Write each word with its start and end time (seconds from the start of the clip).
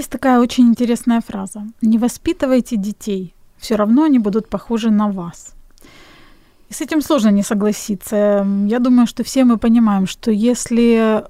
Есть 0.00 0.12
такая 0.12 0.40
очень 0.40 0.64
интересная 0.64 1.20
фраза. 1.20 1.62
Не 1.82 1.98
воспитывайте 1.98 2.76
детей, 2.76 3.34
все 3.58 3.76
равно 3.76 4.04
они 4.04 4.18
будут 4.18 4.48
похожи 4.48 4.90
на 4.90 5.08
вас. 5.08 5.52
И 6.70 6.72
с 6.72 6.80
этим 6.80 7.02
сложно 7.02 7.28
не 7.28 7.42
согласиться. 7.42 8.46
Я 8.66 8.78
думаю, 8.78 9.06
что 9.06 9.24
все 9.24 9.44
мы 9.44 9.58
понимаем, 9.58 10.06
что 10.06 10.30
если 10.30 11.22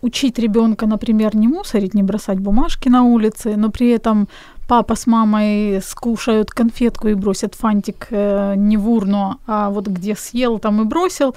учить 0.00 0.38
ребенка, 0.38 0.86
например, 0.86 1.36
не 1.36 1.48
мусорить, 1.48 1.92
не 1.92 2.02
бросать 2.02 2.38
бумажки 2.38 2.88
на 2.88 3.02
улице, 3.02 3.56
но 3.56 3.70
при 3.70 3.90
этом 3.90 4.26
папа 4.68 4.94
с 4.94 5.06
мамой 5.06 5.82
скушают 5.82 6.50
конфетку 6.50 7.08
и 7.08 7.14
бросят 7.14 7.54
фантик 7.54 8.06
э, 8.08 8.54
не 8.56 8.78
в 8.78 8.88
урну, 8.88 9.38
а 9.46 9.68
вот 9.68 9.86
где 9.88 10.16
съел, 10.16 10.58
там 10.58 10.80
и 10.80 10.84
бросил, 10.86 11.34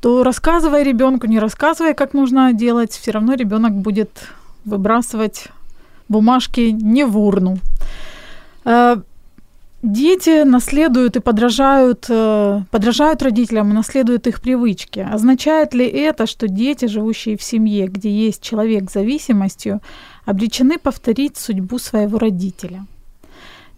то 0.00 0.22
рассказывая 0.22 0.84
ребенку, 0.84 1.26
не 1.26 1.38
рассказывая, 1.38 1.92
как 1.92 2.14
нужно 2.14 2.54
делать, 2.54 2.92
все 2.92 3.10
равно 3.10 3.34
ребенок 3.34 3.74
будет 3.74 4.10
выбрасывать 4.64 5.48
бумажки 6.08 6.70
не 6.72 7.04
в 7.04 7.18
урну. 7.18 7.58
Э, 8.64 8.96
дети 9.82 10.44
наследуют 10.44 11.16
и 11.16 11.20
подражают, 11.20 12.06
э, 12.08 12.62
подражают 12.70 13.22
родителям 13.22 13.70
и 13.70 13.74
наследуют 13.74 14.26
их 14.26 14.40
привычки. 14.40 15.06
Означает 15.14 15.74
ли 15.74 15.86
это, 15.86 16.26
что 16.26 16.48
дети, 16.48 16.86
живущие 16.86 17.36
в 17.36 17.42
семье, 17.42 17.86
где 17.86 18.10
есть 18.10 18.42
человек 18.42 18.90
с 18.90 18.94
зависимостью, 18.94 19.80
обречены 20.26 20.78
повторить 20.78 21.36
судьбу 21.36 21.78
своего 21.78 22.18
родителя? 22.18 22.84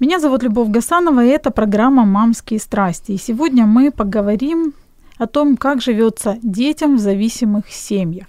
Меня 0.00 0.18
зовут 0.18 0.42
Любовь 0.42 0.68
Гасанова, 0.68 1.22
и 1.24 1.28
это 1.28 1.50
программа 1.50 2.06
«Мамские 2.06 2.58
страсти». 2.58 3.12
И 3.12 3.18
сегодня 3.18 3.66
мы 3.66 3.90
поговорим 3.90 4.72
о 5.18 5.26
том, 5.26 5.58
как 5.58 5.82
живется 5.82 6.38
детям 6.42 6.96
в 6.96 7.00
зависимых 7.00 7.68
семьях. 7.68 8.26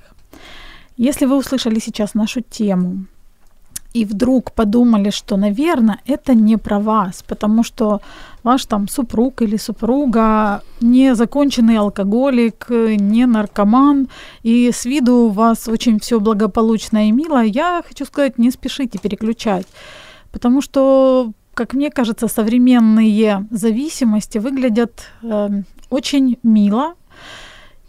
Если 0.98 1.26
вы 1.26 1.38
услышали 1.38 1.80
сейчас 1.80 2.14
нашу 2.14 2.42
тему, 2.42 3.06
и 3.94 4.06
вдруг 4.06 4.54
подумали, 4.54 5.10
что, 5.10 5.38
наверное, 5.38 6.00
это 6.06 6.34
не 6.34 6.58
про 6.58 6.80
вас, 6.80 7.24
потому 7.28 7.64
что 7.64 8.02
ваш 8.44 8.66
там 8.66 8.88
супруг 8.88 9.42
или 9.42 9.58
супруга 9.58 10.64
не 10.80 11.14
законченный 11.14 11.78
алкоголик, 11.78 12.68
не 12.70 13.26
наркоман, 13.26 14.08
и 14.44 14.72
с 14.72 14.86
виду 14.86 15.16
у 15.16 15.30
вас 15.30 15.68
очень 15.68 16.00
все 16.00 16.20
благополучно 16.20 17.08
и 17.08 17.12
мило, 17.12 17.44
я 17.44 17.84
хочу 17.86 18.06
сказать, 18.06 18.38
не 18.38 18.52
спешите 18.52 18.98
переключать, 18.98 19.68
потому 20.32 20.62
что, 20.62 21.32
как 21.54 21.74
мне 21.74 21.90
кажется, 21.90 22.28
современные 22.28 23.46
зависимости 23.52 24.38
выглядят 24.38 25.04
э, 25.22 25.50
очень 25.90 26.38
мило, 26.44 26.94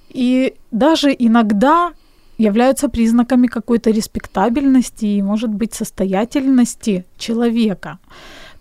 и 0.08 0.54
даже 0.70 1.14
иногда 1.16 1.92
являются 2.38 2.88
признаками 2.88 3.46
какой-то 3.46 3.90
респектабельности 3.90 5.04
и, 5.04 5.22
может 5.22 5.50
быть, 5.50 5.74
состоятельности 5.74 7.04
человека. 7.18 7.98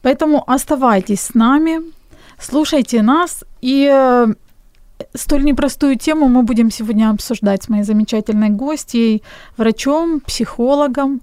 Поэтому 0.01 0.43
оставайтесь 0.47 1.21
с 1.21 1.33
нами, 1.33 1.81
слушайте 2.39 3.01
нас, 3.01 3.43
и 3.61 3.89
э, 3.91 4.33
столь 5.13 5.43
непростую 5.43 5.97
тему 5.97 6.27
мы 6.27 6.43
будем 6.43 6.71
сегодня 6.71 7.09
обсуждать 7.09 7.63
с 7.63 7.69
моей 7.69 7.83
замечательной 7.83 8.49
гостьей, 8.49 9.23
врачом, 9.57 10.19
психологом, 10.19 11.21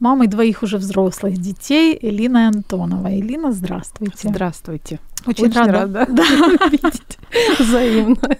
мамой 0.00 0.28
двоих 0.28 0.62
уже 0.62 0.76
взрослых 0.78 1.38
детей 1.38 1.98
Элиной 2.00 2.48
Антоновой. 2.48 3.20
Элина, 3.20 3.52
здравствуйте. 3.52 4.28
Здравствуйте. 4.28 5.00
Очень, 5.26 5.46
Очень 5.46 5.56
рада, 5.56 5.72
рада 5.72 6.06
да. 6.12 6.68
видеть 6.68 7.18
взаимно. 7.58 8.36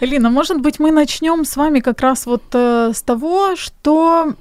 Элина, 0.00 0.30
может 0.30 0.60
быть, 0.60 0.78
мы 0.80 0.92
начнем 0.92 1.44
с 1.44 1.56
вами 1.56 1.80
как 1.80 2.00
раз 2.02 2.26
вот 2.26 2.42
э, 2.54 2.92
с 2.92 3.02
того, 3.02 3.56
что 3.56 4.34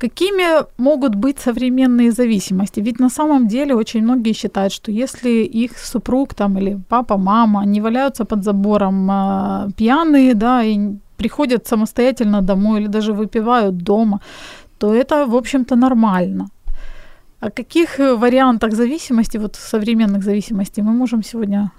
какими 0.00 0.64
могут 0.76 1.14
быть 1.14 1.38
современные 1.38 2.10
зависимости? 2.10 2.80
Ведь 2.80 3.00
на 3.00 3.10
самом 3.10 3.46
деле 3.46 3.74
очень 3.74 4.02
многие 4.02 4.34
считают, 4.34 4.72
что 4.72 4.90
если 4.90 5.30
их 5.62 5.78
супруг 5.78 6.34
там 6.34 6.58
или 6.58 6.80
папа, 6.88 7.16
мама 7.16 7.64
не 7.64 7.80
валяются 7.80 8.24
под 8.24 8.42
забором 8.42 9.10
э, 9.10 9.70
пьяные, 9.76 10.34
да, 10.34 10.64
и 10.64 10.78
приходят 11.16 11.68
самостоятельно 11.68 12.42
домой 12.42 12.80
или 12.80 12.88
даже 12.88 13.12
выпивают 13.12 13.76
дома, 13.76 14.20
то 14.78 14.92
это, 14.92 15.26
в 15.26 15.36
общем-то, 15.36 15.76
нормально. 15.76 16.48
О 17.40 17.50
каких 17.50 17.98
вариантах 17.98 18.72
зависимости, 18.72 19.38
вот 19.38 19.54
современных 19.54 20.24
зависимостей 20.24 20.82
мы 20.82 20.92
можем 20.92 21.22
сегодня 21.22 21.70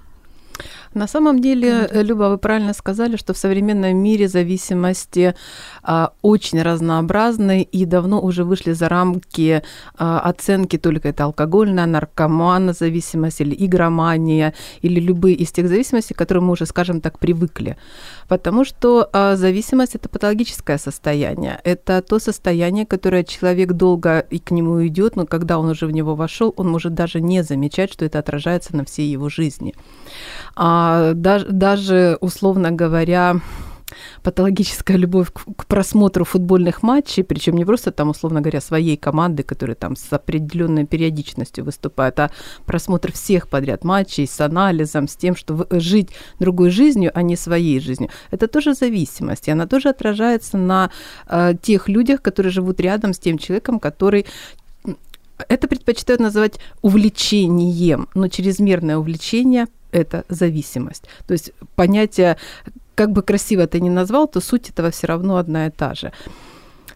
на 0.94 1.06
самом 1.06 1.40
деле, 1.40 1.88
Люба, 1.92 2.30
вы 2.30 2.38
правильно 2.38 2.72
сказали, 2.72 3.16
что 3.16 3.34
в 3.34 3.38
современном 3.38 3.96
мире 3.96 4.28
зависимости 4.28 5.34
а, 5.82 6.12
очень 6.22 6.62
разнообразны 6.62 7.62
и 7.62 7.84
давно 7.84 8.20
уже 8.20 8.44
вышли 8.44 8.72
за 8.72 8.88
рамки 8.88 9.62
а, 9.96 10.20
оценки 10.20 10.78
только 10.78 11.08
это 11.08 11.24
алкогольная, 11.24 11.86
наркоманная 11.86 12.74
зависимость 12.74 13.40
или 13.40 13.54
игромания, 13.58 14.54
или 14.82 15.00
любые 15.00 15.36
из 15.36 15.50
тех 15.52 15.68
зависимостей, 15.68 16.14
к 16.14 16.18
которым 16.18 16.46
мы 16.46 16.52
уже, 16.52 16.66
скажем 16.66 17.00
так, 17.00 17.18
привыкли. 17.18 17.76
Потому 18.28 18.64
что 18.64 19.08
а, 19.12 19.36
зависимость– 19.36 19.94
это 19.96 20.08
патологическое 20.08 20.78
состояние. 20.78 21.60
Это 21.64 22.02
то 22.02 22.18
состояние, 22.18 22.86
которое 22.86 23.24
человек 23.24 23.72
долго 23.72 24.20
и 24.20 24.38
к 24.38 24.50
нему 24.50 24.86
идет, 24.86 25.16
но 25.16 25.26
когда 25.26 25.58
он 25.58 25.68
уже 25.68 25.86
в 25.86 25.90
него 25.90 26.14
вошел, 26.14 26.54
он 26.56 26.68
может 26.68 26.94
даже 26.94 27.20
не 27.20 27.42
замечать, 27.42 27.92
что 27.92 28.04
это 28.04 28.18
отражается 28.18 28.76
на 28.76 28.84
всей 28.84 29.10
его 29.10 29.28
жизни. 29.28 29.74
А, 30.56 30.83
даже, 31.14 31.46
даже, 31.46 32.18
условно 32.20 32.70
говоря, 32.70 33.40
патологическая 34.22 34.96
любовь 34.96 35.30
к, 35.32 35.66
просмотру 35.66 36.24
футбольных 36.24 36.82
матчей, 36.82 37.24
причем 37.24 37.56
не 37.56 37.64
просто 37.64 37.90
там, 37.90 38.10
условно 38.10 38.40
говоря, 38.40 38.60
своей 38.60 38.96
команды, 38.96 39.42
которые 39.42 39.76
там 39.76 39.96
с 39.96 40.12
определенной 40.12 40.86
периодичностью 40.86 41.64
выступают, 41.64 42.18
а 42.20 42.30
просмотр 42.66 43.12
всех 43.12 43.48
подряд 43.48 43.84
матчей 43.84 44.26
с 44.26 44.40
анализом, 44.40 45.08
с 45.08 45.16
тем, 45.16 45.36
что 45.36 45.66
жить 45.70 46.10
другой 46.38 46.70
жизнью, 46.70 47.10
а 47.14 47.22
не 47.22 47.36
своей 47.36 47.80
жизнью. 47.80 48.10
Это 48.30 48.48
тоже 48.48 48.74
зависимость, 48.74 49.48
и 49.48 49.50
она 49.50 49.66
тоже 49.66 49.90
отражается 49.90 50.56
на 50.56 50.90
э, 51.26 51.54
тех 51.60 51.88
людях, 51.88 52.22
которые 52.22 52.52
живут 52.52 52.80
рядом 52.80 53.12
с 53.12 53.18
тем 53.18 53.38
человеком, 53.38 53.78
который 53.78 54.26
это 55.48 55.66
предпочитают 55.66 56.20
называть 56.20 56.60
увлечением, 56.80 58.08
но 58.14 58.28
чрезмерное 58.28 58.96
увлечение– 58.96 59.66
это 59.94 60.24
зависимость. 60.28 61.04
То 61.26 61.32
есть 61.32 61.52
понятие, 61.76 62.36
как 62.94 63.12
бы 63.12 63.22
красиво 63.22 63.66
ты 63.66 63.80
ни 63.80 63.88
назвал, 63.88 64.28
то 64.28 64.40
суть 64.40 64.70
этого 64.70 64.90
все 64.90 65.06
равно 65.06 65.36
одна 65.36 65.66
и 65.66 65.70
та 65.70 65.94
же. 65.94 66.12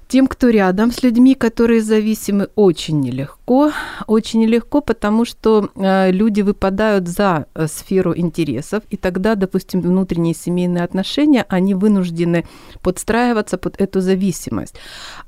Тем, 0.08 0.26
кто 0.26 0.48
рядом 0.48 0.90
с 0.90 1.02
людьми, 1.02 1.34
которые 1.34 1.82
зависимы, 1.82 2.48
очень 2.56 3.00
нелегко. 3.00 3.72
Очень 4.06 4.40
нелегко, 4.40 4.80
потому 4.80 5.26
что 5.26 5.68
э, 5.74 6.10
люди 6.10 6.40
выпадают 6.40 7.08
за 7.08 7.44
э, 7.54 7.66
сферу 7.66 8.16
интересов, 8.16 8.82
и 8.88 8.96
тогда, 8.96 9.34
допустим, 9.34 9.82
внутренние 9.82 10.34
семейные 10.34 10.84
отношения, 10.84 11.44
они 11.50 11.74
вынуждены 11.74 12.46
подстраиваться 12.82 13.58
под 13.58 13.78
эту 13.78 14.00
зависимость. 14.00 14.76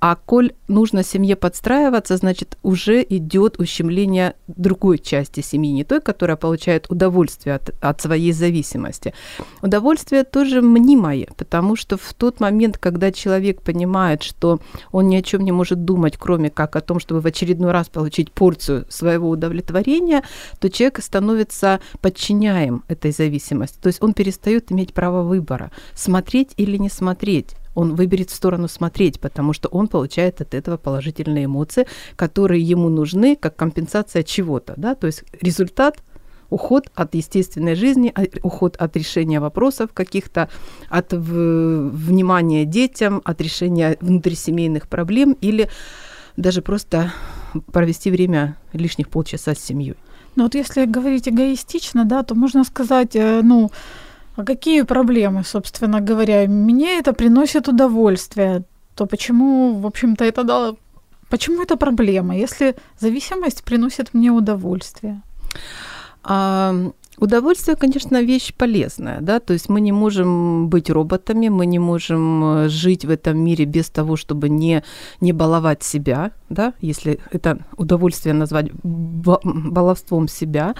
А 0.00 0.16
коль 0.16 0.52
нужно 0.66 1.02
семье 1.02 1.36
подстраиваться, 1.36 2.16
значит, 2.16 2.56
уже 2.62 3.02
идет 3.02 3.60
ущемление 3.60 4.34
другой 4.46 4.98
части 4.98 5.40
семьи, 5.40 5.72
не 5.72 5.84
той, 5.84 6.00
которая 6.00 6.38
получает 6.38 6.86
удовольствие 6.90 7.56
от, 7.56 7.74
от 7.82 8.00
своей 8.00 8.32
зависимости. 8.32 9.12
Удовольствие 9.60 10.24
тоже 10.24 10.62
мнимое, 10.62 11.28
потому 11.36 11.76
что 11.76 11.98
в 11.98 12.14
тот 12.14 12.40
момент, 12.40 12.78
когда 12.78 13.12
человек 13.12 13.60
понимает, 13.60 14.22
что 14.22 14.58
он 14.92 15.08
ни 15.08 15.16
о 15.16 15.22
чем 15.22 15.42
не 15.42 15.52
может 15.52 15.84
думать, 15.84 16.16
кроме 16.16 16.50
как 16.50 16.76
о 16.76 16.80
том, 16.80 17.00
чтобы 17.00 17.20
в 17.20 17.26
очередной 17.26 17.72
раз 17.72 17.88
получить 17.88 18.32
порцию 18.32 18.86
своего 18.88 19.28
удовлетворения, 19.30 20.22
то 20.58 20.70
человек 20.70 21.02
становится 21.02 21.80
подчиняем 22.00 22.84
этой 22.88 23.12
зависимости. 23.12 23.78
То 23.80 23.88
есть 23.88 24.02
он 24.02 24.14
перестает 24.14 24.72
иметь 24.72 24.94
право 24.94 25.22
выбора, 25.22 25.70
смотреть 25.94 26.52
или 26.56 26.76
не 26.76 26.88
смотреть 26.88 27.54
он 27.74 27.94
выберет 27.94 28.30
в 28.30 28.34
сторону 28.34 28.68
смотреть, 28.68 29.20
потому 29.20 29.52
что 29.52 29.68
он 29.68 29.88
получает 29.88 30.40
от 30.40 30.54
этого 30.54 30.76
положительные 30.76 31.44
эмоции, 31.44 31.86
которые 32.16 32.62
ему 32.62 32.88
нужны 32.88 33.36
как 33.36 33.56
компенсация 33.56 34.22
чего-то, 34.22 34.74
да, 34.76 34.94
то 34.94 35.06
есть 35.06 35.24
результат 35.40 36.02
уход 36.50 36.90
от 36.94 37.14
естественной 37.14 37.74
жизни, 37.74 38.12
а, 38.14 38.22
уход 38.42 38.76
от 38.76 38.96
решения 38.96 39.40
вопросов 39.40 39.90
каких-то, 39.92 40.48
от 40.88 41.12
внимания 41.12 42.64
детям, 42.64 43.22
от 43.24 43.40
решения 43.40 43.96
внутрисемейных 44.00 44.88
проблем 44.88 45.36
или 45.40 45.68
даже 46.36 46.62
просто 46.62 47.12
провести 47.72 48.10
время 48.10 48.56
лишних 48.72 49.08
полчаса 49.08 49.54
с 49.54 49.58
семьей. 49.58 49.96
Ну 50.36 50.44
вот 50.44 50.54
если 50.54 50.84
говорить 50.84 51.28
эгоистично, 51.28 52.04
да, 52.04 52.22
то 52.22 52.34
можно 52.34 52.64
сказать, 52.64 53.16
э, 53.16 53.40
ну, 53.42 53.70
а 54.36 54.44
какие 54.44 54.82
проблемы, 54.82 55.44
собственно 55.44 56.00
говоря? 56.00 56.46
Мне 56.48 56.98
это 56.98 57.12
приносит 57.12 57.68
удовольствие. 57.68 58.62
То 58.94 59.06
почему, 59.06 59.80
в 59.80 59.86
общем-то, 59.86 60.24
это 60.24 60.44
да, 60.44 60.74
почему 61.28 61.62
это 61.62 61.76
проблема, 61.76 62.36
если 62.36 62.76
зависимость 62.98 63.64
приносит 63.64 64.14
мне 64.14 64.30
удовольствие? 64.30 65.22
А, 66.22 66.92
Удовольствие, 67.20 67.76
конечно, 67.76 68.22
вещь 68.22 68.54
полезная, 68.56 69.20
да, 69.20 69.40
то 69.40 69.52
есть 69.52 69.68
мы 69.68 69.82
не 69.82 69.92
можем 69.92 70.70
быть 70.70 70.88
роботами, 70.88 71.50
мы 71.50 71.66
не 71.66 71.78
можем 71.78 72.44
э, 72.44 72.68
жить 72.70 73.04
в 73.04 73.10
этом 73.10 73.38
мире 73.38 73.66
без 73.66 73.90
того, 73.90 74.16
чтобы 74.16 74.48
не, 74.48 74.82
не 75.20 75.32
баловать 75.32 75.82
себя, 75.82 76.32
да, 76.48 76.72
если 76.80 77.20
это 77.30 77.58
удовольствие 77.76 78.32
назвать 78.32 78.70
баловством 78.82 80.28
себя, 80.28 80.74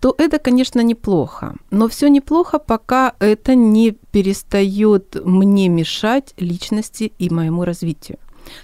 то 0.00 0.14
это, 0.18 0.38
конечно, 0.38 0.82
неплохо. 0.82 1.54
Но 1.70 1.88
все 1.88 2.08
неплохо, 2.08 2.58
пока 2.58 3.14
это 3.18 3.54
не 3.54 3.92
перестает 3.92 5.16
мне 5.24 5.68
мешать 5.68 6.34
личности 6.36 7.10
и 7.18 7.30
моему 7.30 7.64
развитию. 7.64 8.18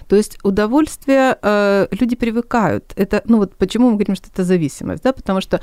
То 0.07 0.15
есть 0.15 0.37
удовольствие 0.43 1.37
э, 1.41 1.87
люди 1.91 2.15
привыкают. 2.15 2.93
Это, 2.95 3.21
ну 3.25 3.37
вот 3.37 3.55
почему 3.55 3.89
мы 3.89 3.95
говорим, 3.95 4.15
что 4.15 4.29
это 4.33 4.43
зависимость, 4.43 5.03
да, 5.03 5.13
потому 5.13 5.41
что, 5.41 5.61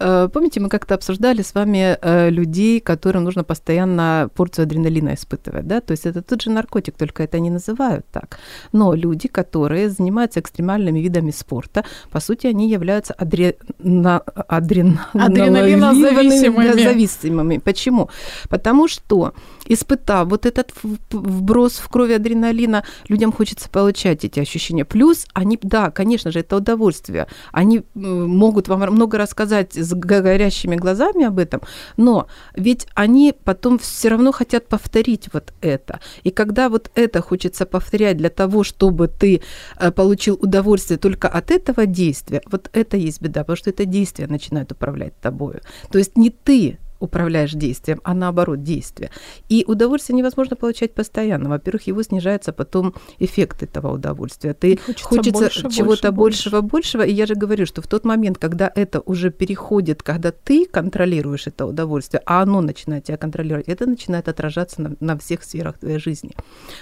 э, 0.00 0.28
помните, 0.32 0.60
мы 0.60 0.68
как-то 0.68 0.94
обсуждали 0.94 1.42
с 1.42 1.54
вами 1.54 1.98
э, 2.00 2.30
людей, 2.30 2.80
которым 2.80 3.24
нужно 3.24 3.44
постоянно 3.44 4.28
порцию 4.34 4.64
адреналина 4.64 5.14
испытывать, 5.14 5.66
да, 5.66 5.80
то 5.80 5.92
есть 5.92 6.06
это 6.06 6.22
тот 6.22 6.42
же 6.42 6.50
наркотик, 6.50 6.96
только 6.96 7.22
это 7.22 7.40
не 7.40 7.50
называют 7.50 8.06
так. 8.12 8.38
Но 8.72 8.94
люди, 8.94 9.28
которые 9.28 9.90
занимаются 9.90 10.40
экстремальными 10.40 11.00
видами 11.00 11.30
спорта, 11.30 11.84
по 12.10 12.20
сути, 12.20 12.46
они 12.46 12.70
являются 12.70 13.14
адре... 13.14 13.56
на... 13.78 14.18
адрен... 14.48 15.00
адреналинозависимыми. 15.14 16.82
зависимыми. 16.82 17.58
Почему? 17.58 18.08
Потому 18.48 18.88
что, 18.88 19.32
испытав 19.66 20.28
вот 20.28 20.46
этот 20.46 20.72
вброс 21.10 21.78
в 21.78 21.88
крови 21.88 22.14
адреналина, 22.14 22.84
людям 23.08 23.32
хочется 23.32 23.57
хочется 23.58 23.70
получать 23.70 24.24
эти 24.24 24.40
ощущения. 24.40 24.84
Плюс 24.84 25.26
они, 25.34 25.58
да, 25.62 25.90
конечно 25.90 26.30
же, 26.30 26.40
это 26.40 26.56
удовольствие. 26.56 27.26
Они 27.52 27.82
могут 27.94 28.68
вам 28.68 28.80
много 28.80 29.18
рассказать 29.18 29.74
с 29.74 29.94
горящими 29.94 30.76
глазами 30.76 31.24
об 31.26 31.38
этом, 31.38 31.60
но 31.96 32.26
ведь 32.56 32.86
они 32.94 33.34
потом 33.44 33.78
все 33.78 34.08
равно 34.08 34.32
хотят 34.32 34.68
повторить 34.68 35.28
вот 35.32 35.52
это. 35.60 36.00
И 36.24 36.30
когда 36.30 36.68
вот 36.68 36.90
это 36.94 37.20
хочется 37.20 37.66
повторять 37.66 38.16
для 38.16 38.30
того, 38.30 38.64
чтобы 38.64 39.08
ты 39.08 39.40
э, 39.80 39.90
получил 39.90 40.38
удовольствие 40.40 40.98
только 40.98 41.28
от 41.28 41.50
этого 41.50 41.86
действия, 41.86 42.40
вот 42.50 42.70
это 42.72 42.96
есть 42.96 43.22
беда, 43.22 43.40
потому 43.40 43.56
что 43.56 43.70
это 43.70 43.84
действие 43.84 44.28
начинает 44.28 44.72
управлять 44.72 45.12
тобою. 45.20 45.60
То 45.90 45.98
есть 45.98 46.16
не 46.16 46.30
ты 46.30 46.78
управляешь 47.00 47.52
действием, 47.52 48.00
а 48.04 48.14
наоборот 48.14 48.62
действие. 48.62 49.10
И 49.48 49.64
удовольствие 49.66 50.16
невозможно 50.16 50.56
получать 50.56 50.94
постоянно. 50.94 51.48
Во-первых, 51.48 51.86
его 51.86 52.02
снижается 52.02 52.52
потом 52.52 52.94
эффект 53.18 53.62
этого 53.62 53.92
удовольствия. 53.94 54.54
Ты 54.54 54.78
хочется, 54.78 55.04
хочется 55.04 55.32
больше, 55.32 55.70
чего-то 55.70 56.12
больше, 56.12 56.50
большего, 56.50 56.60
большего. 56.60 57.02
И 57.02 57.12
я 57.12 57.26
же 57.26 57.34
говорю, 57.34 57.66
что 57.66 57.82
в 57.82 57.86
тот 57.86 58.04
момент, 58.04 58.38
когда 58.38 58.70
это 58.74 59.00
уже 59.00 59.30
переходит, 59.30 60.02
когда 60.02 60.32
ты 60.32 60.66
контролируешь 60.66 61.46
это 61.46 61.66
удовольствие, 61.66 62.22
а 62.26 62.42
оно 62.42 62.60
начинает 62.60 63.04
тебя 63.04 63.16
контролировать, 63.16 63.68
это 63.68 63.86
начинает 63.86 64.28
отражаться 64.28 64.82
на, 64.82 64.96
на 65.00 65.18
всех 65.18 65.44
сферах 65.44 65.78
твоей 65.78 65.98
жизни. 65.98 66.34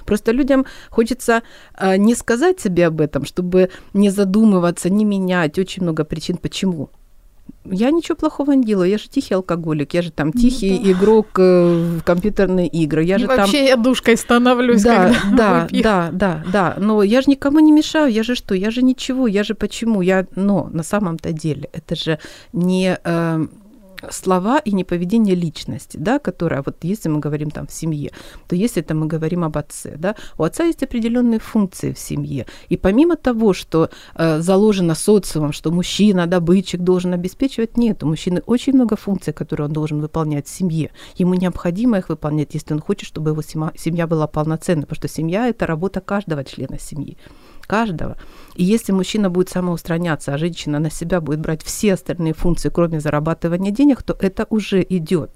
Просто 0.04 0.32
людям 0.32 0.66
хочется 0.90 1.42
э, 1.78 1.96
не 1.96 2.14
сказать 2.14 2.60
себе 2.60 2.86
об 2.86 3.00
этом, 3.00 3.24
чтобы 3.24 3.70
не 3.92 4.10
задумываться, 4.10 4.90
не 4.90 5.04
менять. 5.04 5.58
Очень 5.58 5.82
много 5.82 6.04
причин, 6.04 6.36
почему 6.36 6.90
я 7.70 7.90
ничего 7.90 8.16
плохого 8.16 8.52
не 8.52 8.64
делаю, 8.64 8.90
я 8.90 8.98
же 8.98 9.08
тихий 9.08 9.34
алкоголик, 9.34 9.94
я 9.94 10.02
же 10.02 10.10
там 10.10 10.30
ну 10.32 10.40
тихий 10.40 10.78
да. 10.78 10.92
игрок 10.92 11.38
э, 11.38 11.98
в 11.98 12.02
компьютерные 12.02 12.68
игры, 12.68 13.04
я 13.04 13.18
же 13.18 13.26
Вообще 13.26 13.58
там... 13.58 13.66
я 13.66 13.76
душкой 13.76 14.16
становлюсь, 14.16 14.82
да, 14.82 15.14
да, 15.36 15.62
выпью. 15.62 15.82
да, 15.82 16.10
да, 16.12 16.44
да, 16.52 16.76
но 16.78 17.02
я 17.02 17.20
же 17.22 17.30
никому 17.30 17.60
не 17.60 17.72
мешаю, 17.72 18.12
я 18.12 18.22
же 18.22 18.34
что, 18.34 18.54
я 18.54 18.70
же 18.70 18.82
ничего, 18.82 19.26
я 19.26 19.42
же 19.42 19.54
почему, 19.54 20.00
я, 20.00 20.26
но 20.34 20.68
на 20.72 20.82
самом-то 20.82 21.32
деле 21.32 21.68
это 21.72 21.96
же 21.96 22.18
не... 22.52 22.98
Э, 23.04 23.46
слова 24.10 24.58
и 24.58 24.72
не 24.72 24.84
поведение 24.84 25.34
личности, 25.34 25.96
да, 25.96 26.18
которая, 26.18 26.62
вот 26.64 26.76
если 26.82 27.08
мы 27.08 27.20
говорим 27.20 27.50
там 27.50 27.66
в 27.66 27.72
семье, 27.72 28.10
то 28.48 28.56
если 28.56 28.82
это 28.82 28.94
мы 28.94 29.06
говорим 29.06 29.44
об 29.44 29.56
отце, 29.56 29.96
да, 29.96 30.14
у 30.38 30.42
отца 30.42 30.64
есть 30.64 30.82
определенные 30.82 31.40
функции 31.40 31.92
в 31.92 31.98
семье. 31.98 32.46
И 32.68 32.76
помимо 32.76 33.16
того, 33.16 33.52
что 33.52 33.90
э, 34.14 34.40
заложено 34.40 34.94
социумом, 34.94 35.52
что 35.52 35.70
мужчина, 35.70 36.26
добытчик 36.26 36.80
должен 36.80 37.12
обеспечивать, 37.12 37.76
нет, 37.76 38.02
у 38.02 38.06
мужчины 38.06 38.42
очень 38.46 38.74
много 38.74 38.96
функций, 38.96 39.32
которые 39.32 39.66
он 39.66 39.72
должен 39.72 40.00
выполнять 40.00 40.46
в 40.46 40.50
семье. 40.50 40.90
Ему 41.16 41.34
необходимо 41.34 41.98
их 41.98 42.08
выполнять, 42.08 42.54
если 42.54 42.74
он 42.74 42.80
хочет, 42.80 43.08
чтобы 43.08 43.30
его 43.30 43.42
семья 43.42 44.06
была 44.06 44.26
полноценной, 44.26 44.82
потому 44.82 44.96
что 44.96 45.08
семья– 45.08 45.48
это 45.48 45.66
работа 45.66 46.00
каждого 46.00 46.44
члена 46.44 46.78
семьи 46.78 47.16
каждого. 47.66 48.16
И 48.54 48.64
если 48.64 48.92
мужчина 48.92 49.30
будет 49.30 49.48
самоустраняться, 49.48 50.34
а 50.34 50.38
женщина 50.38 50.78
на 50.78 50.90
себя 50.90 51.20
будет 51.20 51.40
брать 51.40 51.62
все 51.62 51.94
остальные 51.94 52.34
функции, 52.34 52.70
кроме 52.70 53.00
зарабатывания 53.00 53.70
денег, 53.70 54.02
то 54.02 54.16
это 54.20 54.46
уже 54.50 54.84
идет. 54.88 55.30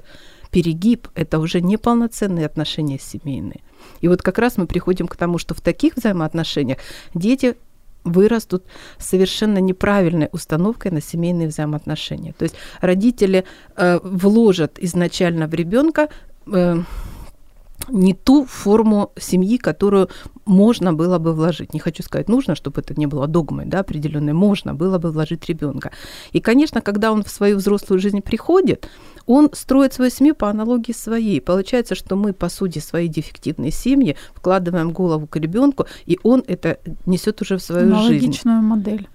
Перегиб– 0.50 1.08
это 1.14 1.38
уже 1.38 1.60
неполноценные 1.60 2.46
отношения 2.46 2.98
семейные. 2.98 3.60
И 4.00 4.08
вот 4.08 4.22
как 4.22 4.38
раз 4.38 4.56
мы 4.56 4.66
приходим 4.66 5.06
к 5.06 5.16
тому, 5.16 5.38
что 5.38 5.54
в 5.54 5.60
таких 5.60 5.96
взаимоотношениях 5.96 6.78
дети 7.14 7.56
вырастут 8.04 8.64
с 8.98 9.08
совершенно 9.08 9.58
неправильной 9.58 10.28
установкой 10.32 10.90
на 10.90 11.00
семейные 11.00 11.48
взаимоотношения. 11.48 12.32
То 12.32 12.44
есть 12.44 12.56
родители 12.80 13.44
э, 13.76 14.00
вложат 14.02 14.78
изначально 14.78 15.46
в 15.46 15.54
ребенка 15.54 16.08
э, 16.46 16.82
не 17.90 18.14
ту 18.14 18.44
форму 18.44 19.12
семьи, 19.18 19.56
которую 19.56 20.08
можно 20.46 20.92
было 20.92 21.18
бы 21.18 21.32
вложить. 21.32 21.74
Не 21.74 21.80
хочу 21.80 22.02
сказать 22.02 22.28
нужно, 22.28 22.54
чтобы 22.54 22.80
это 22.80 22.94
не 22.98 23.06
было 23.06 23.26
догмой, 23.26 23.66
да, 23.66 23.80
определенной. 23.80 24.32
Можно 24.32 24.74
было 24.74 24.98
бы 24.98 25.10
вложить 25.12 25.46
ребенка. 25.48 25.92
И, 26.32 26.40
конечно, 26.40 26.80
когда 26.80 27.12
он 27.12 27.22
в 27.22 27.30
свою 27.30 27.56
взрослую 27.56 28.00
жизнь 28.00 28.20
приходит, 28.20 28.88
он 29.26 29.50
строит 29.52 29.92
свою 29.92 30.10
семью 30.10 30.34
по 30.34 30.48
аналогии 30.48 30.92
своей. 30.92 31.40
Получается, 31.40 31.94
что 31.94 32.16
мы, 32.16 32.32
по 32.32 32.48
сути, 32.48 32.78
свои 32.80 33.08
дефективные 33.08 33.70
семьи 33.70 34.16
вкладываем 34.34 34.92
голову 34.92 35.26
к 35.26 35.36
ребенку, 35.36 35.86
и 36.06 36.18
он 36.22 36.42
это 36.46 36.78
несет 37.06 37.40
уже 37.42 37.56
в 37.56 37.62
свою 37.62 37.86
Аналогичную 37.86 38.20
жизнь. 38.20 38.40
Аналогичную 38.44 38.62
модель. 38.62 39.08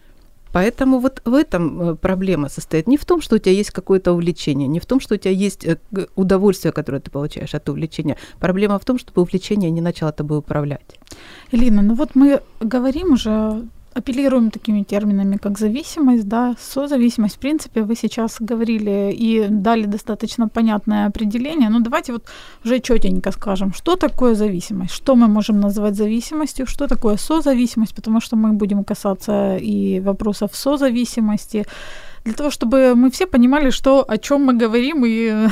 Поэтому 0.55 0.99
вот 0.99 1.21
в 1.25 1.33
этом 1.33 1.81
э, 1.81 1.95
проблема 1.95 2.47
состоит. 2.47 2.87
Не 2.87 2.95
в 2.95 3.03
том, 3.03 3.21
что 3.21 3.35
у 3.35 3.39
тебя 3.39 3.51
есть 3.51 3.71
какое-то 3.71 4.13
увлечение, 4.13 4.69
не 4.69 4.79
в 4.79 4.85
том, 4.85 5.01
что 5.01 5.15
у 5.15 5.17
тебя 5.17 5.31
есть 5.31 5.65
э, 5.65 5.77
удовольствие, 6.15 6.71
которое 6.71 7.01
ты 7.01 7.11
получаешь 7.11 7.53
от 7.55 7.67
увлечения. 7.67 8.15
Проблема 8.39 8.79
в 8.79 8.85
том, 8.85 8.97
чтобы 8.97 9.21
увлечение 9.21 9.69
не 9.69 9.81
начало 9.81 10.13
тобой 10.13 10.37
управлять. 10.37 10.97
Элина, 11.51 11.81
ну 11.81 11.93
вот 11.93 12.15
мы 12.15 12.39
говорим 12.61 13.11
уже 13.11 13.65
апеллируем 13.95 14.51
такими 14.51 14.83
терминами, 14.83 15.37
как 15.37 15.57
зависимость, 15.57 16.27
да, 16.27 16.55
созависимость. 16.59 17.35
В 17.35 17.39
принципе, 17.39 17.81
вы 17.81 17.95
сейчас 17.95 18.37
говорили 18.39 19.11
и 19.13 19.47
дали 19.49 19.85
достаточно 19.85 20.49
понятное 20.49 21.07
определение. 21.07 21.69
Но 21.69 21.79
давайте 21.79 22.11
вот 22.11 22.23
уже 22.65 22.79
четенько 22.79 23.31
скажем, 23.31 23.73
что 23.73 23.95
такое 23.95 24.35
зависимость, 24.35 24.93
что 24.93 25.15
мы 25.15 25.27
можем 25.27 25.61
называть 25.61 25.95
зависимостью, 25.95 26.67
что 26.67 26.87
такое 26.87 27.17
созависимость, 27.17 27.95
потому 27.95 28.21
что 28.21 28.35
мы 28.35 28.53
будем 28.53 28.83
касаться 28.83 29.57
и 29.57 30.01
вопросов 30.01 30.49
созависимости, 30.53 31.65
для 32.25 32.33
того, 32.33 32.49
чтобы 32.49 32.95
мы 32.95 33.09
все 33.11 33.27
понимали, 33.27 33.69
что, 33.69 34.03
о 34.07 34.17
чем 34.17 34.45
мы 34.45 34.53
говорим 34.53 35.05
и 35.05 35.47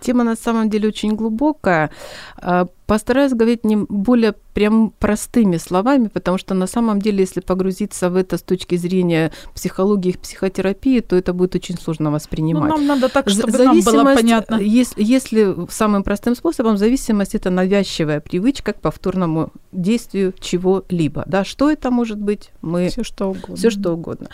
Тема 0.00 0.24
на 0.24 0.36
самом 0.36 0.70
деле 0.70 0.88
очень 0.88 1.14
глубокая. 1.14 1.90
А, 2.36 2.66
постараюсь 2.86 3.32
говорить 3.32 3.64
не 3.64 3.76
более 3.76 4.34
прям 4.54 4.92
простыми 4.98 5.58
словами, 5.58 6.08
потому 6.08 6.38
что 6.38 6.54
на 6.54 6.66
самом 6.66 7.00
деле, 7.00 7.20
если 7.20 7.40
погрузиться 7.40 8.10
в 8.10 8.16
это 8.16 8.36
с 8.36 8.42
точки 8.42 8.76
зрения 8.76 9.30
психологии 9.54 10.10
и 10.10 10.16
психотерапии, 10.16 11.00
то 11.00 11.16
это 11.16 11.32
будет 11.32 11.54
очень 11.54 11.78
сложно 11.78 12.10
воспринимать. 12.10 12.70
Ну, 12.70 12.76
нам 12.76 12.86
надо 12.86 13.08
так, 13.08 13.28
чтобы 13.28 13.58
нам 13.58 13.80
было 13.80 14.04
понятно. 14.14 14.56
Если, 14.56 15.02
если 15.02 15.54
самым 15.70 16.02
простым 16.02 16.34
способом, 16.34 16.76
зависимость– 16.76 17.34
это 17.36 17.50
навязчивая 17.50 18.20
привычка 18.20 18.72
к 18.72 18.80
повторному 18.80 19.52
действию 19.72 20.34
чего-либо. 20.40 21.24
Да, 21.26 21.44
что 21.44 21.70
это 21.70 21.90
может 21.90 22.18
быть? 22.18 22.50
Мы... 22.62 22.88
Все 22.88 23.04
что 23.04 23.30
угодно. 23.30 23.56
Все 23.56 23.70
что 23.70 23.92
угодно. 23.92 24.28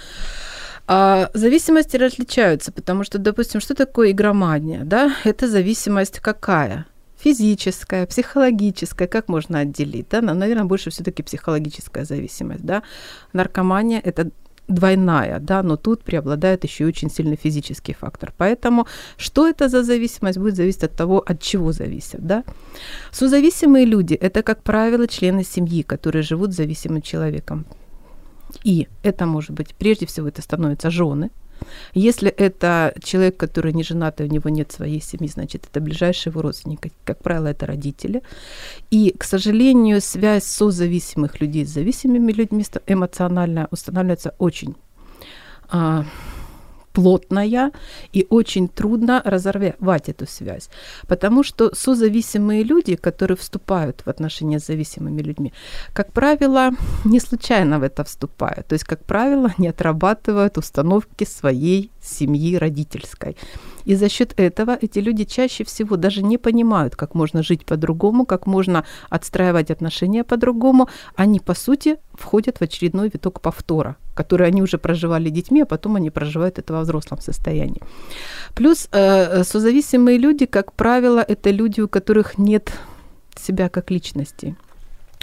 А 0.89 1.31
зависимости 1.35 1.97
различаются, 1.97 2.71
потому 2.71 3.05
что, 3.05 3.19
допустим, 3.19 3.61
что 3.61 3.75
такое 3.75 4.13
игромания? 4.13 4.85
Да? 4.85 5.15
Это 5.25 5.49
зависимость 5.49 6.21
какая? 6.21 6.87
Физическая, 7.19 8.07
психологическая, 8.07 9.09
как 9.09 9.29
можно 9.29 9.61
отделить? 9.61 10.07
Да? 10.11 10.21
Наверное, 10.21 10.65
больше 10.65 10.91
все-таки 10.91 11.23
психологическая 11.23 12.05
зависимость. 12.05 12.65
Да? 12.65 12.83
Наркомания– 13.33 14.01
это 14.05 14.31
двойная, 14.69 15.39
да, 15.39 15.63
но 15.63 15.77
тут 15.77 16.03
преобладает 16.03 16.65
еще 16.65 16.85
и 16.85 16.87
очень 16.87 17.11
сильный 17.11 17.37
физический 17.37 17.95
фактор. 17.95 18.33
Поэтому 18.37 18.87
что 19.17 19.47
это 19.47 19.69
за 19.69 19.83
зависимость 19.83 20.39
будет 20.39 20.57
зависеть 20.57 20.85
от 20.85 20.93
того, 20.93 21.23
от 21.25 21.41
чего 21.41 21.73
зависит, 21.73 22.27
да. 22.27 22.45
Созависимые 23.13 23.87
люди– 23.87 24.15
это, 24.21 24.43
как 24.43 24.63
правило, 24.63 25.07
члены 25.07 25.45
семьи, 25.45 25.83
которые 25.83 26.23
живут 26.23 26.53
зависимым 26.53 27.03
человеком. 27.03 27.65
И 28.65 28.89
это 29.03 29.27
может 29.27 29.51
быть, 29.51 29.75
прежде 29.75 30.07
всего, 30.07 30.29
это 30.29 30.43
становятся 30.43 30.91
жены. 30.91 31.31
Если 31.95 32.29
это 32.29 32.95
человек, 33.03 33.37
который 33.37 33.73
не 33.73 33.83
женат, 33.83 34.21
и 34.21 34.25
у 34.25 34.27
него 34.27 34.51
нет 34.51 34.73
своей 34.73 35.01
семьи, 35.01 35.29
значит, 35.29 35.67
это 35.71 35.81
ближайшие 35.81 36.31
его 36.31 36.43
родственники. 36.43 36.93
Как 37.05 37.23
правило, 37.23 37.49
это 37.49 37.67
родители. 37.67 38.23
И, 38.91 39.15
к 39.17 39.25
сожалению, 39.25 40.01
связь 40.01 40.45
созависимых 40.45 41.41
людей 41.41 41.65
с 41.65 41.71
зависимыми 41.71 42.33
людьми 42.33 42.65
эмоционально 42.87 43.69
устанавливается 43.71 44.35
очень 44.39 44.77
а, 45.69 46.05
плотная, 46.97 47.73
и 48.15 48.27
очень 48.31 48.69
трудно 48.69 49.21
разорвать 49.23 50.09
эту 50.09 50.27
связь. 50.27 50.71
Потому 51.07 51.45
что 51.45 51.75
созависимые 51.75 52.65
люди, 52.65 52.97
которые 52.97 53.37
вступают 53.37 54.03
в 54.07 54.09
отношения 54.09 54.59
с 54.59 54.67
зависимыми 54.67 55.21
людьми, 55.23 55.53
как 55.93 56.13
правило, 56.13 56.71
не 57.05 57.21
случайно 57.21 57.79
в 57.79 57.83
это 57.83 58.03
вступают. 58.03 58.67
То 58.69 58.73
есть, 58.73 58.85
как 58.85 59.05
правило, 59.05 59.53
не 59.59 59.69
отрабатывают 59.69 60.57
установки 60.57 61.25
своей 61.25 61.91
семьи 62.01 62.57
родительской. 62.57 63.37
И 63.85 63.95
за 63.95 64.09
счет 64.09 64.35
этого 64.41 64.79
эти 64.81 65.01
люди 65.01 65.25
чаще 65.25 65.65
всего 65.65 65.97
даже 65.97 66.23
не 66.23 66.39
понимают, 66.39 66.97
как 66.97 67.15
можно 67.15 67.43
жить 67.43 67.65
по-другому, 67.67 68.25
как 68.25 68.47
можно 68.47 68.85
отстраивать 69.11 69.71
отношения 69.71 70.25
по-другому. 70.25 70.89
Они, 71.15 71.41
по 71.41 71.55
сути, 71.55 71.97
входят 72.19 72.59
в 72.59 72.63
очередной 72.63 73.09
виток 73.09 73.41
повтора, 73.41 73.97
который 74.15 74.47
они 74.47 74.63
уже 74.63 74.79
проживали 74.79 75.31
детьми, 75.31 75.63
а 75.63 75.67
потом 75.67 75.97
они 75.97 76.11
проживают 76.11 76.59
это 76.59 76.73
во 76.73 76.81
взрослом 76.81 77.21
состоянии. 77.21 77.83
Плюс 78.55 78.89
э, 78.93 79.45
созависимые 79.45 80.19
люди, 80.19 80.47
как 80.47 80.73
правило, 80.73 81.21
это 81.21 81.51
люди, 81.51 81.81
у 81.81 81.89
которых 81.89 82.39
нет 82.39 82.73
себя 83.37 83.69
как 83.69 83.91
личности 83.91 84.57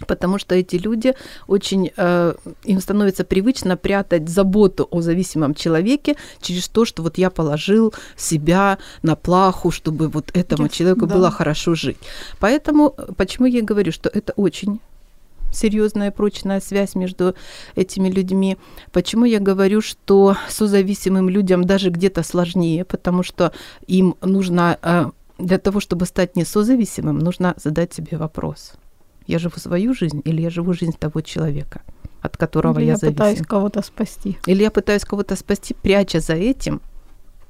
потому 0.08 0.40
что 0.40 0.56
эти 0.56 0.76
люди 0.76 1.14
очень, 1.48 1.92
э, 1.96 2.34
им 2.64 2.80
становится 2.80 3.24
привычно 3.24 3.78
прятать 3.78 4.30
заботу 4.30 4.88
о 4.92 5.02
зависимом 5.02 5.54
человеке 5.54 6.16
через 6.42 6.68
то, 6.68 6.86
что 6.86 7.04
вот 7.04 7.18
я 7.18 7.30
положил 7.30 7.94
себя 8.18 8.78
на 9.04 9.16
плаху, 9.16 9.72
чтобы 9.72 10.08
вот 10.10 10.32
этому 10.34 10.68
человеку 10.70 11.06
да. 11.06 11.16
было 11.16 11.32
хорошо 11.32 11.76
жить. 11.76 11.98
Поэтому, 12.40 12.96
почему 13.18 13.48
я 13.48 13.62
говорю, 13.62 13.92
что 13.92 14.10
это 14.10 14.34
очень 14.36 14.80
серьезная 15.54 16.12
прочная 16.12 16.60
связь 16.60 16.96
между 16.96 17.36
этими 17.76 18.10
людьми. 18.10 18.58
Почему 18.92 19.26
я 19.26 19.40
говорю, 19.40 19.82
что 19.82 20.36
созависимым 20.50 21.30
людям 21.30 21.64
даже 21.64 21.90
где-то 21.90 22.24
сложнее, 22.24 22.84
потому 22.86 23.24
что 23.24 23.54
им 23.88 24.16
нужно 24.22 24.78
э, 24.82 25.06
для 25.38 25.58
того, 25.58 25.80
чтобы 25.80 26.06
стать 26.06 26.36
не 26.36 26.46
созависимым, 26.46 27.20
нужно 27.20 27.54
задать 27.58 27.94
себе 27.94 28.18
вопрос– 28.18 28.74
я 29.28 29.40
живу 29.40 29.58
свою 29.58 29.94
жизнь 29.94 30.22
или 30.26 30.42
я 30.42 30.50
живу 30.50 30.74
жизнь 30.74 30.98
того 30.98 31.22
человека, 31.22 31.82
от 32.22 32.38
которого 32.38 32.80
или 32.80 32.86
я, 32.86 32.92
я 32.94 32.98
зависим. 32.98 33.16
пытаюсь 33.16 33.42
кого-то 33.42 33.82
спасти. 33.82 34.38
Или 34.46 34.64
я 34.64 34.72
пытаюсь 34.72 35.04
кого-то 35.04 35.36
спасти, 35.36 35.74
пряча 35.74 36.20
за 36.20 36.34
этим 36.34 36.82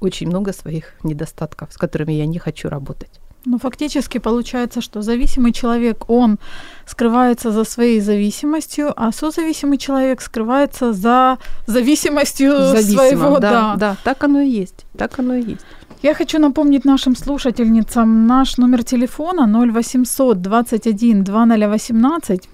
очень 0.00 0.28
много 0.28 0.52
своих 0.52 0.94
недостатков, 1.02 1.72
с 1.72 1.76
которыми 1.76 2.12
я 2.12 2.26
не 2.26 2.38
хочу 2.38 2.68
работать. 2.68 3.20
Ну, 3.46 3.58
фактически 3.58 4.18
получается, 4.18 4.80
что 4.80 5.02
зависимый 5.02 5.52
человек, 5.52 6.08
он 6.08 6.38
скрывается 6.86 7.50
за 7.50 7.64
своей 7.64 8.00
зависимостью, 8.00 8.92
а 8.96 9.12
созависимый 9.12 9.76
человек 9.76 10.22
скрывается 10.22 10.92
за 10.92 11.38
зависимостью 11.66 12.52
Зависимо, 12.52 12.98
своего. 12.98 13.38
Да, 13.38 13.50
да, 13.50 13.76
да, 13.76 13.96
так 14.02 14.24
оно 14.24 14.40
и 14.40 14.48
есть. 14.48 14.86
Так 14.96 15.18
оно 15.18 15.34
и 15.34 15.42
есть. 15.42 15.66
Я 16.02 16.14
хочу 16.14 16.38
напомнить 16.38 16.84
нашим 16.84 17.16
слушательницам 17.16 18.26
наш 18.26 18.58
номер 18.58 18.82
телефона 18.82 19.46
0800 19.46 20.40
21 20.40 21.24
2018 21.24 22.48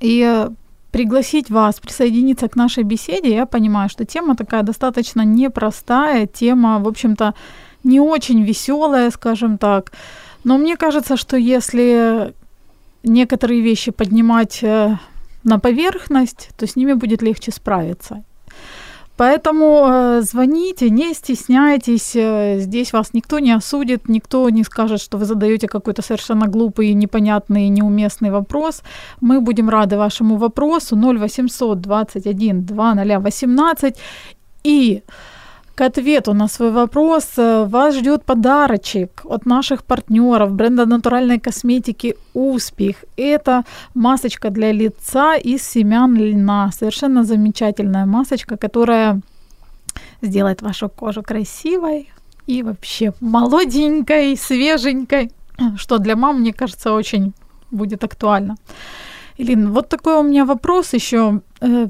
и 0.00 0.22
э, 0.22 0.50
пригласить 0.90 1.50
вас 1.50 1.80
присоединиться 1.80 2.48
к 2.48 2.56
нашей 2.56 2.84
беседе. 2.84 3.34
Я 3.34 3.46
понимаю, 3.46 3.88
что 3.88 4.04
тема 4.04 4.34
такая 4.36 4.62
достаточно 4.62 5.24
непростая, 5.24 6.26
тема, 6.26 6.78
в 6.78 6.88
общем-то, 6.88 7.34
не 7.88 8.00
очень 8.00 8.44
веселая, 8.44 9.10
скажем 9.10 9.58
так. 9.58 9.92
Но 10.44 10.58
мне 10.58 10.76
кажется, 10.76 11.16
что 11.16 11.36
если 11.36 12.32
некоторые 13.02 13.60
вещи 13.60 13.90
поднимать 13.90 14.62
э, 14.62 14.96
на 15.44 15.58
поверхность, 15.58 16.50
то 16.56 16.66
с 16.66 16.76
ними 16.76 16.92
будет 16.94 17.22
легче 17.22 17.50
справиться. 17.50 18.22
Поэтому 19.16 19.86
э, 19.88 20.22
звоните, 20.22 20.90
не 20.90 21.14
стесняйтесь, 21.14 22.14
э, 22.14 22.58
здесь 22.60 22.92
вас 22.92 23.14
никто 23.14 23.40
не 23.40 23.50
осудит, 23.56 24.08
никто 24.08 24.50
не 24.50 24.64
скажет, 24.64 25.00
что 25.00 25.18
вы 25.18 25.24
задаете 25.24 25.66
какой-то 25.66 26.02
совершенно 26.02 26.46
глупый, 26.46 26.94
непонятный, 26.94 27.68
неуместный 27.68 28.30
вопрос. 28.30 28.82
Мы 29.20 29.40
будем 29.40 29.70
рады 29.70 29.96
вашему 29.96 30.36
вопросу 30.36 30.96
0800 30.96 31.80
21 31.80 32.64
2018 32.64 33.96
и 34.64 35.02
к 35.78 35.80
ответу 35.80 36.34
на 36.34 36.48
свой 36.48 36.72
вопрос 36.72 37.38
э, 37.38 37.64
вас 37.68 37.94
ждет 37.94 38.24
подарочек 38.24 39.20
от 39.24 39.46
наших 39.46 39.84
партнеров 39.84 40.50
бренда 40.50 40.86
натуральной 40.86 41.38
косметики 41.38 42.16
«Успех». 42.34 43.04
Это 43.16 43.62
масочка 43.94 44.50
для 44.50 44.72
лица 44.72 45.36
из 45.36 45.62
семян 45.62 46.16
льна. 46.16 46.72
Совершенно 46.72 47.22
замечательная 47.22 48.06
масочка, 48.06 48.56
которая 48.56 49.20
сделает 50.22 50.62
вашу 50.62 50.88
кожу 50.88 51.22
красивой 51.22 52.08
и 52.48 52.64
вообще 52.64 53.12
молоденькой, 53.20 54.36
свеженькой, 54.36 55.30
что 55.76 55.98
для 55.98 56.16
мам, 56.16 56.40
мне 56.40 56.52
кажется, 56.52 56.92
очень 56.92 57.32
будет 57.70 58.04
актуально. 58.04 58.56
Илин, 59.38 59.72
вот 59.72 59.88
такой 59.88 60.16
у 60.16 60.22
меня 60.24 60.44
вопрос 60.44 60.94
еще. 60.94 61.40
Э, 61.60 61.88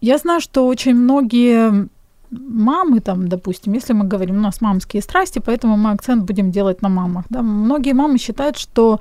я 0.00 0.18
знаю, 0.18 0.40
что 0.40 0.66
очень 0.66 0.96
многие 0.96 1.88
мамы, 2.30 3.00
там, 3.00 3.28
допустим, 3.28 3.74
если 3.74 3.94
мы 3.94 4.04
говорим, 4.04 4.36
у 4.36 4.40
нас 4.40 4.60
мамские 4.60 5.02
страсти, 5.02 5.40
поэтому 5.40 5.76
мы 5.76 5.90
акцент 5.90 6.24
будем 6.24 6.50
делать 6.50 6.82
на 6.82 6.88
мамах. 6.88 7.24
Да? 7.30 7.42
Многие 7.42 7.94
мамы 7.94 8.18
считают, 8.18 8.58
что 8.58 9.00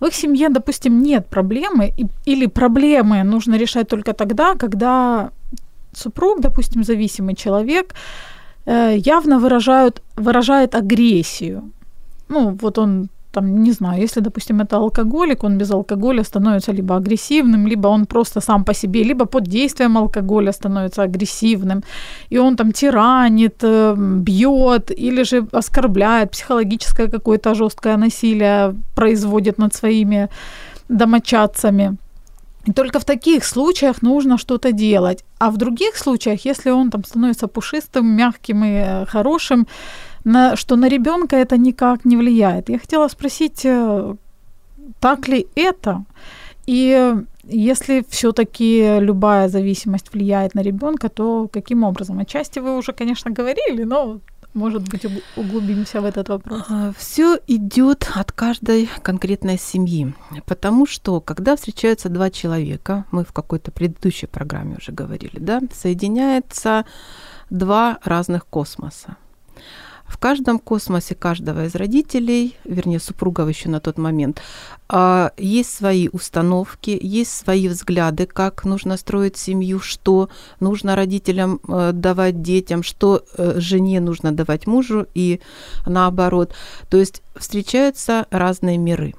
в 0.00 0.06
их 0.06 0.14
семье, 0.14 0.48
допустим, 0.48 1.02
нет 1.02 1.26
проблемы, 1.26 1.92
или 2.26 2.46
проблемы 2.46 3.24
нужно 3.24 3.58
решать 3.58 3.88
только 3.88 4.12
тогда, 4.12 4.54
когда 4.54 5.30
супруг, 5.92 6.40
допустим, 6.40 6.84
зависимый 6.84 7.34
человек, 7.34 7.94
э, 8.66 8.96
явно 8.98 9.38
выражают, 9.38 10.02
выражает 10.16 10.74
агрессию. 10.74 11.62
Ну, 12.28 12.58
вот 12.60 12.78
он 12.78 13.08
там, 13.36 13.62
не 13.62 13.72
знаю, 13.72 14.02
если, 14.02 14.22
допустим, 14.22 14.60
это 14.60 14.76
алкоголик, 14.76 15.44
он 15.44 15.58
без 15.58 15.70
алкоголя 15.70 16.24
становится 16.24 16.72
либо 16.72 16.96
агрессивным, 16.96 17.66
либо 17.66 17.88
он 17.88 18.06
просто 18.06 18.40
сам 18.40 18.64
по 18.64 18.74
себе, 18.74 19.04
либо 19.04 19.26
под 19.26 19.44
действием 19.44 19.96
алкоголя 19.96 20.52
становится 20.52 21.02
агрессивным, 21.02 21.82
и 22.32 22.38
он 22.38 22.56
там 22.56 22.72
тиранит, 22.72 23.64
э, 23.64 23.94
бьет 23.96 24.90
или 24.90 25.24
же 25.24 25.46
оскорбляет, 25.52 26.30
психологическое 26.30 27.08
какое-то 27.08 27.54
жесткое 27.54 27.96
насилие 27.96 28.74
производит 28.94 29.58
над 29.58 29.74
своими 29.74 30.28
домочадцами. 30.88 31.96
И 32.68 32.72
только 32.72 32.98
в 32.98 33.04
таких 33.04 33.44
случаях 33.44 34.02
нужно 34.02 34.38
что-то 34.38 34.72
делать. 34.72 35.24
А 35.38 35.50
в 35.50 35.56
других 35.56 35.96
случаях, 35.96 36.46
если 36.46 36.72
он 36.72 36.90
там 36.90 37.04
становится 37.04 37.46
пушистым, 37.46 38.06
мягким 38.06 38.64
и 38.64 39.04
хорошим, 39.06 39.66
на, 40.26 40.56
что 40.56 40.76
на 40.76 40.88
ребенка 40.88 41.36
это 41.36 41.56
никак 41.56 42.04
не 42.04 42.16
влияет. 42.16 42.68
Я 42.68 42.78
хотела 42.78 43.08
спросить, 43.08 43.64
э, 43.64 44.14
так 45.00 45.28
ли 45.28 45.46
это? 45.54 46.04
И 46.66 47.14
если 47.44 48.04
все-таки 48.08 48.98
любая 48.98 49.48
зависимость 49.48 50.12
влияет 50.12 50.54
на 50.54 50.62
ребенка, 50.62 51.08
то 51.08 51.48
каким 51.52 51.84
образом? 51.84 52.18
Отчасти 52.18 52.58
вы 52.58 52.76
уже, 52.76 52.92
конечно, 52.92 53.30
говорили, 53.30 53.84
но 53.84 54.20
может 54.52 54.88
быть, 54.88 55.06
углубимся 55.36 56.00
в 56.00 56.04
этот 56.06 56.28
вопрос? 56.28 56.64
А, 56.68 56.90
Все 56.96 57.38
идет 57.46 58.10
от 58.14 58.32
каждой 58.32 58.88
конкретной 59.02 59.58
семьи. 59.58 60.14
Потому 60.46 60.86
что, 60.86 61.20
когда 61.20 61.54
встречаются 61.54 62.08
два 62.08 62.30
человека, 62.30 63.04
мы 63.12 63.22
в 63.22 63.32
какой-то 63.32 63.70
предыдущей 63.70 64.26
программе 64.26 64.76
уже 64.78 64.92
говорили, 64.92 65.38
да, 65.38 65.60
соединяются 65.74 66.84
два 67.50 67.98
разных 68.02 68.46
космоса. 68.46 69.16
В 70.06 70.18
каждом 70.18 70.58
космосе 70.58 71.14
каждого 71.14 71.66
из 71.66 71.74
родителей, 71.74 72.56
вернее, 72.64 73.00
супругов 73.00 73.48
еще 73.48 73.68
на 73.68 73.80
тот 73.80 73.98
момент, 73.98 74.40
а, 74.88 75.32
есть 75.36 75.74
свои 75.74 76.08
установки, 76.08 76.96
есть 77.00 77.32
свои 77.32 77.68
взгляды, 77.68 78.26
как 78.26 78.64
нужно 78.64 78.96
строить 78.96 79.36
семью, 79.36 79.80
что 79.80 80.28
нужно 80.60 80.94
родителям 80.94 81.60
э, 81.68 81.90
давать 81.92 82.40
детям, 82.40 82.82
что 82.82 83.24
э, 83.36 83.58
жене 83.58 84.00
нужно 84.00 84.32
давать 84.32 84.66
мужу 84.66 85.06
и 85.14 85.40
наоборот. 85.86 86.54
То 86.88 86.98
есть 86.98 87.22
встречаются 87.36 88.26
разные 88.30 88.78
миры. 88.78 89.14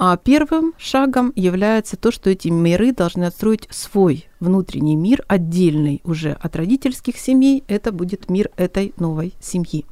А 0.00 0.16
первым 0.16 0.74
шагом 0.78 1.32
является 1.34 1.96
то, 1.96 2.12
что 2.12 2.30
эти 2.30 2.48
миры 2.48 2.92
должны 2.92 3.24
отстроить 3.24 3.66
свой 3.70 4.28
внутренний 4.38 4.94
мир, 4.94 5.24
отдельный 5.26 6.00
уже 6.04 6.32
от 6.32 6.54
родительских 6.54 7.18
семей. 7.18 7.64
Это 7.66 7.90
будет 7.90 8.30
мир 8.30 8.50
этой 8.56 8.94
новой 8.96 9.34
семьи. 9.40 9.84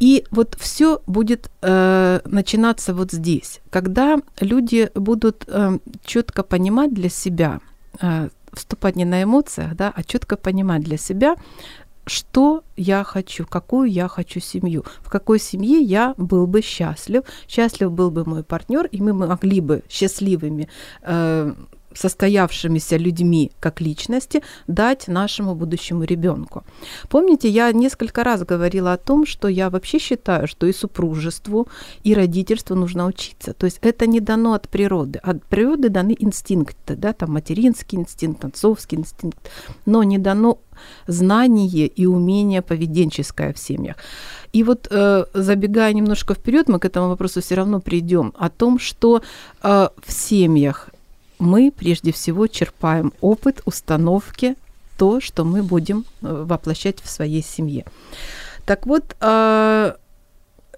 И 0.00 0.24
вот 0.30 0.56
все 0.58 1.02
будет 1.06 1.50
э, 1.60 2.20
начинаться 2.24 2.94
вот 2.94 3.12
здесь, 3.12 3.60
когда 3.70 4.16
люди 4.40 4.90
будут 4.94 5.44
э, 5.46 5.78
четко 6.04 6.42
понимать 6.42 6.94
для 6.94 7.10
себя, 7.10 7.60
э, 8.00 8.30
вступать 8.54 8.96
не 8.96 9.04
на 9.04 9.22
эмоциях, 9.22 9.76
да, 9.76 9.92
а 9.94 10.02
четко 10.02 10.36
понимать 10.36 10.82
для 10.82 10.96
себя, 10.96 11.36
что 12.06 12.64
я 12.76 13.04
хочу, 13.04 13.46
какую 13.46 13.90
я 13.90 14.08
хочу 14.08 14.40
семью, 14.40 14.84
в 15.00 15.10
какой 15.10 15.38
семье 15.38 15.80
я 15.80 16.14
был 16.16 16.46
бы 16.46 16.62
счастлив, 16.62 17.22
счастлив 17.46 17.92
был 17.92 18.10
бы 18.10 18.24
мой 18.24 18.42
партнер, 18.42 18.86
и 18.86 19.02
мы 19.02 19.12
могли 19.12 19.60
бы 19.60 19.82
счастливыми 19.88 20.68
э, 21.02 21.54
состоявшимися 21.94 22.98
людьми 22.98 23.50
как 23.60 23.80
личности 23.80 24.42
дать 24.68 25.08
нашему 25.08 25.54
будущему 25.54 26.04
ребенку. 26.04 26.62
Помните, 27.08 27.48
я 27.48 27.72
несколько 27.72 28.24
раз 28.24 28.42
говорила 28.42 28.92
о 28.92 28.96
том, 28.96 29.26
что 29.26 29.48
я 29.48 29.70
вообще 29.70 29.98
считаю, 29.98 30.46
что 30.46 30.66
и 30.66 30.72
супружеству, 30.72 31.68
и 32.04 32.14
родительству 32.14 32.76
нужно 32.76 33.06
учиться. 33.06 33.52
То 33.52 33.66
есть 33.66 33.78
это 33.82 34.06
не 34.06 34.20
дано 34.20 34.52
от 34.52 34.68
природы. 34.68 35.20
От 35.22 35.44
природы 35.44 35.88
даны 35.88 36.16
инстинкты, 36.18 36.96
да, 36.96 37.12
там 37.12 37.32
материнский 37.32 37.98
инстинкт, 37.98 38.44
отцовский 38.44 38.98
инстинкт, 38.98 39.50
но 39.86 40.02
не 40.02 40.18
дано 40.18 40.58
знание 41.06 41.86
и 41.86 42.06
умение 42.06 42.62
поведенческое 42.62 43.52
в 43.52 43.58
семьях. 43.58 43.96
И 44.52 44.62
вот 44.64 44.88
э, 44.90 45.24
забегая 45.34 45.92
немножко 45.92 46.34
вперед, 46.34 46.68
мы 46.68 46.78
к 46.78 46.84
этому 46.84 47.08
вопросу 47.08 47.40
все 47.40 47.54
равно 47.54 47.80
придем 47.80 48.32
о 48.36 48.48
том, 48.48 48.78
что 48.78 49.22
э, 49.62 49.88
в 50.04 50.12
семьях 50.12 50.89
мы 51.40 51.72
прежде 51.76 52.12
всего 52.12 52.46
черпаем 52.46 53.12
опыт, 53.20 53.62
установки, 53.64 54.56
то, 54.96 55.20
что 55.20 55.44
мы 55.44 55.62
будем 55.62 56.04
э, 56.22 56.44
воплощать 56.46 57.00
в 57.02 57.08
своей 57.08 57.42
семье. 57.42 57.84
Так 58.66 58.86
вот, 58.86 59.16
а, 59.20 59.96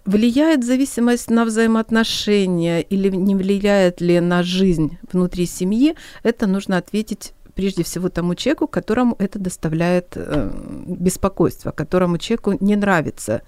влияет 0.05 0.65
зависимость 0.65 1.31
на 1.31 1.45
взаимоотношения 1.45 2.81
или 2.81 3.09
не 3.09 3.35
влияет 3.35 4.01
ли 4.01 4.21
на 4.21 4.43
жизнь 4.43 4.99
внутри 5.13 5.47
семьи, 5.47 5.95
это 6.23 6.47
нужно 6.47 6.77
ответить 6.79 7.33
прежде 7.55 7.83
всего 7.83 8.09
тому 8.09 8.35
человеку, 8.35 8.67
которому 8.67 9.17
это 9.19 9.39
доставляет 9.39 10.13
э, 10.15 10.51
беспокойство, 10.87 11.71
которому 11.71 12.19
человеку 12.19 12.57
не 12.61 12.77
нравится 12.77 13.43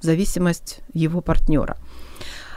зависимость 0.00 0.80
его 0.92 1.20
партнера. 1.20 1.76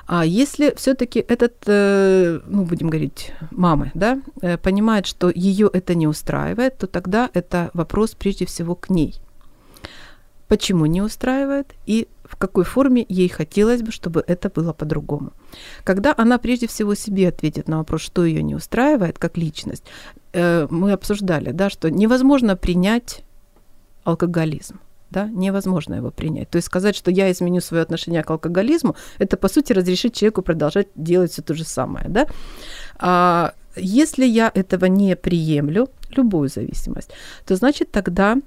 А 0.07 0.25
если 0.25 0.73
все-таки 0.77 1.19
этот, 1.19 1.55
э, 1.65 2.39
ну, 2.47 2.63
будем 2.63 2.89
говорить, 2.89 3.33
мамы, 3.51 3.91
да, 3.93 4.21
э, 4.41 4.57
понимает, 4.57 5.05
что 5.05 5.29
ее 5.29 5.69
это 5.73 5.95
не 5.95 6.07
устраивает, 6.07 6.77
то 6.77 6.87
тогда 6.87 7.29
это 7.33 7.69
вопрос 7.73 8.15
прежде 8.15 8.45
всего 8.45 8.73
к 8.73 8.89
ней. 8.89 9.19
Почему 10.47 10.85
не 10.85 11.01
устраивает 11.01 11.73
и 11.85 12.07
в 12.23 12.37
какой 12.37 12.63
форме 12.63 13.05
ей 13.09 13.27
хотелось 13.27 13.81
бы, 13.81 13.91
чтобы 13.91 14.23
это 14.25 14.49
было 14.49 14.71
по-другому. 14.71 15.33
Когда 15.83 16.13
она 16.17 16.37
прежде 16.37 16.67
всего 16.67 16.95
себе 16.95 17.27
ответит 17.27 17.67
на 17.67 17.77
вопрос, 17.77 18.01
что 18.01 18.25
ее 18.25 18.43
не 18.43 18.55
устраивает 18.55 19.19
как 19.19 19.37
личность, 19.37 19.83
э, 20.31 20.67
мы 20.69 20.93
обсуждали, 20.93 21.51
да, 21.51 21.69
что 21.69 21.91
невозможно 21.91 22.55
принять 22.55 23.23
алкоголизм 24.05 24.79
да, 25.09 25.27
невозможно 25.27 25.95
его 25.95 26.11
принять. 26.11 26.49
То 26.49 26.57
есть 26.57 26.67
сказать, 26.67 26.95
что 26.95 27.11
я 27.11 27.31
изменю 27.31 27.61
свое 27.61 27.83
отношение 27.83 28.23
к 28.23 28.29
алкоголизму, 28.29 28.95
это, 29.17 29.37
по 29.37 29.47
сути, 29.47 29.73
разрешить 29.73 30.15
человеку 30.15 30.41
продолжать 30.41 30.87
делать 30.95 31.31
все 31.31 31.41
то 31.41 31.53
же 31.53 31.63
самое, 31.63 32.07
да. 32.09 32.27
А 32.99 33.53
если 33.75 34.25
я 34.25 34.51
этого 34.53 34.85
не 34.85 35.15
приемлю, 35.15 35.89
любую 36.09 36.49
зависимость, 36.49 37.11
то 37.45 37.55
значит 37.55 37.91
тогда 37.91 38.37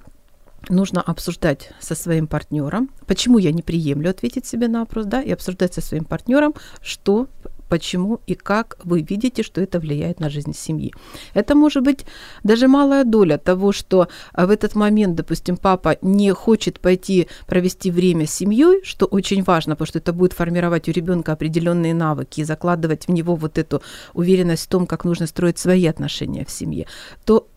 нужно 0.69 1.01
обсуждать 1.01 1.71
со 1.79 1.95
своим 1.95 2.27
партнером, 2.27 2.89
почему 3.07 3.39
я 3.39 3.51
не 3.51 3.61
приемлю, 3.61 4.11
ответить 4.11 4.45
себе 4.45 4.67
на 4.67 4.81
вопрос, 4.81 5.05
да, 5.05 5.21
и 5.21 5.31
обсуждать 5.31 5.73
со 5.73 5.81
своим 5.81 6.05
партнером, 6.05 6.53
что 6.81 7.27
почему 7.71 8.19
и 8.27 8.35
как 8.35 8.77
вы 8.83 9.01
видите, 9.09 9.43
что 9.43 9.61
это 9.61 9.79
влияет 9.79 10.19
на 10.19 10.29
жизнь 10.29 10.53
семьи. 10.53 10.93
Это 11.33 11.55
может 11.55 11.83
быть 11.83 12.05
даже 12.43 12.67
малая 12.67 13.05
доля 13.05 13.37
того, 13.37 13.71
что 13.71 14.09
а, 14.33 14.45
в 14.45 14.49
этот 14.49 14.75
момент, 14.75 15.15
допустим, 15.15 15.55
папа 15.55 15.95
не 16.01 16.33
хочет 16.33 16.81
пойти 16.81 17.29
провести 17.47 17.89
время 17.89 18.25
с 18.25 18.33
семьей, 18.33 18.83
что 18.83 19.05
очень 19.05 19.41
важно, 19.43 19.75
потому 19.75 19.87
что 19.87 19.99
это 19.99 20.11
будет 20.11 20.33
формировать 20.33 20.89
у 20.89 20.91
ребенка 20.91 21.31
определенные 21.31 21.93
навыки 21.93 22.41
и 22.41 22.43
закладывать 22.43 23.07
в 23.07 23.11
него 23.11 23.35
вот 23.35 23.57
эту 23.57 23.81
уверенность 24.13 24.65
в 24.65 24.69
том, 24.69 24.85
как 24.85 25.05
нужно 25.05 25.25
строить 25.25 25.57
свои 25.57 25.85
отношения 25.85 26.43
в 26.43 26.51
семье, 26.51 26.87
то 27.23 27.47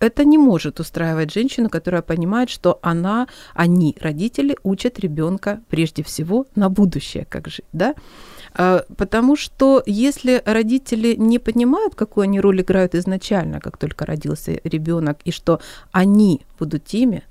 это 0.00 0.24
не 0.24 0.38
может 0.38 0.80
устраивать 0.80 1.32
женщину, 1.32 1.68
которая 1.68 2.02
понимает, 2.02 2.48
что 2.48 2.78
она, 2.82 3.28
они, 3.54 3.94
родители, 4.00 4.56
учат 4.62 4.98
ребенка 4.98 5.60
прежде 5.68 6.02
всего 6.02 6.46
на 6.56 6.70
будущее, 6.70 7.26
как 7.28 7.48
жить, 7.48 7.66
да? 7.72 7.94
А, 8.54 8.84
потому 8.96 9.36
что 9.36 9.82
если 9.86 10.42
родители 10.44 11.14
не 11.14 11.38
понимают, 11.38 11.94
какую 11.94 12.24
они 12.24 12.40
роль 12.40 12.60
играют 12.60 12.94
изначально, 12.94 13.60
как 13.60 13.76
только 13.76 14.06
родился 14.06 14.60
ребенок, 14.64 15.18
и 15.24 15.30
что 15.30 15.60
они 15.92 16.42
будут 16.58 16.84
теми, 16.84 17.22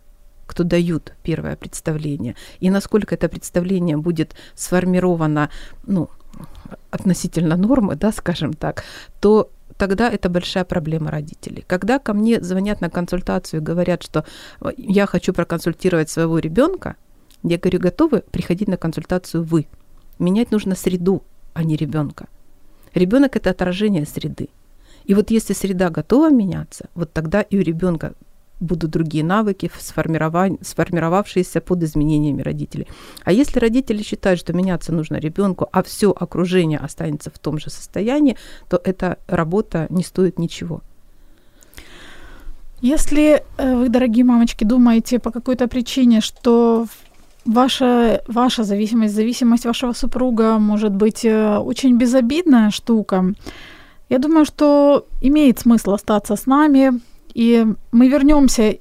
кто 0.46 0.64
дают 0.64 1.14
первое 1.24 1.56
представление, 1.56 2.36
и 2.60 2.70
насколько 2.70 3.16
это 3.16 3.30
представление 3.30 3.98
будет 3.98 4.36
сформировано, 4.56 5.50
ну, 5.86 6.10
относительно 6.90 7.56
нормы, 7.56 7.96
да, 7.96 8.12
скажем 8.12 8.54
так, 8.54 8.84
то 9.20 9.52
тогда 9.78 10.10
это 10.10 10.30
большая 10.30 10.66
проблема 10.66 11.12
родителей. 11.12 11.64
Когда 11.68 12.00
ко 12.00 12.14
мне 12.14 12.42
звонят 12.42 12.82
на 12.82 12.90
консультацию 12.90 13.62
и 13.62 13.64
говорят, 13.64 14.04
что 14.04 14.26
я 14.78 15.06
хочу 15.06 15.34
проконсультировать 15.34 16.10
своего 16.10 16.40
ребенка, 16.40 16.96
я 17.44 17.58
говорю, 17.58 17.80
готовы 17.80 18.22
приходить 18.32 18.68
на 18.68 18.78
консультацию 18.78 19.44
вы– 19.44 19.68
Менять 20.20 20.52
нужно 20.52 20.76
среду, 20.76 21.24
а 21.54 21.64
не 21.64 21.76
ребенка. 21.76 22.28
Ребенок 22.94 23.36
это 23.36 23.50
отражение 23.50 24.06
среды. 24.06 24.50
И 25.06 25.14
вот 25.14 25.32
если 25.32 25.54
среда 25.54 25.90
готова 25.90 26.30
меняться, 26.30 26.90
вот 26.94 27.14
тогда 27.14 27.42
и 27.42 27.58
у 27.58 27.62
ребенка 27.62 28.14
будут 28.60 28.92
другие 28.92 29.24
навыки, 29.24 29.72
сформировавшиеся 29.80 31.62
под 31.62 31.84
изменениями 31.84 32.42
родителей. 32.42 32.88
А 33.24 33.32
если 33.32 33.60
родители 33.60 34.04
считают, 34.04 34.40
что 34.40 34.54
меняться 34.54 34.92
нужно 34.92 35.16
ребенку, 35.16 35.70
а 35.72 35.82
все 35.82 36.12
окружение 36.12 36.80
останется 36.80 37.32
в 37.32 37.40
том 37.40 37.58
же 37.58 37.70
состоянии, 37.70 38.36
то 38.70 38.82
эта 38.84 39.18
работа 39.28 39.88
не 39.90 40.04
стоит 40.04 40.40
ничего. 40.40 40.82
Если 42.82 43.44
э, 43.58 43.76
вы, 43.76 43.90
дорогие 43.90 44.24
мамочки, 44.24 44.64
думаете 44.64 45.20
по 45.20 45.32
какой-то 45.32 45.68
причине, 45.68 46.22
что 46.22 46.88
Ваша, 47.45 48.23
ваша 48.27 48.65
зависимость, 48.65 49.15
зависимость 49.15 49.67
вашего 49.67 49.93
супруга 49.93 50.59
может 50.59 50.93
быть 50.93 51.25
э, 51.25 51.59
очень 51.59 51.99
безобидная 51.99 52.71
штука. 52.71 53.35
Я 54.09 54.19
думаю, 54.19 54.47
что 54.47 55.07
имеет 55.21 55.59
смысл 55.59 55.93
остаться 55.93 56.37
с 56.37 56.47
нами, 56.47 57.01
и 57.35 57.67
мы 57.93 58.09
вернемся 58.09 58.79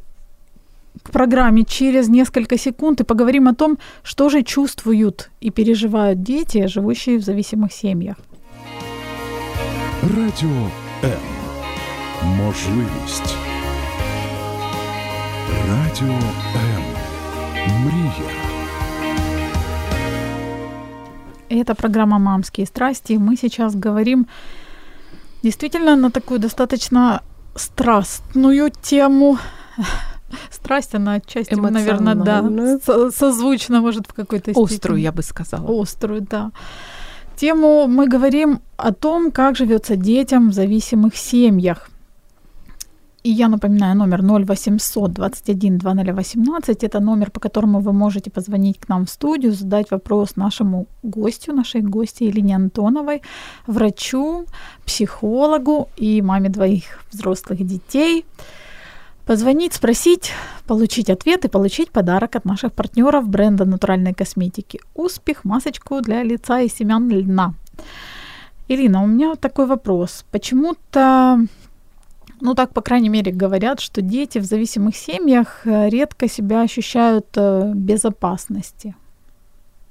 к 1.04 1.12
программе 1.12 1.64
через 1.66 2.08
несколько 2.08 2.58
секунд 2.58 3.02
и 3.02 3.04
поговорим 3.04 3.48
о 3.48 3.54
том, 3.54 3.78
что 4.04 4.30
же 4.30 4.44
чувствуют 4.44 5.30
и 5.42 5.50
переживают 5.50 6.24
дети, 6.24 6.68
живущие 6.68 7.18
в 7.18 7.22
зависимых 7.22 7.72
семьях. 7.74 8.16
Радіо 10.04 10.70
М. 11.04 11.12
Можливість. 12.24 13.36
Радіо 15.70 16.20
М. 16.56 16.84
Мрія. 17.86 18.47
Это 21.49 21.75
программа 21.75 22.19
«Мамские 22.19 22.67
страсти». 22.67 23.15
Мы 23.15 23.37
сейчас 23.37 23.75
говорим 23.75 24.27
действительно 25.43 25.97
на 25.97 26.11
такую 26.11 26.41
достаточно 26.41 27.23
страстную 27.55 28.71
тему. 28.83 29.39
Страсть, 30.51 30.95
она 30.95 31.15
отчасти, 31.15 31.55
наверное, 31.55 32.15
да, 32.15 32.43
созвучно, 33.11 33.81
может, 33.81 34.07
в 34.07 34.13
какой-то 34.13 34.53
степени. 34.53 34.75
Острую, 34.75 35.01
я 35.01 35.13
бы 35.13 35.23
сказала. 35.23 35.83
Острую, 35.83 36.21
да. 36.21 36.51
Тему 37.37 37.87
мы 37.87 38.09
говорим 38.09 38.61
о 38.77 38.93
том, 38.93 39.31
как 39.31 39.57
живется 39.57 39.97
детям 39.97 40.51
в 40.51 40.53
зависимых 40.53 41.17
семьях. 41.17 41.89
И 43.25 43.31
я 43.31 43.49
напоминаю, 43.49 43.97
номер 43.97 44.23
0800 44.23 45.13
21 45.13 45.79
2018– 45.79 46.85
это 46.85 47.01
номер, 47.01 47.31
по 47.31 47.41
которому 47.41 47.81
вы 47.81 47.93
можете 47.93 48.31
позвонить 48.31 48.79
к 48.79 48.89
нам 48.89 49.07
в 49.07 49.11
студию, 49.11 49.53
задать 49.53 49.91
вопрос 49.91 50.37
нашему 50.37 50.87
гостю, 51.03 51.53
нашей 51.53 51.81
гости 51.81 52.25
Елене 52.25 52.57
Антоновой, 52.57 53.23
врачу, 53.67 54.47
психологу 54.87 55.89
и 55.97 56.23
маме 56.23 56.49
двоих 56.49 57.05
взрослых 57.11 57.67
детей. 57.67 58.25
Позвонить, 59.27 59.75
спросить, 59.75 60.31
получить 60.67 61.11
ответ 61.11 61.45
и 61.45 61.49
получить 61.49 61.91
подарок 61.91 62.37
от 62.37 62.45
наших 62.45 62.73
партнеров 62.73 63.29
бренда 63.29 63.65
натуральной 63.65 64.15
косметики 64.15 64.81
«Успех» 64.95 65.45
масочку 65.45 66.01
для 66.01 66.23
лица 66.23 66.61
и 66.61 66.69
семян 66.69 67.11
льна. 67.11 67.55
Ирина, 68.69 69.03
у 69.03 69.07
меня 69.07 69.35
такой 69.35 69.67
вопрос. 69.67 70.25
Почему-то 70.31 71.41
ну, 72.41 72.55
так, 72.55 72.73
по 72.73 72.81
крайней 72.81 73.09
мере, 73.09 73.33
говорят, 73.33 73.81
что 73.81 74.03
дети 74.03 74.39
в 74.39 74.45
зависимых 74.45 74.97
семьях 74.97 75.67
э, 75.67 75.89
редко 75.89 76.29
себя 76.29 76.63
ощущают 76.63 77.27
э, 77.37 77.73
безопасности. 77.75 78.95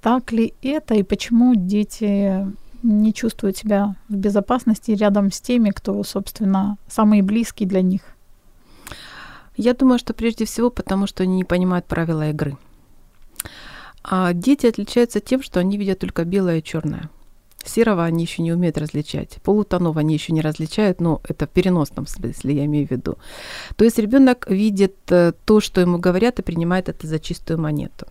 Так 0.01 0.31
ли 0.31 0.53
это 0.61 0.95
и 0.95 1.03
почему 1.03 1.55
дети 1.55 2.47
не 2.83 3.13
чувствуют 3.13 3.57
себя 3.57 3.95
в 4.07 4.15
безопасности 4.15 4.91
рядом 4.91 5.31
с 5.31 5.41
теми, 5.41 5.71
кто, 5.71 6.03
собственно, 6.03 6.77
самые 6.87 7.23
близкие 7.23 7.67
для 7.67 7.81
них? 7.81 8.01
Я 9.55 9.73
думаю, 9.73 9.99
что 9.99 10.13
прежде 10.13 10.45
всего 10.45 10.69
потому, 10.69 11.07
что 11.07 11.23
они 11.23 11.35
не 11.35 11.43
понимают 11.43 11.85
правила 11.85 12.29
игры. 12.29 12.57
А 14.03 14.33
дети 14.33 14.67
отличаются 14.67 15.19
тем, 15.19 15.41
что 15.41 15.59
они 15.59 15.77
видят 15.77 15.99
только 15.99 16.23
белое 16.23 16.59
и 16.59 16.63
черное. 16.63 17.09
Серого 17.69 18.03
они 18.03 18.23
еще 18.23 18.41
не 18.41 18.53
умеют 18.53 18.77
различать. 18.77 19.37
Полутонов 19.43 19.97
они 19.97 20.13
еще 20.13 20.33
не 20.33 20.41
различают, 20.41 21.01
но 21.01 21.21
это 21.27 21.45
в 21.45 21.49
переносном 21.49 22.07
смысле, 22.07 22.55
я 22.55 22.65
имею 22.65 22.87
в 22.87 22.91
виду. 22.91 23.17
То 23.75 23.85
есть 23.85 23.97
ребенок 23.99 24.49
видит 24.49 24.95
э, 25.09 25.33
то, 25.45 25.59
что 25.59 25.81
ему 25.81 25.97
говорят, 25.97 26.39
и 26.39 26.43
принимает 26.43 26.89
это 26.89 27.07
за 27.07 27.19
чистую 27.19 27.59
монету. 27.59 28.07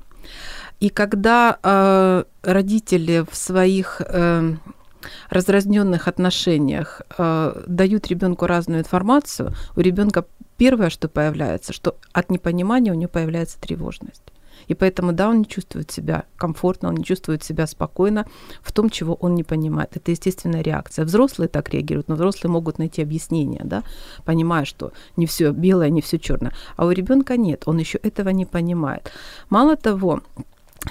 И 0.80 0.90
когда 0.90 1.58
э, 1.62 2.24
родители 2.42 3.24
в 3.30 3.36
своих 3.36 4.02
э, 4.04 4.56
разразненных 5.30 6.08
отношениях 6.08 7.02
э, 7.16 7.62
дают 7.66 8.08
ребенку 8.08 8.46
разную 8.46 8.80
информацию, 8.80 9.52
у 9.76 9.80
ребенка 9.80 10.26
первое, 10.56 10.90
что 10.90 11.08
появляется, 11.08 11.72
что 11.72 11.96
от 12.12 12.30
непонимания 12.30 12.92
у 12.92 12.96
него 12.96 13.10
появляется 13.10 13.60
тревожность. 13.60 14.22
И 14.68 14.74
поэтому, 14.74 15.12
да, 15.12 15.28
он 15.28 15.38
не 15.38 15.46
чувствует 15.46 15.90
себя 15.90 16.24
комфортно, 16.36 16.88
он 16.88 16.96
не 16.96 17.04
чувствует 17.04 17.42
себя 17.42 17.66
спокойно 17.66 18.26
в 18.62 18.72
том, 18.72 18.90
чего 18.90 19.14
он 19.14 19.34
не 19.34 19.44
понимает. 19.44 19.96
Это 19.96 20.10
естественная 20.10 20.62
реакция. 20.62 21.04
Взрослые 21.04 21.48
так 21.48 21.70
реагируют, 21.70 22.08
но 22.08 22.14
взрослые 22.14 22.52
могут 22.52 22.78
найти 22.78 23.02
объяснение, 23.02 23.62
да, 23.64 23.82
понимая, 24.24 24.64
что 24.64 24.92
не 25.16 25.26
все 25.26 25.52
белое, 25.52 25.90
не 25.90 26.00
все 26.00 26.18
черное. 26.18 26.52
А 26.76 26.86
у 26.86 26.90
ребенка 26.90 27.36
нет, 27.36 27.62
он 27.66 27.78
еще 27.78 27.98
этого 27.98 28.30
не 28.30 28.46
понимает. 28.46 29.10
Мало 29.50 29.76
того, 29.76 30.20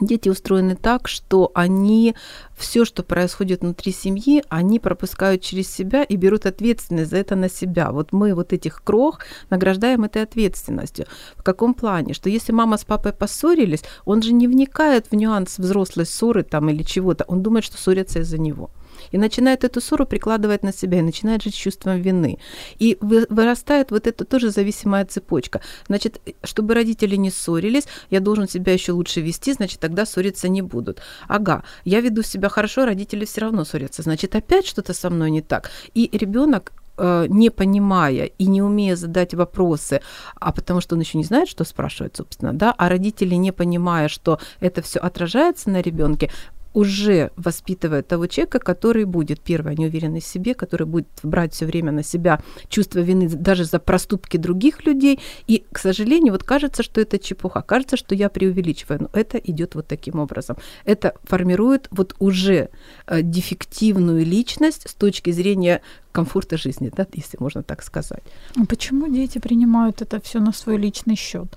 Дети 0.02 0.28
устроены 0.28 0.76
так, 0.76 1.08
что 1.08 1.52
они 1.54 2.16
все, 2.58 2.84
что 2.84 3.02
происходит 3.02 3.62
внутри 3.62 3.94
семьи, 3.94 4.44
они 4.50 4.80
пропускают 4.80 5.42
через 5.42 5.74
себя 5.74 6.04
и 6.04 6.18
берут 6.18 6.46
ответственность 6.46 7.12
за 7.12 7.18
это 7.18 7.36
на 7.36 7.50
себя. 7.50 7.92
Вот 7.92 8.12
мы 8.12 8.34
вот 8.34 8.52
этих 8.52 8.84
крох 8.84 9.20
награждаем 9.50 10.04
этой 10.04 10.24
ответственностью. 10.24 11.06
В 11.38 11.44
каком 11.44 11.74
плане? 11.74 12.14
Что 12.14 12.30
если 12.30 12.52
мама 12.52 12.78
с 12.78 12.84
папой 12.84 13.14
поссорились, 13.14 13.84
он 14.04 14.22
же 14.22 14.34
не 14.34 14.48
вникает 14.48 15.08
в 15.12 15.16
нюанс 15.16 15.58
взрослой 15.58 16.06
ссоры 16.06 16.44
там 16.44 16.70
или 16.70 16.84
чего-то. 16.84 17.24
Он 17.28 17.42
думает, 17.42 17.64
что 17.64 17.78
ссорятся 17.78 18.20
из-за 18.20 18.38
него 18.38 18.70
и 19.12 19.18
начинает 19.18 19.64
эту 19.64 19.82
ссору 19.82 20.06
прикладывать 20.06 20.64
на 20.64 20.74
себя, 20.74 21.00
и 21.00 21.02
начинает 21.02 21.44
жить 21.44 21.56
чувством 21.56 22.02
вины. 22.02 22.40
И 22.80 22.98
вырастает 23.02 23.92
вот 23.92 24.08
эта 24.08 24.26
тоже 24.26 24.50
зависимая 24.50 25.06
цепочка. 25.06 25.62
Значит, 25.88 26.22
чтобы 26.44 26.74
родители 26.74 27.16
не 27.16 27.32
ссорились, 27.32 27.88
я 28.10 28.20
должен 28.20 28.48
себя 28.48 28.74
еще 28.74 28.92
лучше 28.92 29.22
вести, 29.22 29.54
значит, 29.54 29.80
тогда 29.80 30.06
ссориться 30.06 30.48
не 30.50 30.62
будут. 30.62 31.02
Ага, 31.28 31.64
я 31.84 32.02
веду 32.02 32.24
себя 32.24 32.50
хорошо, 32.50 32.86
родители 32.86 33.26
все 33.26 33.42
равно 33.42 33.66
ссорятся, 33.66 34.02
значит, 34.02 34.36
опять 34.36 34.66
что-то 34.66 34.94
со 34.94 35.10
мной 35.10 35.32
не 35.32 35.42
так. 35.42 35.72
И 35.94 36.10
ребенок 36.12 36.72
э, 36.98 37.26
не 37.30 37.50
понимая 37.50 38.26
и 38.26 38.48
не 38.48 38.62
умея 38.62 38.96
задать 38.96 39.34
вопросы, 39.34 40.02
а 40.40 40.52
потому 40.52 40.82
что 40.82 40.96
он 40.96 41.02
еще 41.02 41.18
не 41.18 41.24
знает, 41.24 41.50
что 41.50 41.64
спрашивать, 41.64 42.16
собственно, 42.16 42.54
да, 42.54 42.74
а 42.78 42.90
родители 42.90 43.36
не 43.36 43.52
понимая, 43.52 44.08
что 44.08 44.40
это 44.60 44.82
все 44.82 45.00
отражается 45.00 45.70
на 45.70 45.82
ребенке, 45.82 46.32
уже 46.76 47.32
воспитывает 47.38 48.08
того 48.08 48.28
человека, 48.28 48.60
который 48.60 49.06
будет, 49.06 49.40
первое, 49.40 49.76
неуверенный 49.76 50.20
в 50.20 50.26
себе, 50.26 50.54
который 50.54 50.86
будет 50.86 51.08
брать 51.24 51.54
все 51.54 51.66
время 51.66 51.92
на 51.92 52.04
себя 52.04 52.42
чувство 52.68 53.00
вины 53.00 53.30
даже 53.30 53.64
за 53.64 53.80
проступки 53.80 54.38
других 54.38 54.86
людей. 54.86 55.20
И, 55.48 55.64
к 55.72 55.80
сожалению, 55.80 56.34
вот 56.34 56.44
кажется, 56.44 56.84
что 56.84 57.02
это 57.02 57.18
чепуха, 57.18 57.62
кажется, 57.62 57.96
что 57.98 58.14
я 58.14 58.30
преувеличиваю, 58.30 59.04
но 59.04 59.10
это 59.14 59.38
идет 59.38 59.76
вот 59.76 59.88
таким 59.88 60.20
образом. 60.20 60.58
Это 60.84 61.16
формирует 61.24 61.88
вот 61.92 62.14
уже 62.20 62.70
э, 63.08 63.22
дефективную 63.22 64.26
личность 64.26 64.90
с 64.90 64.94
точки 64.94 65.32
зрения 65.32 65.82
комфорта 66.15 66.58
жизни, 66.58 66.91
да, 66.95 67.06
если 67.13 67.38
можно 67.41 67.62
так 67.62 67.84
сказать. 67.84 68.23
А 68.58 68.65
почему 68.65 69.08
дети 69.08 69.39
принимают 69.39 70.01
это 70.01 70.19
все 70.21 70.39
на 70.39 70.54
свой 70.54 70.78
личный 70.78 71.15
счет? 71.15 71.47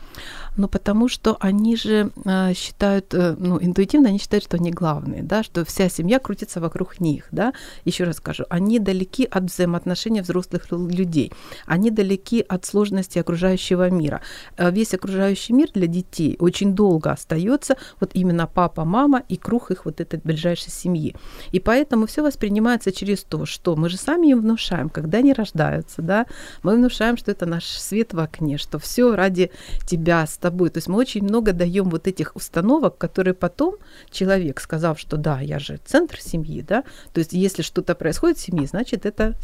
Ну, 0.56 0.68
потому 0.68 1.08
что 1.08 1.36
они 1.40 1.76
же 1.76 2.10
э, 2.24 2.54
считают, 2.54 3.14
э, 3.14 3.36
ну, 3.38 3.58
интуитивно 3.62 4.08
они 4.08 4.18
считают, 4.18 4.44
что 4.44 4.56
они 4.56 4.72
главные, 4.72 5.22
да, 5.22 5.44
что 5.44 5.64
вся 5.64 5.88
семья 5.88 6.18
крутится 6.18 6.60
вокруг 6.60 7.00
них, 7.00 7.28
да. 7.30 7.52
Еще 7.84 8.04
раз 8.04 8.16
скажу, 8.16 8.44
они 8.50 8.80
далеки 8.80 9.24
от 9.24 9.44
взаимоотношений 9.44 10.22
взрослых 10.22 10.66
людей, 10.72 11.32
они 11.66 11.90
далеки 11.90 12.44
от 12.48 12.64
сложности 12.64 13.20
окружающего 13.20 13.90
мира. 13.90 14.20
Э, 14.56 14.72
весь 14.72 14.94
окружающий 14.94 15.52
мир 15.52 15.68
для 15.72 15.86
детей 15.86 16.36
очень 16.40 16.74
долго 16.74 17.12
остается 17.12 17.76
вот 18.00 18.10
именно 18.14 18.48
папа, 18.48 18.84
мама 18.84 19.22
и 19.28 19.36
круг 19.36 19.70
их 19.70 19.84
вот 19.84 20.00
этой 20.00 20.20
ближайшей 20.24 20.72
семьи. 20.72 21.14
И 21.52 21.60
поэтому 21.60 22.06
все 22.06 22.22
воспринимается 22.22 22.90
через 22.90 23.22
то, 23.22 23.46
что 23.46 23.76
мы 23.76 23.88
же 23.88 23.96
сами 23.96 24.32
им 24.32 24.47
внушаем, 24.48 24.88
когда 24.88 25.18
они 25.18 25.32
рождаются, 25.32 26.02
да, 26.02 26.26
мы 26.62 26.76
внушаем, 26.76 27.16
что 27.16 27.30
это 27.30 27.46
наш 27.46 27.64
свет 27.64 28.14
в 28.14 28.20
окне, 28.20 28.56
что 28.56 28.78
все 28.78 29.14
ради 29.14 29.50
тебя, 29.87 30.26
с 30.26 30.38
тобой. 30.38 30.70
То 30.70 30.78
есть 30.78 30.88
мы 30.88 30.96
очень 30.96 31.22
много 31.22 31.52
даем 31.52 31.90
вот 31.90 32.06
этих 32.06 32.34
установок, 32.34 32.96
которые 32.96 33.34
потом 33.34 33.74
человек, 34.11 34.61
сказав, 34.61 34.98
что 34.98 35.16
да, 35.16 35.40
я 35.40 35.58
же 35.58 35.78
центр 35.84 36.20
семьи, 36.20 36.62
да, 36.62 36.84
то 37.12 37.18
есть 37.18 37.32
если 37.32 37.62
что-то 37.62 37.94
происходит 37.94 38.38
в 38.38 38.40
семье, 38.40 38.66
значит 38.66 39.06
это 39.06 39.34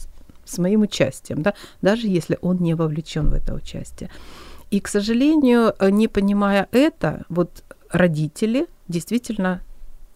с 0.46 0.58
моим 0.58 0.82
участием, 0.82 1.42
да, 1.42 1.54
даже 1.82 2.06
если 2.06 2.38
он 2.40 2.58
не 2.58 2.74
вовлечен 2.74 3.28
в 3.28 3.34
это 3.34 3.54
участие. 3.54 4.10
И, 4.70 4.80
к 4.80 4.88
сожалению, 4.88 5.74
не 5.80 6.08
понимая 6.08 6.68
это, 6.72 7.24
вот 7.28 7.62
родители 7.90 8.66
действительно 8.88 9.60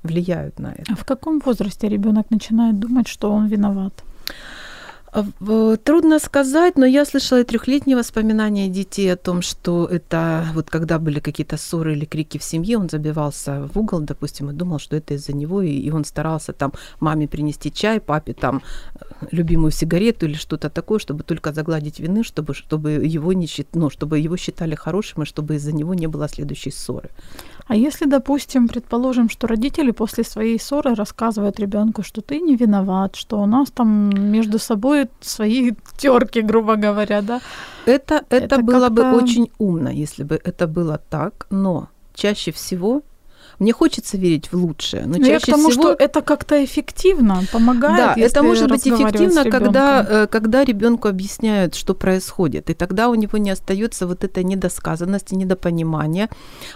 влияют 0.03 0.59
на 0.59 0.73
это. 0.73 0.93
А 0.93 0.97
в 0.97 1.05
каком 1.05 1.41
возрасте 1.41 1.89
ребенок 1.89 2.31
начинает 2.31 2.79
думать, 2.79 3.09
что 3.09 3.31
он 3.33 3.49
виноват? 3.49 3.93
Трудно 5.85 6.19
сказать, 6.19 6.77
но 6.77 6.87
я 6.87 7.05
слышала 7.05 7.45
трехлетние 7.45 7.97
воспоминания 7.97 8.69
детей 8.69 9.13
о 9.13 9.17
том, 9.17 9.43
что 9.43 9.87
это 9.87 10.47
вот 10.55 10.71
когда 10.71 10.99
были 10.99 11.21
какие-то 11.21 11.57
ссоры 11.57 11.93
или 11.93 12.05
крики 12.05 12.39
в 12.39 12.45
семье, 12.45 12.79
он 12.79 12.89
забивался 12.89 13.69
в 13.73 13.79
угол, 13.79 14.01
допустим, 14.01 14.51
и 14.51 14.53
думал, 14.53 14.79
что 14.79 14.97
это 14.97 15.15
из-за 15.15 15.33
него, 15.33 15.63
и, 15.63 15.71
и 15.71 15.91
он 15.91 16.05
старался 16.05 16.53
там 16.53 16.73
маме 17.01 17.27
принести 17.27 17.73
чай, 17.73 18.01
папе 18.01 18.33
там 18.33 18.63
э, 18.95 19.05
любимую 19.31 19.71
сигарету 19.71 20.27
или 20.27 20.35
что-то 20.35 20.71
такое, 20.71 20.99
чтобы 20.99 21.25
только 21.25 21.53
загладить 21.53 22.01
вины, 22.01 22.23
чтобы, 22.25 22.55
чтобы 22.55 22.91
его 22.93 23.33
не 23.33 23.49
ну, 23.73 23.91
чтобы 23.91 24.19
его 24.19 24.37
считали 24.37 24.75
хорошим, 24.75 25.23
и 25.23 25.27
чтобы 25.27 25.57
из-за 25.57 25.73
него 25.73 25.95
не 25.95 26.07
было 26.07 26.29
следующей 26.29 26.71
ссоры. 26.71 27.11
А 27.69 27.77
если, 27.77 28.07
допустим, 28.07 28.67
предположим, 28.67 29.29
что 29.29 29.47
родители 29.47 29.91
после 29.91 30.25
своей 30.25 30.59
ссоры 30.59 30.95
рассказывают 30.95 31.61
ребенку, 31.61 32.03
что 32.03 32.23
ты 32.23 32.41
не 32.41 32.57
виноват, 32.57 33.15
что 33.15 33.41
у 33.41 33.47
нас 33.47 33.71
там 33.71 34.11
между 34.33 34.59
собой 34.59 35.09
свои 35.21 35.73
терки, 35.99 36.41
грубо 36.41 36.77
говоря, 36.77 37.23
да? 37.23 37.41
Это, 37.87 38.25
это, 38.31 38.45
это 38.45 38.63
было 38.63 38.89
бы 38.89 39.13
очень 39.13 39.51
умно, 39.59 39.91
если 39.91 40.25
бы 40.25 40.41
это 40.43 40.67
было 40.67 40.99
так, 41.11 41.47
но 41.51 41.89
чаще 42.15 42.53
всего 42.53 43.03
мне 43.59 43.73
хочется 43.73 44.17
верить 44.17 44.53
в 44.53 44.57
лучшее, 44.57 45.05
но, 45.07 45.19
но 45.19 45.25
чаще 45.25 45.33
я 45.33 45.41
к 45.41 45.47
тому, 45.47 45.71
всего... 45.71 45.83
что 45.83 45.93
это 45.99 46.23
как-то 46.23 46.65
эффективно 46.65 47.43
помогает. 47.53 47.97
Да, 47.97 48.15
это 48.17 48.43
может 48.43 48.69
быть 48.69 48.87
эффективно, 48.87 49.51
когда, 49.51 50.07
э, 50.09 50.27
когда 50.29 50.65
ребенку 50.65 51.09
объясняют, 51.09 51.75
что 51.75 51.95
происходит, 51.95 52.71
и 52.71 52.75
тогда 52.75 53.09
у 53.09 53.15
него 53.15 53.39
не 53.39 53.51
остается 53.51 54.07
вот 54.07 54.23
этой 54.25 54.45
недосказанности, 54.45 55.35
недопонимания. 55.35 56.29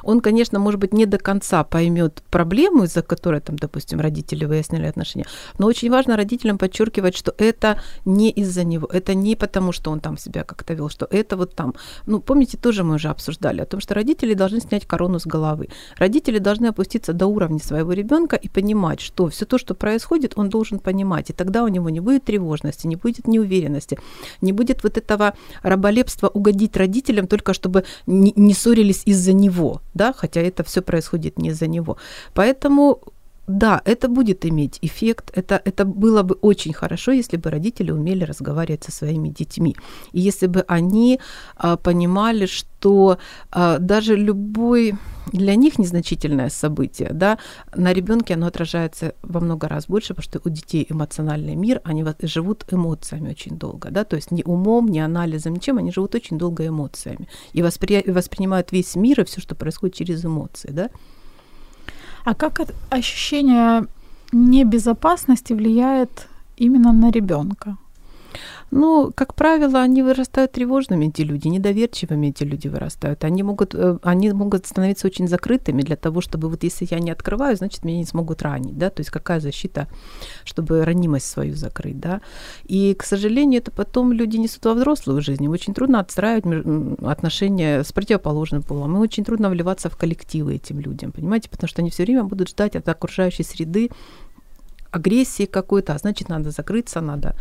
Он, 0.03 0.21
конечно, 0.21 0.59
может 0.59 0.81
быть, 0.81 0.93
не 0.93 1.07
до 1.07 1.19
конца 1.19 1.63
поймет 1.63 2.23
проблему, 2.31 2.85
из-за 2.85 3.03
которой, 3.03 3.41
там, 3.41 3.57
допустим, 3.57 4.01
родители 4.01 4.45
выяснили 4.45 4.87
отношения, 4.87 5.27
но 5.59 5.67
очень 5.67 5.91
важно 5.91 6.17
родителям 6.17 6.59
подчеркивать, 6.59 7.17
что 7.17 7.35
это 7.39 7.81
не 8.05 8.31
из-за 8.31 8.65
него, 8.65 8.89
это 8.93 9.15
не 9.15 9.37
потому, 9.37 9.73
что 9.73 9.91
он 9.91 10.01
там 10.01 10.19
себя 10.19 10.43
как-то 10.43 10.75
вел, 10.75 10.89
что 10.89 11.07
это 11.11 11.37
вот 11.37 11.55
там. 11.55 11.75
Ну, 12.07 12.21
помните, 12.21 12.57
тоже 12.57 12.83
мы 12.83 12.97
уже 12.97 13.09
обсуждали 13.09 13.61
о 13.61 13.67
том, 13.67 13.81
что 13.81 13.95
родители 13.95 14.35
должны 14.35 14.61
снять 14.61 14.87
корону 14.87 15.21
с 15.21 15.27
головы. 15.27 15.69
Родители 15.97 16.39
должны 16.39 16.72
опуститься 16.73 17.13
до 17.13 17.27
уровня 17.27 17.59
своего 17.59 17.93
ребенка 17.93 18.37
и 18.37 18.49
понимать, 18.49 19.01
что 19.01 19.29
все 19.29 19.45
то, 19.45 19.59
что 19.59 19.75
происходит, 19.75 20.33
он 20.37 20.49
должен 20.49 20.79
понимать. 20.79 21.31
И 21.31 21.33
тогда 21.33 21.63
у 21.65 21.69
него 21.69 21.91
не 21.91 22.01
будет 22.01 22.25
тревожности, 22.25 22.87
не 22.87 22.97
будет 22.97 23.29
неуверенности, 23.29 23.99
не 24.41 24.53
будет 24.53 24.83
вот 24.83 24.99
этого 24.99 25.35
раболепства 25.63 26.29
угодить 26.29 26.77
родителям 26.77 27.27
только 27.27 27.55
чтобы 27.55 27.85
не, 28.07 28.33
не 28.37 28.55
ссорились 28.55 29.03
из-за 29.05 29.33
него, 29.33 29.81
да, 29.95 30.13
хотя 30.13 30.41
это 30.41 30.65
все 30.65 30.83
происходит 30.83 31.39
не 31.39 31.51
из-за 31.51 31.67
него. 31.67 31.97
Поэтому 32.35 33.01
да, 33.47 33.83
это 33.85 34.09
будет 34.09 34.47
иметь 34.47 34.79
эффект. 34.83 35.31
Это, 35.35 35.61
это 35.65 35.85
было 35.85 36.23
бы 36.23 36.37
очень 36.43 36.73
хорошо, 36.73 37.13
если 37.13 37.37
бы 37.37 37.51
родители 37.51 37.91
умели 37.91 38.25
разговаривать 38.25 38.85
со 38.85 38.93
своими 38.93 39.31
детьми. 39.31 39.75
И 40.13 40.21
если 40.21 40.47
бы 40.47 40.65
они 40.69 41.19
а, 41.57 41.77
понимали, 41.77 42.47
что 42.47 43.19
а, 43.51 43.79
даже 43.79 44.15
любой 44.15 44.95
для 45.33 45.57
них 45.57 45.79
незначительное 45.79 46.51
событие, 46.51 47.11
да, 47.13 47.39
на 47.75 47.93
ребенке 47.93 48.35
оно 48.35 48.47
отражается 48.47 49.15
во 49.23 49.41
много 49.41 49.69
раз 49.69 49.87
больше, 49.87 50.15
потому 50.15 50.25
что 50.25 50.41
у 50.45 50.49
детей 50.49 50.87
эмоциональный 50.89 51.57
мир, 51.57 51.81
они 51.85 52.05
живут 52.23 52.65
эмоциями 52.71 53.31
очень 53.31 53.57
долго, 53.59 53.91
да, 53.91 54.05
то 54.05 54.17
есть 54.17 54.31
не 54.31 54.43
умом, 54.45 54.89
не 54.89 55.01
анализом, 55.01 55.55
ничем, 55.55 55.79
они 55.79 55.93
живут 55.93 56.15
очень 56.15 56.39
долго 56.39 56.67
эмоциями 56.67 57.29
и 57.53 57.63
воспри... 57.63 58.05
воспринимают 58.07 58.73
весь 58.73 58.95
мир 58.97 59.21
и 59.21 59.25
все, 59.25 59.41
что 59.41 59.55
происходит 59.55 59.97
через 59.97 60.25
эмоции, 60.25 60.71
да. 60.73 60.91
А 62.25 62.35
как 62.35 62.61
ощущение 62.91 63.87
небезопасности 64.33 65.53
влияет 65.53 66.29
именно 66.57 66.93
на 66.93 67.11
ребенка? 67.11 67.77
Ну, 68.71 69.13
как 69.15 69.35
правило, 69.35 69.81
они 69.81 70.03
вырастают 70.03 70.53
тревожными, 70.53 71.07
эти 71.07 71.23
люди, 71.23 71.49
недоверчивыми 71.49 72.29
эти 72.29 72.45
люди 72.45 72.69
вырастают. 72.69 73.25
Они 73.25 73.43
могут, 73.43 73.75
э, 73.75 73.99
они 74.03 74.33
могут 74.33 74.67
становиться 74.67 75.07
очень 75.07 75.29
закрытыми 75.29 75.83
для 75.83 75.97
того, 75.97 76.21
чтобы 76.21 76.49
вот 76.49 76.65
если 76.65 76.89
я 76.91 76.99
не 76.99 77.11
открываю, 77.11 77.57
значит, 77.57 77.85
меня 77.85 77.99
не 77.99 78.07
смогут 78.07 78.43
ранить, 78.43 78.79
да, 78.79 78.89
то 78.89 79.01
есть 79.01 79.11
какая 79.11 79.41
защита, 79.41 79.89
чтобы 80.45 80.85
ранимость 80.85 81.27
свою 81.27 81.55
закрыть, 81.55 82.01
да. 82.01 82.21
И, 82.65 82.95
к 82.95 83.05
сожалению, 83.05 83.61
это 83.61 83.71
потом 83.71 84.13
люди 84.13 84.39
несут 84.39 84.65
во 84.65 84.75
взрослую 84.75 85.21
жизнь. 85.21 85.45
Им 85.45 85.51
очень 85.51 85.75
трудно 85.75 86.01
отстраивать 86.01 86.45
отношения 87.05 87.83
с 87.83 87.93
противоположным 87.93 88.63
полом. 88.63 88.97
И 88.97 89.01
очень 89.01 89.25
трудно 89.25 89.51
вливаться 89.51 89.91
в 89.91 89.97
коллективы 89.97 90.55
этим 90.55 90.81
людям, 90.81 91.13
понимаете, 91.13 91.51
потому 91.51 91.69
что 91.69 91.83
они 91.83 91.91
все 91.91 92.05
время 92.05 92.25
будут 92.25 92.49
ждать 92.49 92.77
от 92.77 92.89
окружающей 92.89 93.45
среды 93.45 93.91
агрессии 94.91 95.47
какой-то, 95.47 95.95
а 95.95 95.99
значит, 95.99 96.29
надо 96.29 96.51
закрыться, 96.51 97.01
надо 97.01 97.35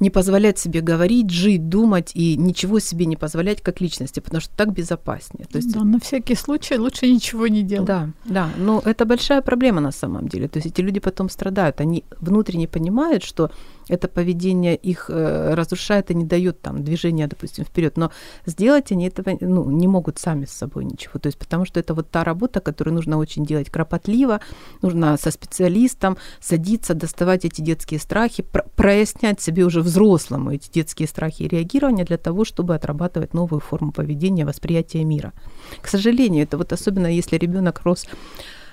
не 0.00 0.10
позволять 0.10 0.58
себе 0.58 0.80
говорить, 0.80 1.30
жить, 1.30 1.68
думать 1.68 2.12
и 2.14 2.36
ничего 2.36 2.80
себе 2.80 3.06
не 3.06 3.16
позволять 3.16 3.62
как 3.62 3.80
личности, 3.80 4.20
потому 4.20 4.40
что 4.40 4.54
так 4.56 4.72
безопаснее. 4.72 5.46
То 5.46 5.58
есть, 5.58 5.72
да, 5.72 5.84
на 5.84 5.98
всякий 5.98 6.34
случай 6.34 6.76
лучше 6.76 7.06
ничего 7.10 7.46
не 7.46 7.62
делать. 7.62 7.86
Да, 7.86 8.10
да, 8.24 8.50
но 8.58 8.82
это 8.84 9.04
большая 9.04 9.40
проблема 9.40 9.80
на 9.80 9.92
самом 9.92 10.28
деле. 10.28 10.48
То 10.48 10.58
есть 10.58 10.68
эти 10.68 10.80
люди 10.82 11.00
потом 11.00 11.30
страдают, 11.30 11.80
они 11.80 12.04
внутренне 12.20 12.68
понимают, 12.68 13.24
что 13.24 13.50
это 13.88 14.08
поведение 14.08 14.76
их 14.76 15.06
э, 15.08 15.54
разрушает 15.54 16.10
и 16.10 16.14
не 16.14 16.24
дает 16.24 16.60
там 16.60 16.82
движения, 16.82 17.26
допустим, 17.26 17.64
вперед. 17.64 17.96
Но 17.96 18.10
сделать 18.46 18.92
они 18.92 19.08
этого 19.08 19.36
ну, 19.40 19.70
не 19.70 19.86
могут 19.86 20.18
сами 20.18 20.44
с 20.44 20.52
собой 20.52 20.84
ничего. 20.84 21.18
То 21.18 21.28
есть 21.28 21.38
потому 21.38 21.64
что 21.64 21.80
это 21.80 21.94
вот 21.94 22.10
та 22.10 22.24
работа, 22.24 22.60
которую 22.60 22.94
нужно 22.94 23.18
очень 23.18 23.44
делать 23.44 23.70
кропотливо, 23.70 24.40
нужно 24.82 25.16
со 25.16 25.30
специалистом 25.30 26.16
садиться, 26.40 26.94
доставать 26.94 27.44
эти 27.44 27.60
детские 27.60 28.00
страхи, 28.00 28.42
про- 28.42 28.64
прояснять 28.76 29.40
себе 29.40 29.64
уже 29.64 29.80
взрослому 29.80 30.52
эти 30.52 30.70
детские 30.70 31.08
страхи 31.08 31.44
и 31.44 31.48
реагирования 31.48 32.04
для 32.04 32.18
того, 32.18 32.44
чтобы 32.44 32.74
отрабатывать 32.74 33.34
новую 33.34 33.60
форму 33.60 33.92
поведения, 33.92 34.44
восприятия 34.44 35.04
мира. 35.04 35.32
К 35.80 35.88
сожалению, 35.88 36.42
это 36.42 36.56
вот 36.56 36.72
особенно 36.72 37.06
если 37.06 37.36
ребенок 37.36 37.82
рос 37.84 38.06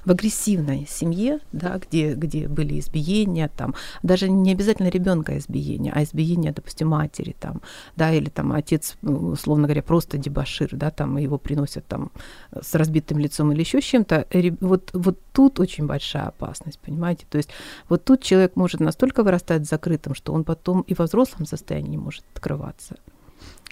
в 0.05 0.11
агрессивной 0.11 0.85
семье, 0.89 1.39
да, 1.51 1.77
где, 1.77 2.13
где 2.13 2.47
были 2.47 2.79
избиения, 2.79 3.49
там, 3.55 3.75
даже 4.01 4.29
не 4.29 4.51
обязательно 4.51 4.89
ребенка 4.89 5.37
избиения, 5.37 5.93
а 5.95 6.03
избиения, 6.03 6.51
допустим, 6.53 6.89
матери, 6.89 7.35
там, 7.39 7.61
да, 7.95 8.11
или 8.13 8.29
там 8.29 8.51
отец, 8.51 8.97
условно 9.01 9.67
говоря, 9.67 9.83
просто 9.83 10.17
дебашир, 10.17 10.69
да, 10.73 10.91
там 10.91 11.17
его 11.17 11.37
приносят 11.37 11.85
там 11.87 12.11
с 12.59 12.75
разбитым 12.75 13.19
лицом 13.19 13.51
или 13.51 13.61
еще 13.61 13.81
чем-то, 13.81 14.27
вот, 14.59 14.89
вот 14.93 15.19
тут 15.31 15.59
очень 15.59 15.85
большая 15.85 16.27
опасность, 16.27 16.79
понимаете, 16.79 17.25
то 17.29 17.37
есть 17.37 17.49
вот 17.89 18.03
тут 18.03 18.21
человек 18.21 18.55
может 18.55 18.79
настолько 18.79 19.23
вырастать 19.23 19.67
закрытым, 19.67 20.15
что 20.15 20.33
он 20.33 20.43
потом 20.43 20.81
и 20.81 20.93
во 20.93 21.05
взрослом 21.05 21.45
состоянии 21.45 21.91
не 21.91 21.97
может 21.97 22.23
открываться. 22.33 22.95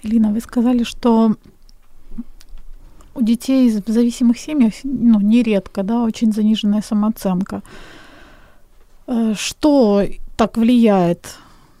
Лина, 0.02 0.32
вы 0.32 0.40
сказали, 0.40 0.84
что 0.84 1.36
у 3.14 3.22
детей 3.22 3.70
в 3.70 3.90
зависимых 3.90 4.38
семьях, 4.38 4.72
ну, 4.84 5.20
нередко, 5.20 5.82
да, 5.82 6.02
очень 6.02 6.32
заниженная 6.32 6.82
самооценка. 6.82 7.62
Э, 9.06 9.34
что 9.36 10.04
так 10.36 10.56
влияет? 10.56 11.36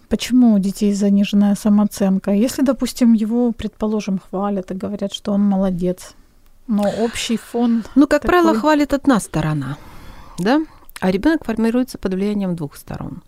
Почему 0.08 0.54
у 0.54 0.58
детей 0.58 0.92
заниженная 0.92 1.54
самооценка? 1.54 2.32
Если, 2.32 2.62
допустим, 2.62 3.14
его, 3.14 3.52
предположим, 3.52 4.18
хвалят 4.18 4.70
и 4.70 4.74
говорят, 4.74 5.14
что 5.14 5.32
он 5.32 5.40
молодец, 5.42 6.14
но 6.66 6.84
общий 7.00 7.36
фон... 7.36 7.84
Ну, 7.94 8.06
как 8.06 8.22
такой... 8.22 8.28
правило, 8.28 8.54
хвалит 8.54 8.92
одна 8.92 9.20
сторона, 9.20 9.76
да? 10.38 10.60
А 11.00 11.10
ребенок 11.10 11.44
формируется 11.44 11.98
под 11.98 12.14
влиянием 12.14 12.54
двух 12.54 12.76
сторон. 12.76 13.22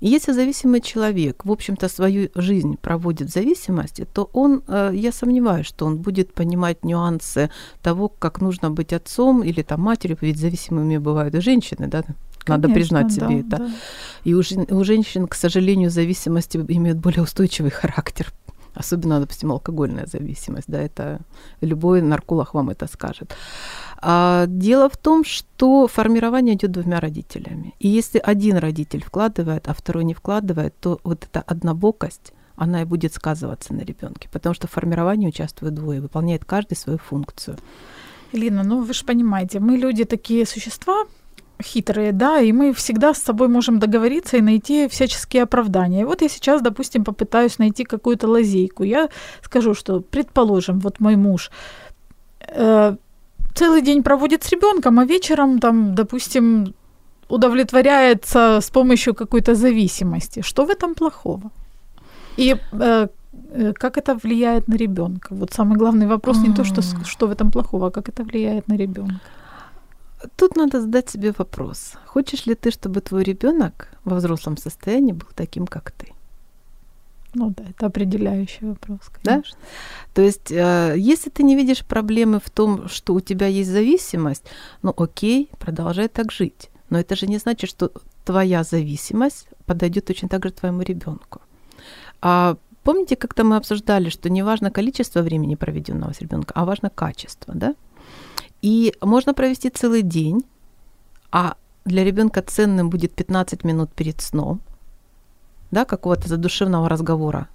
И 0.00 0.08
если 0.08 0.32
зависимый 0.32 0.80
человек, 0.80 1.44
в 1.44 1.50
общем-то, 1.50 1.88
свою 1.88 2.30
жизнь 2.34 2.76
проводит 2.76 3.28
в 3.28 3.32
зависимости, 3.32 4.06
то 4.12 4.30
он, 4.32 4.62
э, 4.68 4.90
я 4.94 5.12
сомневаюсь, 5.12 5.66
что 5.66 5.86
он 5.86 5.98
будет 5.98 6.32
понимать 6.34 6.84
нюансы 6.84 7.50
того, 7.82 8.08
как 8.08 8.40
нужно 8.40 8.70
быть 8.70 8.92
отцом 8.92 9.42
или 9.42 9.62
там 9.62 9.80
матерью, 9.80 10.18
ведь 10.20 10.38
зависимыми 10.38 10.98
бывают 10.98 11.34
и 11.34 11.40
женщины, 11.40 11.86
да, 11.88 12.02
надо 12.48 12.68
Конечно, 12.68 12.74
признать 12.74 13.12
себе 13.12 13.42
да, 13.42 13.56
это. 13.56 13.56
Да. 13.58 13.70
И 14.24 14.34
у, 14.34 14.42
у 14.70 14.84
женщин, 14.84 15.26
к 15.26 15.34
сожалению, 15.34 15.90
зависимости 15.90 16.56
имеют 16.68 16.98
более 16.98 17.22
устойчивый 17.22 17.70
характер. 17.70 18.32
Особенно, 18.74 19.20
допустим, 19.20 19.52
алкогольная 19.52 20.06
зависимость, 20.06 20.66
да, 20.66 20.80
это 20.80 21.20
любой 21.60 22.00
нарколог 22.00 22.54
вам 22.54 22.70
это 22.70 22.86
скажет. 22.86 23.36
А 24.04 24.46
дело 24.48 24.88
в 24.88 24.96
том, 24.96 25.24
что 25.24 25.86
формирование 25.86 26.56
идет 26.56 26.72
двумя 26.72 26.98
родителями. 26.98 27.74
И 27.78 27.88
если 27.88 28.18
один 28.18 28.56
родитель 28.56 29.04
вкладывает, 29.04 29.68
а 29.68 29.74
второй 29.74 30.04
не 30.04 30.12
вкладывает, 30.12 30.74
то 30.80 30.98
вот 31.04 31.24
эта 31.24 31.40
однобокость, 31.40 32.32
она 32.56 32.82
и 32.82 32.84
будет 32.84 33.14
сказываться 33.14 33.72
на 33.72 33.82
ребенке, 33.82 34.28
потому 34.32 34.54
что 34.54 34.66
в 34.66 34.72
формировании 34.72 35.28
участвуют 35.28 35.74
двое, 35.74 36.00
выполняет 36.00 36.44
каждый 36.44 36.74
свою 36.74 36.98
функцию. 36.98 37.56
Лина, 38.32 38.64
ну 38.64 38.82
вы 38.82 38.92
же 38.92 39.04
понимаете, 39.04 39.60
мы 39.60 39.76
люди 39.76 40.04
такие 40.04 40.46
существа, 40.46 41.06
хитрые, 41.62 42.10
да, 42.10 42.40
и 42.40 42.50
мы 42.50 42.72
всегда 42.72 43.14
с 43.14 43.22
собой 43.22 43.46
можем 43.46 43.78
договориться 43.78 44.36
и 44.36 44.40
найти 44.40 44.88
всяческие 44.88 45.44
оправдания. 45.44 46.04
Вот 46.04 46.22
я 46.22 46.28
сейчас, 46.28 46.60
допустим, 46.60 47.04
попытаюсь 47.04 47.58
найти 47.58 47.84
какую-то 47.84 48.26
лазейку. 48.26 48.82
Я 48.82 49.08
скажу, 49.42 49.74
что, 49.74 50.00
предположим, 50.00 50.80
вот 50.80 50.98
мой 50.98 51.14
муж 51.14 51.52
э, 52.48 52.96
целый 53.54 53.82
день 53.82 54.02
проводит 54.02 54.44
с 54.44 54.50
ребенком, 54.52 54.98
а 54.98 55.04
вечером 55.04 55.58
там, 55.58 55.94
допустим, 55.94 56.74
удовлетворяется 57.28 58.58
с 58.60 58.70
помощью 58.70 59.14
какой-то 59.14 59.54
зависимости. 59.54 60.42
Что 60.42 60.64
в 60.64 60.70
этом 60.70 60.94
плохого? 60.94 61.50
И 62.38 62.56
э, 62.72 63.08
э 63.54 63.72
как 63.72 63.96
это 63.96 64.14
влияет 64.14 64.68
на 64.68 64.76
ребенка? 64.76 65.34
Вот 65.34 65.52
самый 65.52 65.78
главный 65.78 66.06
вопрос 66.06 66.38
не 66.38 66.54
то, 66.54 66.64
что, 66.64 66.82
что 66.82 67.26
в 67.26 67.30
этом 67.30 67.50
плохого, 67.50 67.86
а 67.86 67.90
как 67.90 68.08
это 68.08 68.24
влияет 68.24 68.68
на 68.68 68.76
ребенка. 68.76 69.20
Тут 70.36 70.56
надо 70.56 70.80
задать 70.80 71.10
себе 71.10 71.32
вопрос. 71.38 71.94
Хочешь 72.06 72.46
ли 72.46 72.54
ты, 72.54 72.70
чтобы 72.70 73.00
твой 73.00 73.24
ребенок 73.24 73.88
во 74.04 74.16
взрослом 74.16 74.56
состоянии 74.56 75.12
был 75.12 75.28
таким, 75.34 75.66
как 75.66 75.90
ты? 75.90 76.12
Ну 77.34 77.50
да, 77.50 77.64
это 77.70 77.86
определяющий 77.86 78.66
вопрос, 78.66 79.00
конечно. 79.22 79.56
Да? 79.58 79.66
То 80.14 80.22
есть, 80.22 80.52
э, 80.52 80.94
если 80.98 81.30
ты 81.30 81.42
не 81.42 81.56
видишь 81.56 81.84
проблемы 81.84 82.40
в 82.40 82.50
том, 82.50 82.88
что 82.88 83.14
у 83.14 83.20
тебя 83.20 83.46
есть 83.46 83.70
зависимость, 83.70 84.44
ну 84.82 84.92
окей, 84.96 85.48
продолжай 85.58 86.08
так 86.08 86.30
жить. 86.30 86.70
Но 86.90 86.98
это 86.98 87.16
же 87.16 87.26
не 87.26 87.38
значит, 87.38 87.70
что 87.70 87.90
твоя 88.24 88.64
зависимость 88.64 89.48
подойдет 89.64 90.04
точно 90.04 90.28
так 90.28 90.44
же 90.44 90.50
твоему 90.50 90.82
ребенку. 90.82 91.40
А 92.20 92.56
помните, 92.82 93.16
как-то 93.16 93.44
мы 93.44 93.56
обсуждали, 93.56 94.10
что 94.10 94.28
не 94.28 94.42
важно 94.42 94.70
количество 94.70 95.22
времени, 95.22 95.54
проведенного 95.54 96.12
с 96.12 96.20
ребенком, 96.20 96.52
а 96.54 96.64
важно 96.64 96.90
качество, 96.90 97.54
да? 97.54 97.74
И 98.60 98.94
можно 99.00 99.32
провести 99.32 99.70
целый 99.70 100.02
день, 100.02 100.44
а 101.30 101.56
для 101.84 102.04
ребенка 102.04 102.42
ценным 102.42 102.90
будет 102.90 103.14
15 103.14 103.64
минут 103.64 103.90
перед 103.92 104.20
сном, 104.20 104.60
да, 105.72 105.84
какого-то 105.84 106.28
задушевного 106.28 106.88
разговора 106.88 107.48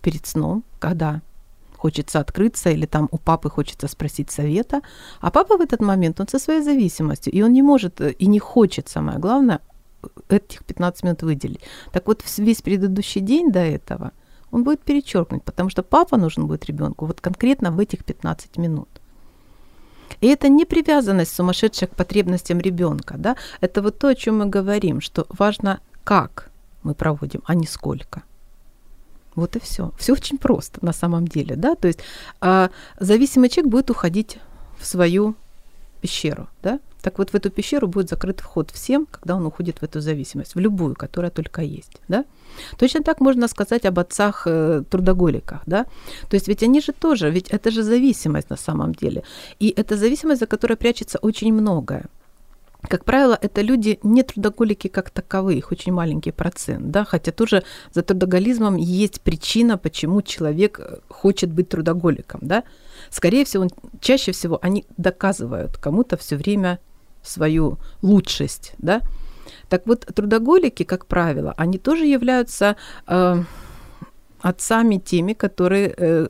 перед 0.00 0.26
сном, 0.26 0.64
когда 0.78 1.20
хочется 1.76 2.20
открыться 2.20 2.70
или 2.70 2.86
там 2.86 3.08
у 3.10 3.18
папы 3.18 3.50
хочется 3.50 3.88
спросить 3.88 4.30
совета, 4.30 4.80
а 5.20 5.30
папа 5.30 5.58
в 5.58 5.60
этот 5.60 5.80
момент, 5.80 6.20
он 6.20 6.28
со 6.28 6.38
своей 6.38 6.62
зависимостью, 6.62 7.32
и 7.34 7.42
он 7.42 7.52
не 7.52 7.62
может 7.62 8.00
э, 8.00 8.12
и 8.12 8.26
не 8.26 8.38
хочет, 8.38 8.88
самое 8.88 9.18
главное, 9.18 9.60
этих 10.28 10.64
15 10.64 11.02
минут 11.04 11.22
выделить. 11.22 11.60
Так 11.92 12.06
вот, 12.06 12.22
весь 12.38 12.62
предыдущий 12.62 13.20
день 13.20 13.52
до 13.52 13.60
этого 13.60 14.12
он 14.52 14.62
будет 14.62 14.80
перечеркнут, 14.80 15.42
потому 15.42 15.68
что 15.68 15.82
папа 15.82 16.16
нужен 16.16 16.46
будет 16.46 16.64
ребенку 16.66 17.04
вот 17.04 17.20
конкретно 17.20 17.72
в 17.72 17.80
этих 17.80 18.04
15 18.04 18.56
минут. 18.58 18.88
И 20.20 20.28
это 20.28 20.48
не 20.48 20.64
привязанность 20.64 21.34
сумасшедшая 21.34 21.88
к 21.88 21.96
потребностям 21.96 22.60
ребенка, 22.60 23.16
да, 23.18 23.36
это 23.60 23.82
вот 23.82 23.98
то, 23.98 24.08
о 24.08 24.14
чем 24.14 24.38
мы 24.38 24.46
говорим, 24.46 25.00
что 25.00 25.26
важно 25.28 25.80
как 26.04 26.50
мы 26.86 26.94
проводим, 26.94 27.42
а 27.46 27.54
не 27.54 27.66
сколько. 27.66 28.22
Вот 29.34 29.56
и 29.56 29.60
все. 29.60 29.92
Все 29.98 30.12
очень 30.12 30.38
просто 30.38 30.78
на 30.84 30.92
самом 30.92 31.28
деле, 31.28 31.56
да, 31.56 31.74
то 31.74 31.88
есть 31.88 32.00
а, 32.40 32.70
зависимый 33.00 33.48
человек 33.48 33.70
будет 33.70 33.90
уходить 33.90 34.38
в 34.78 34.86
свою 34.86 35.34
пещеру, 36.00 36.48
да, 36.62 36.80
так 37.02 37.18
вот 37.18 37.30
в 37.30 37.34
эту 37.34 37.50
пещеру 37.50 37.86
будет 37.86 38.08
закрыт 38.08 38.40
вход 38.40 38.70
всем, 38.70 39.06
когда 39.10 39.36
он 39.36 39.46
уходит 39.46 39.78
в 39.78 39.84
эту 39.84 40.00
зависимость, 40.00 40.54
в 40.54 40.58
любую, 40.58 40.94
которая 40.94 41.30
только 41.30 41.62
есть, 41.62 42.00
да. 42.08 42.24
Точно 42.78 43.02
так 43.02 43.20
можно 43.20 43.48
сказать 43.48 43.84
об 43.84 43.98
отцах-трудоголиках, 43.98 45.58
э, 45.58 45.62
да. 45.66 45.84
То 46.28 46.36
есть 46.36 46.48
ведь 46.48 46.62
они 46.62 46.80
же 46.80 46.92
тоже, 46.92 47.30
ведь 47.30 47.48
это 47.50 47.70
же 47.70 47.82
зависимость 47.82 48.50
на 48.50 48.56
самом 48.56 48.92
деле. 48.92 49.22
И 49.60 49.68
это 49.68 49.96
зависимость, 49.96 50.40
за 50.40 50.46
которой 50.46 50.76
прячется 50.76 51.18
очень 51.22 51.52
многое. 51.52 52.06
Как 52.82 53.04
правило, 53.04 53.38
это 53.40 53.62
люди 53.62 53.98
не 54.02 54.22
трудоголики 54.22 54.88
как 54.88 55.10
таковые, 55.10 55.58
их 55.58 55.72
очень 55.72 55.92
маленький 55.92 56.30
процент, 56.30 56.90
да, 56.90 57.04
хотя 57.04 57.32
тоже 57.32 57.64
за 57.92 58.02
трудоголизмом 58.02 58.76
есть 58.76 59.20
причина, 59.22 59.78
почему 59.78 60.22
человек 60.22 60.78
э, 60.80 60.98
хочет 61.08 61.50
быть 61.50 61.68
трудоголиком, 61.68 62.40
да. 62.42 62.64
Скорее 63.10 63.44
всего, 63.44 63.66
чаще 64.00 64.32
всего 64.32 64.58
они 64.62 64.84
доказывают 64.96 65.76
кому-то 65.78 66.16
все 66.16 66.36
время 66.36 66.78
свою 67.22 67.78
лучшесть, 68.02 68.74
да. 68.78 69.00
Так 69.68 69.86
вот, 69.86 70.06
трудоголики, 70.06 70.84
как 70.84 71.06
правило, 71.06 71.54
они 71.56 71.78
тоже 71.78 72.04
являются 72.04 72.76
э, 73.06 73.42
отцами 74.40 74.98
теми, 74.98 75.32
которые, 75.32 75.94
э, 75.96 76.28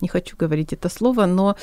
не 0.00 0.08
хочу 0.08 0.36
говорить 0.36 0.72
это 0.72 0.88
слово, 0.88 1.26
но 1.26 1.56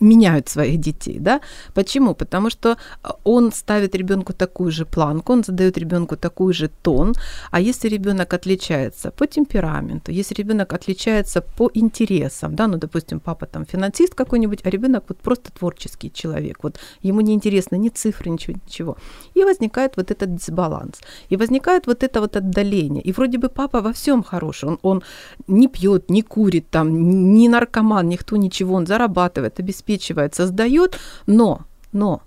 меняют 0.00 0.48
своих 0.48 0.80
детей, 0.80 1.18
да? 1.18 1.40
Почему? 1.74 2.14
Потому 2.14 2.50
что 2.50 2.76
он 3.24 3.52
ставит 3.52 3.94
ребенку 3.94 4.32
такую 4.32 4.70
же 4.70 4.84
планку, 4.86 5.32
он 5.32 5.44
задает 5.44 5.78
ребенку 5.78 6.16
такой 6.16 6.52
же 6.52 6.68
тон, 6.68 7.14
а 7.50 7.60
если 7.60 7.88
ребенок 7.88 8.34
отличается 8.34 9.10
по 9.10 9.26
темпераменту, 9.26 10.12
если 10.12 10.34
ребенок 10.34 10.72
отличается 10.72 11.40
по 11.40 11.70
интересам, 11.74 12.54
да, 12.54 12.66
ну, 12.66 12.78
допустим, 12.78 13.20
папа 13.20 13.46
там 13.46 13.64
финансист 13.66 14.14
какой-нибудь, 14.14 14.60
а 14.64 14.70
ребенок 14.70 15.04
вот 15.08 15.18
просто 15.18 15.50
творческий 15.52 16.12
человек, 16.12 16.58
вот 16.62 16.78
ему 17.02 17.20
не 17.20 17.34
интересно 17.34 17.76
ни 17.76 17.88
цифры, 17.88 18.30
ничего, 18.30 18.56
ничего. 18.66 18.96
И 19.34 19.44
возникает 19.44 19.96
вот 19.96 20.10
этот 20.10 20.34
дисбаланс, 20.34 21.00
и 21.30 21.36
возникает 21.36 21.86
вот 21.86 22.02
это 22.02 22.20
вот 22.20 22.36
отдаление. 22.36 23.02
И 23.02 23.12
вроде 23.12 23.38
бы 23.38 23.48
папа 23.48 23.80
во 23.80 23.92
всем 23.92 24.22
хороший, 24.22 24.68
он, 24.68 24.78
он 24.82 25.02
не 25.46 25.68
пьет, 25.68 26.10
не 26.10 26.22
курит, 26.22 26.70
там, 26.70 27.34
не 27.34 27.48
наркоман, 27.48 28.08
никто 28.08 28.36
ничего, 28.36 28.74
он 28.74 28.86
зарабатывает, 28.86 29.60
обеспечивает, 29.60 29.93
создает, 30.34 30.98
но, 31.26 31.62
но 31.92 32.22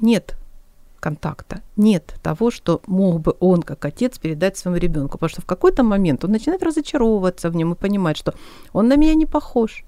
нет 0.00 0.36
контакта, 1.00 1.62
нет 1.76 2.14
того, 2.22 2.50
что 2.50 2.82
мог 2.86 3.20
бы 3.20 3.34
он, 3.40 3.62
как 3.62 3.84
отец, 3.84 4.18
передать 4.18 4.56
своему 4.56 4.78
ребенку. 4.78 5.18
Потому 5.18 5.30
что 5.30 5.42
в 5.42 5.46
какой-то 5.46 5.82
момент 5.82 6.24
он 6.24 6.30
начинает 6.30 6.62
разочаровываться 6.62 7.50
в 7.50 7.56
нем 7.56 7.72
и 7.72 7.76
понимать, 7.76 8.16
что 8.16 8.34
он 8.72 8.88
на 8.88 8.96
меня 8.96 9.14
не 9.14 9.26
похож. 9.26 9.84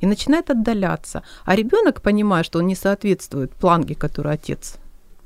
И 0.00 0.06
начинает 0.06 0.50
отдаляться. 0.50 1.22
А 1.46 1.56
ребенок, 1.56 2.02
понимая, 2.02 2.42
что 2.42 2.58
он 2.58 2.66
не 2.66 2.74
соответствует 2.74 3.52
планке, 3.52 3.94
которую 3.94 4.34
отец 4.34 4.76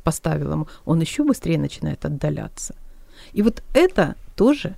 поставил 0.04 0.52
ему, 0.52 0.68
он 0.84 1.00
еще 1.00 1.24
быстрее 1.24 1.58
начинает 1.58 2.04
отдаляться. 2.04 2.76
И 3.32 3.42
вот 3.42 3.62
это 3.74 4.14
тоже 4.36 4.76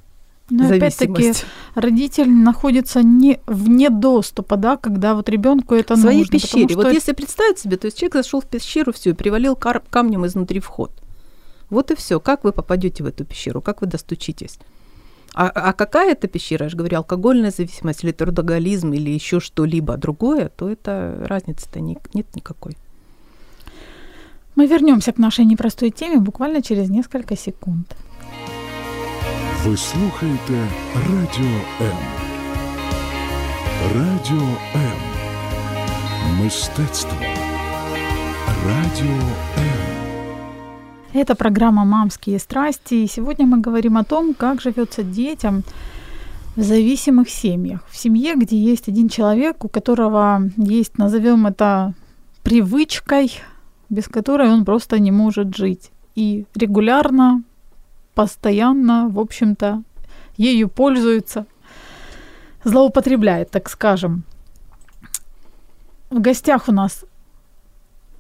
но 0.53 0.69
опять-таки 0.69 1.33
родитель 1.75 2.31
находится 2.31 3.03
не 3.03 3.41
вне 3.47 3.91
доступа, 3.91 4.57
да, 4.57 4.77
когда 4.77 5.15
вот 5.15 5.29
ребенку 5.29 5.75
это 5.75 5.95
в 5.95 5.99
своей 5.99 6.21
нужно. 6.21 6.39
пещере. 6.39 6.77
Вот 6.77 6.93
если 6.93 7.13
представить 7.13 7.59
себе, 7.59 7.77
то 7.77 7.87
есть 7.87 7.99
человек 7.99 8.15
зашел 8.15 8.41
в 8.41 8.47
пещеру, 8.47 8.93
все, 8.93 9.15
привалил 9.15 9.57
камнем 9.57 10.27
изнутри 10.27 10.61
вход. 10.61 10.93
Вот 11.71 11.91
и 11.91 11.95
все. 11.95 12.21
Как 12.21 12.45
вы 12.45 12.53
попадете 12.53 13.03
в 13.03 13.07
эту 13.07 13.25
пещеру? 13.25 13.63
Как 13.63 13.81
вы 13.81 13.87
достучитесь? 13.87 14.59
А, 15.35 15.49
а 15.49 15.73
какая 15.73 16.13
это 16.13 16.29
пещера? 16.29 16.65
Я 16.65 16.69
же 16.69 16.77
говорю, 16.77 16.99
алкогольная 16.99 17.51
зависимость 17.51 18.05
или 18.05 18.13
трудоголизм 18.13 18.93
или 18.93 19.11
еще 19.11 19.41
что-либо 19.41 19.97
другое, 19.97 20.51
то 20.51 20.69
это 20.69 21.25
разницы-то 21.27 21.81
не, 21.81 21.97
нет 22.13 22.27
никакой. 22.37 22.77
Мы 24.55 24.67
вернемся 24.67 25.13
к 25.13 25.19
нашей 25.19 25.47
непростой 25.47 25.91
теме 25.91 26.19
буквально 26.19 26.61
через 26.61 26.91
несколько 26.91 27.37
секунд. 27.37 27.97
Ви 29.66 29.78
слухаєте 29.78 30.68
Радіо 30.96 31.60
М. 31.82 31.98
Радіо 33.96 34.48
М. 34.76 34.98
Мистецтво. 36.44 37.18
Радіо 38.68 39.16
М. 39.58 39.78
Это 41.16 41.36
программа 41.36 41.84
«Мамские 41.86 42.40
страсти», 42.40 42.96
и 43.04 43.08
сегодня 43.08 43.46
мы 43.46 43.62
говорим 43.66 43.98
о 43.98 44.04
том, 44.04 44.34
как 44.34 44.62
живется 44.62 45.04
детям 45.04 45.64
в 46.56 46.62
зависимых 46.62 47.30
семьях. 47.30 47.80
В 47.90 47.96
семье, 47.98 48.36
где 48.36 48.56
есть 48.56 48.90
один 48.90 49.10
человек, 49.10 49.66
у 49.66 49.70
которого 49.70 50.42
есть, 50.58 50.98
назовем 51.00 51.48
это, 51.48 51.94
привычкой, 52.44 53.42
без 53.90 54.08
которой 54.08 54.50
он 54.50 54.66
просто 54.66 55.00
не 55.00 55.12
может 55.12 55.58
жить. 55.58 55.92
И 56.16 56.46
регулярно 56.56 57.44
постоянно, 58.15 59.09
в 59.09 59.19
общем-то, 59.19 59.83
ею 60.37 60.69
пользуется, 60.69 61.47
злоупотребляет, 62.65 63.51
так 63.51 63.69
скажем. 63.69 64.25
В 66.11 66.21
гостях 66.21 66.69
у 66.69 66.73
нас 66.73 67.05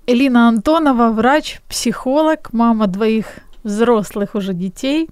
Элина 0.07 0.49
Антонова, 0.49 1.11
врач, 1.11 1.61
психолог, 1.69 2.53
мама 2.53 2.87
двоих 2.87 3.27
взрослых 3.63 4.35
уже 4.35 4.53
детей. 4.53 5.09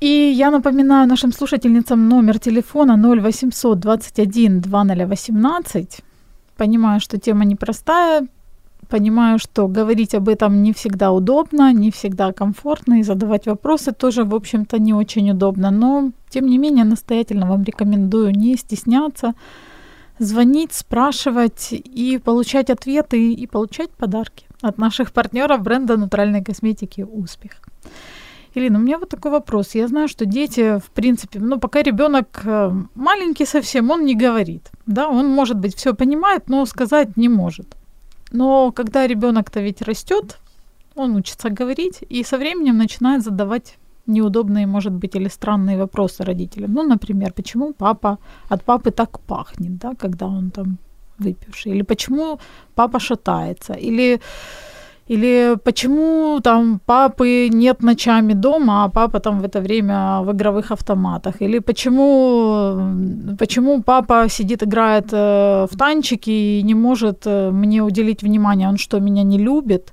И 0.00 0.06
я 0.06 0.50
напоминаю 0.50 1.06
нашим 1.06 1.32
слушательницам 1.32 2.08
номер 2.08 2.38
телефона 2.38 2.96
0800 2.96 3.78
21 3.78 4.60
2018. 4.60 6.00
Понимаю, 6.56 7.00
что 7.00 7.18
тема 7.18 7.44
непростая, 7.44 8.26
Понимаю, 8.92 9.38
что 9.38 9.68
говорить 9.68 10.14
об 10.14 10.28
этом 10.28 10.62
не 10.62 10.74
всегда 10.74 11.12
удобно, 11.12 11.72
не 11.72 11.90
всегда 11.90 12.30
комфортно, 12.30 13.00
и 13.00 13.02
задавать 13.02 13.46
вопросы 13.46 13.92
тоже, 13.92 14.24
в 14.24 14.34
общем-то, 14.34 14.78
не 14.78 14.92
очень 14.92 15.30
удобно. 15.30 15.70
Но, 15.70 16.12
тем 16.28 16.44
не 16.44 16.58
менее, 16.58 16.84
настоятельно 16.84 17.46
вам 17.48 17.62
рекомендую 17.62 18.32
не 18.32 18.54
стесняться, 18.58 19.32
звонить, 20.18 20.74
спрашивать 20.74 21.68
и 21.72 22.20
получать 22.22 22.68
ответы 22.68 23.32
и 23.32 23.46
получать 23.46 23.88
подарки 23.92 24.46
от 24.60 24.76
наших 24.76 25.12
партнеров 25.12 25.62
бренда 25.62 25.96
натуральной 25.96 26.44
косметики 26.44 27.00
«Успех». 27.00 27.52
Ирина, 28.54 28.78
у 28.78 28.82
меня 28.82 28.98
вот 28.98 29.08
такой 29.08 29.30
вопрос. 29.30 29.74
Я 29.74 29.88
знаю, 29.88 30.08
что 30.08 30.26
дети, 30.26 30.78
в 30.78 30.90
принципе, 30.90 31.38
ну, 31.38 31.58
пока 31.58 31.82
ребенок 31.82 32.42
э, 32.44 32.70
маленький 32.94 33.46
совсем, 33.46 33.90
он 33.90 34.04
не 34.04 34.14
говорит. 34.14 34.70
Да, 34.84 35.08
он, 35.08 35.28
может 35.28 35.58
быть, 35.58 35.74
все 35.74 35.94
понимает, 35.94 36.50
но 36.50 36.66
сказать 36.66 37.16
не 37.16 37.30
может. 37.30 37.74
Но 38.32 38.72
когда 38.72 39.06
ребенок-то 39.06 39.60
ведь 39.60 39.82
растет, 39.82 40.38
он 40.94 41.16
учится 41.16 41.50
говорить 41.50 42.00
и 42.08 42.24
со 42.24 42.38
временем 42.38 42.78
начинает 42.78 43.22
задавать 43.22 43.78
неудобные, 44.06 44.66
может 44.66 44.92
быть, 44.92 45.16
или 45.16 45.28
странные 45.28 45.78
вопросы 45.78 46.24
родителям. 46.24 46.72
Ну, 46.72 46.82
например, 46.82 47.32
почему 47.32 47.72
папа 47.72 48.18
от 48.48 48.64
папы 48.64 48.90
так 48.90 49.20
пахнет, 49.20 49.78
да, 49.78 49.94
когда 49.94 50.26
он 50.26 50.50
там 50.50 50.78
выпивший, 51.18 51.72
или 51.72 51.82
почему 51.82 52.38
папа 52.74 52.98
шатается, 52.98 53.74
или 53.74 54.20
или 55.12 55.56
почему 55.64 56.40
там 56.40 56.80
папы 56.86 57.48
нет 57.52 57.82
ночами 57.82 58.34
дома, 58.34 58.84
а 58.84 58.88
папа 58.88 59.20
там 59.20 59.40
в 59.40 59.44
это 59.44 59.60
время 59.60 60.22
в 60.22 60.32
игровых 60.32 60.72
автоматах? 60.72 61.42
Или 61.42 61.60
почему, 61.60 62.78
почему 63.38 63.82
папа 63.82 64.28
сидит, 64.28 64.62
играет 64.62 65.12
э, 65.12 65.66
в 65.70 65.76
танчики 65.76 66.30
и 66.30 66.62
не 66.62 66.74
может 66.74 67.26
э, 67.26 67.50
мне 67.50 67.82
уделить 67.82 68.22
внимание? 68.22 68.68
Он 68.68 68.78
что, 68.78 69.00
меня 69.00 69.22
не 69.22 69.38
любит? 69.38 69.92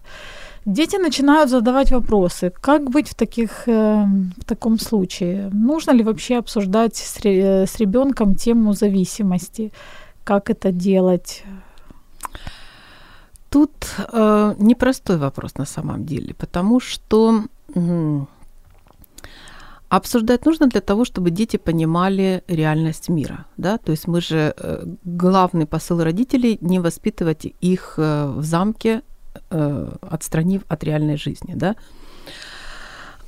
Дети 0.65 0.97
начинают 0.97 1.49
задавать 1.49 1.91
вопросы. 1.91 2.51
Как 2.61 2.89
быть 2.89 3.09
в, 3.09 3.13
таких, 3.13 3.67
э, 3.67 4.05
в 4.37 4.45
таком 4.45 4.79
случае? 4.79 5.49
Нужно 5.53 5.91
ли 5.91 6.03
вообще 6.03 6.37
обсуждать 6.37 6.95
с, 6.95 7.25
с 7.25 7.79
ребенком 7.79 8.35
тему 8.35 8.73
зависимости? 8.73 9.71
Как 10.23 10.49
это 10.49 10.71
делать? 10.71 11.43
Тут 13.49 13.71
э, 13.97 14.55
непростой 14.59 15.17
вопрос 15.17 15.57
на 15.57 15.65
самом 15.65 16.05
деле, 16.05 16.33
потому 16.33 16.79
что 16.79 17.43
э, 17.75 18.25
обсуждать 19.89 20.45
нужно 20.45 20.67
для 20.67 20.81
того, 20.81 21.03
чтобы 21.05 21.31
дети 21.31 21.57
понимали 21.57 22.43
реальность 22.47 23.09
мира. 23.09 23.45
Да? 23.57 23.77
То 23.77 23.91
есть 23.91 24.07
мы 24.07 24.21
же 24.21 24.53
э, 24.55 24.85
главный 25.03 25.65
посыл 25.65 26.03
родителей 26.03 26.57
не 26.61 26.79
воспитывать 26.79 27.47
их 27.59 27.95
э, 27.97 28.27
в 28.27 28.43
замке, 28.43 29.01
э, 29.49 29.97
отстранив 30.01 30.61
от 30.67 30.83
реальной 30.83 31.17
жизни. 31.17 31.53
Да? 31.55 31.75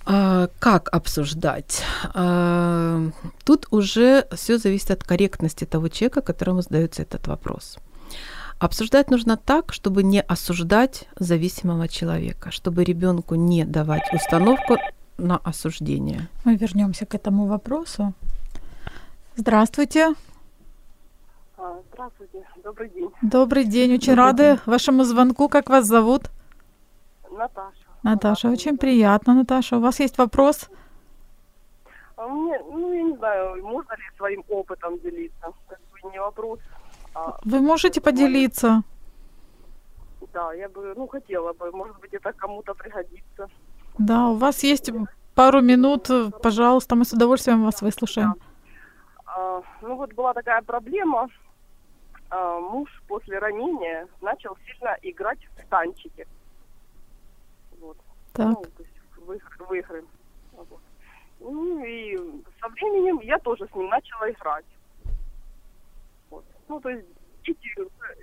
А, 0.05 0.49
как 0.59 0.89
обсуждать? 0.91 1.83
А, 2.13 3.09
тут 3.43 3.67
уже 3.71 4.27
все 4.31 4.57
зависит 4.57 4.91
от 4.91 5.03
корректности 5.03 5.65
того 5.65 5.89
человека, 5.89 6.21
которому 6.21 6.61
задается 6.61 7.01
этот 7.03 7.27
вопрос. 7.27 7.77
Обсуждать 8.61 9.09
нужно 9.09 9.37
так, 9.37 9.73
чтобы 9.73 10.03
не 10.03 10.21
осуждать 10.21 11.07
зависимого 11.15 11.87
человека, 11.87 12.51
чтобы 12.51 12.83
ребенку 12.83 13.33
не 13.33 13.65
давать 13.65 14.03
установку 14.13 14.77
на 15.17 15.37
осуждение. 15.37 16.27
Мы 16.45 16.57
вернемся 16.57 17.07
к 17.07 17.15
этому 17.15 17.47
вопросу. 17.47 18.13
Здравствуйте. 19.35 20.13
А, 21.57 21.79
здравствуйте, 21.91 22.45
добрый 22.63 22.89
день. 22.89 23.09
Добрый 23.23 23.65
день, 23.65 23.95
очень 23.95 24.15
добрый 24.15 24.25
рады 24.25 24.43
день. 24.43 24.59
вашему 24.67 25.05
звонку. 25.05 25.49
Как 25.49 25.67
вас 25.67 25.87
зовут? 25.87 26.29
Наташа. 27.31 27.87
Наташа, 28.03 28.49
очень 28.49 28.77
приятно, 28.77 29.33
Наташа. 29.33 29.77
У 29.77 29.81
вас 29.81 29.99
есть 29.99 30.19
вопрос? 30.19 30.69
А 32.15 32.27
мне, 32.27 32.59
ну, 32.71 32.93
я 32.93 33.01
не 33.01 33.17
знаю, 33.17 33.63
можно 33.65 33.93
ли 33.93 34.03
своим 34.17 34.43
опытом 34.49 34.99
делиться? 34.99 35.51
Как 35.67 35.79
бы 35.79 36.11
не 36.11 36.19
вопрос. 36.19 36.59
Вы 37.43 37.59
можете 37.59 38.01
поделиться? 38.01 38.83
Да, 40.33 40.53
я 40.53 40.69
бы, 40.69 40.93
ну, 40.95 41.07
хотела 41.07 41.53
бы, 41.53 41.71
может 41.71 41.99
быть, 41.99 42.13
это 42.13 42.31
кому-то 42.33 42.73
пригодится. 42.73 43.49
Да, 43.97 44.29
у 44.29 44.35
вас 44.35 44.63
есть 44.63 44.91
пару 45.35 45.61
минут, 45.61 46.09
пожалуйста, 46.41 46.95
мы 46.95 47.03
с 47.03 47.13
удовольствием 47.13 47.65
вас 47.65 47.81
выслушаем. 47.81 48.35
Да. 48.35 48.41
А, 49.25 49.61
ну, 49.81 49.95
вот 49.95 50.13
была 50.13 50.33
такая 50.33 50.61
проблема. 50.61 51.27
Муж 52.31 52.89
после 53.07 53.39
ранения 53.39 54.07
начал 54.21 54.57
сильно 54.65 54.95
играть 55.01 55.39
в 55.57 55.69
танчики. 55.69 56.25
Вот. 57.81 57.97
Так. 58.31 58.47
Ну, 58.47 58.63
то 58.63 58.83
есть 58.83 58.93
в 59.17 59.31
игры. 59.33 59.65
В 59.67 59.73
игры. 59.73 60.05
Вот. 60.53 60.79
Ну 61.41 61.83
и 61.83 62.17
со 62.61 62.69
временем 62.69 63.19
я 63.19 63.37
тоже 63.39 63.67
с 63.67 63.75
ним 63.75 63.89
начала 63.89 64.31
играть. 64.31 64.65
Ну, 66.71 66.79
то 66.79 66.87
есть 66.87 67.05
дети, 67.43 67.69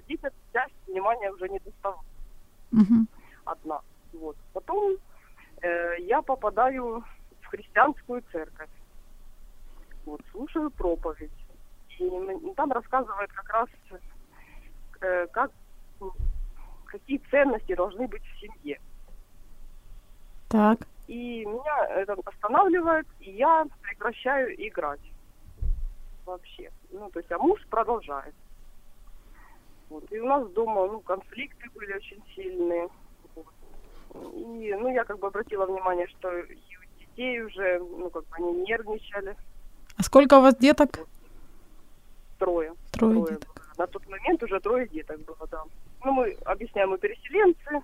дети 0.08 0.30
часть 0.54 0.74
внимания 0.86 1.30
уже 1.30 1.50
не 1.50 1.58
доставала 1.58 2.00
Мгм. 2.70 3.06
одна. 3.44 3.80
Вот. 4.14 4.36
Потом 4.54 4.96
э, 5.60 5.96
я 6.00 6.22
попадаю 6.22 7.04
в 7.42 7.46
христианскую 7.46 8.22
церковь. 8.32 8.70
Вот, 10.06 10.22
слушаю 10.30 10.70
проповедь. 10.70 11.30
И 11.98 12.54
там 12.56 12.72
рассказывают 12.72 13.30
как 13.32 13.48
раз, 13.50 13.68
э, 15.02 15.26
как, 15.26 15.50
м, 16.00 16.10
какие 16.86 17.18
ценности 17.30 17.74
должны 17.74 18.08
быть 18.08 18.22
в 18.24 18.40
семье. 18.40 18.80
Так. 20.48 20.78
И 21.06 21.44
меня 21.44 21.86
это 21.90 22.16
останавливает, 22.24 23.06
и 23.18 23.30
я 23.32 23.66
прекращаю 23.82 24.54
играть. 24.66 25.02
Вообще. 26.28 26.70
Ну, 26.90 27.08
то 27.10 27.20
есть, 27.20 27.32
а 27.32 27.38
муж 27.38 27.58
продолжает. 27.70 28.34
Вот. 29.88 30.04
И 30.12 30.20
у 30.20 30.26
нас 30.26 30.46
дома, 30.50 30.86
ну, 30.86 31.00
конфликты 31.00 31.70
были 31.74 31.94
очень 31.94 32.22
сильные. 32.36 32.90
Вот. 33.34 33.46
И, 34.34 34.74
ну, 34.78 34.92
я 34.92 35.04
как 35.04 35.18
бы 35.18 35.28
обратила 35.28 35.64
внимание, 35.64 36.06
что 36.08 36.30
и 36.36 36.54
у 36.54 37.00
детей 37.00 37.40
уже, 37.40 37.78
ну, 37.78 38.10
как 38.10 38.24
бы 38.26 38.36
они 38.36 38.52
нервничали. 38.60 39.36
А 39.96 40.02
сколько 40.02 40.38
у 40.38 40.42
вас 40.42 40.54
деток? 40.56 40.90
Трое. 42.38 42.74
Трое 42.92 43.14
Трое 43.14 43.30
деток. 43.30 43.54
было. 43.54 43.64
На 43.78 43.86
тот 43.86 44.06
момент 44.06 44.42
уже 44.42 44.60
трое 44.60 44.86
деток 44.86 45.20
было, 45.20 45.48
да. 45.50 45.62
Ну, 46.04 46.12
мы 46.12 46.36
объясняем, 46.44 46.90
мы 46.90 46.98
переселенцы. 46.98 47.82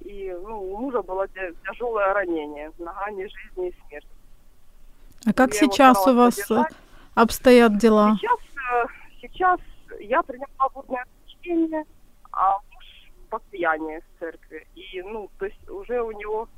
И, 0.00 0.34
ну, 0.42 0.72
у 0.72 0.78
мужа 0.78 1.02
было 1.02 1.28
тя- 1.28 1.52
тяжелое 1.66 2.14
ранение. 2.14 2.72
Нога 2.78 3.10
не 3.10 3.28
жизни 3.28 3.68
и 3.68 3.74
смерти. 3.88 4.08
А 5.26 5.34
как 5.34 5.52
Я 5.52 5.58
сейчас 5.60 6.06
у 6.06 6.14
вас 6.16 6.38
э, 6.38 6.42
поддержать. 6.48 6.72
Обстоят 7.14 7.78
дела? 7.78 8.16
Сейчас, 8.16 8.38
э, 8.40 8.86
сейчас 9.20 9.60
я 10.00 10.22
приняла 10.22 10.68
водное 10.74 11.04
отречение, 11.24 11.84
а 12.32 12.58
муж 12.72 13.12
постояние 13.28 14.00
в 14.00 14.20
церкви. 14.20 14.66
И, 14.74 15.02
ну, 15.02 15.30
то 15.38 15.46
есть 15.46 15.68
уже 15.68 16.00
у 16.02 16.12
него 16.12 16.48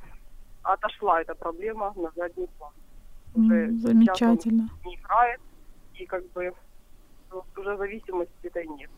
отошла 0.63 1.21
эта 1.21 1.35
проблема 1.35 1.93
на 1.97 2.11
задний 2.17 2.49
план. 2.59 2.73
Уже 3.35 3.69
сейчас 3.69 3.83
Замечательно. 3.83 4.69
он 4.85 4.91
не 4.91 4.97
играет, 4.97 5.41
и 5.95 6.07
как 6.07 6.31
бы 6.33 6.53
уже 7.57 7.77
зависимости 7.77 8.33
этой 8.43 8.67
нет. 8.67 8.91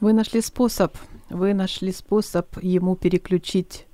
Вы 0.00 0.12
нашли 0.12 0.40
способ, 0.40 0.94
вы 1.28 1.54
нашли 1.54 1.90
способ 1.90 2.46
ему 2.62 2.94
переключить 2.96 3.87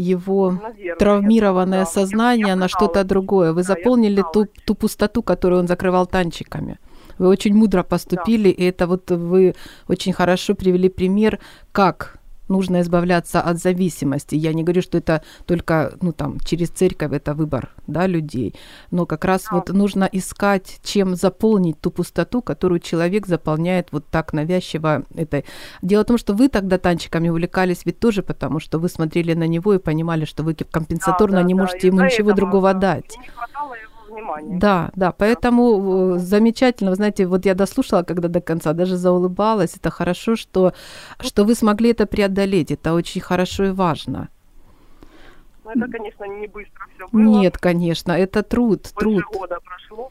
его 0.00 0.52
Наверное, 0.52 0.96
травмированное 0.96 1.84
да. 1.84 1.86
сознание 1.86 2.54
на 2.54 2.68
что-то 2.68 3.04
другое. 3.04 3.52
Вы 3.52 3.62
Да, 3.62 3.74
заполнили 3.74 4.24
ту, 4.32 4.46
ту 4.64 4.74
пустоту, 4.74 5.22
которую 5.22 5.60
он 5.60 5.68
закрывал 5.68 6.06
танчиками. 6.06 6.78
Вы 7.18 7.28
очень 7.28 7.54
мудро 7.54 7.82
поступили, 7.82 8.48
и 8.48 8.64
это 8.64 8.86
вот 8.86 9.10
вы 9.10 9.54
очень 9.88 10.12
хорошо 10.12 10.54
привели 10.54 10.88
пример, 10.88 11.38
как 11.72 12.19
нужно 12.50 12.80
избавляться 12.80 13.40
от 13.40 13.58
зависимости. 13.58 14.34
Я 14.34 14.52
не 14.52 14.62
говорю, 14.62 14.82
что 14.82 14.98
это 14.98 15.22
только, 15.46 15.94
ну, 16.02 16.12
там, 16.12 16.38
через 16.40 16.68
церковь, 16.68 17.12
это 17.12 17.34
выбор, 17.34 17.70
да, 17.86 18.06
людей. 18.06 18.54
Но 18.90 19.06
как 19.06 19.24
раз 19.24 19.44
Да. 19.50 19.56
вот 19.56 19.70
нужно 19.70 20.08
искать, 20.12 20.80
чем 20.82 21.14
заполнить 21.14 21.80
ту 21.80 21.90
пустоту, 21.90 22.42
которую 22.42 22.80
человек 22.80 23.26
заполняет 23.26 23.88
вот 23.92 24.06
так 24.10 24.32
навязчиво 24.32 25.04
этой. 25.14 25.44
Дело 25.82 26.02
в 26.02 26.06
том, 26.06 26.18
что 26.18 26.34
вы 26.34 26.48
тогда 26.48 26.78
танчиками 26.78 27.28
увлекались 27.28 27.84
ведь 27.84 27.98
тоже 28.00 28.22
потому, 28.22 28.60
что 28.60 28.78
вы 28.78 28.88
смотрели 28.88 29.34
на 29.34 29.46
него 29.46 29.74
и 29.74 29.78
понимали, 29.78 30.24
что 30.24 30.42
вы 30.42 30.54
компенсаторно 30.54 31.36
Да, 31.36 31.42
да, 31.42 31.48
не 31.48 31.54
да, 31.54 31.62
можете 31.62 31.86
ему 31.86 32.00
ничего 32.00 32.30
этого, 32.30 32.36
другого 32.36 32.74
да, 32.74 32.80
дать. 32.80 33.16
Не 33.18 33.28
хватало 33.28 33.74
его 33.74 33.89
внимания. 34.10 34.58
Да, 34.58 34.90
да, 34.94 35.12
поэтому 35.12 36.14
э, 36.14 36.18
замечательно, 36.18 36.90
вы 36.90 36.96
знаете, 36.96 37.26
вот 37.26 37.46
я 37.46 37.54
дослушала, 37.54 38.02
когда 38.02 38.28
до 38.28 38.40
конца, 38.40 38.72
даже 38.72 38.96
заулыбалась, 38.96 39.76
это 39.76 39.90
хорошо, 39.90 40.36
что, 40.36 40.72
что 41.20 41.44
вы 41.44 41.54
смогли 41.54 41.90
это 41.90 42.06
преодолеть, 42.06 42.70
это 42.70 42.94
очень 42.94 43.20
хорошо 43.20 43.64
и 43.64 43.70
важно. 43.70 44.28
Но 45.64 45.72
это, 45.72 45.92
конечно, 45.92 46.24
не 46.24 46.46
быстро 46.46 46.86
все 46.94 47.08
было. 47.08 47.20
Нет, 47.20 47.58
конечно, 47.58 48.12
это 48.12 48.42
труд, 48.42 48.90
Больше 48.94 49.20
труд. 49.22 49.24
года 49.32 49.58
прошло. 49.64 50.10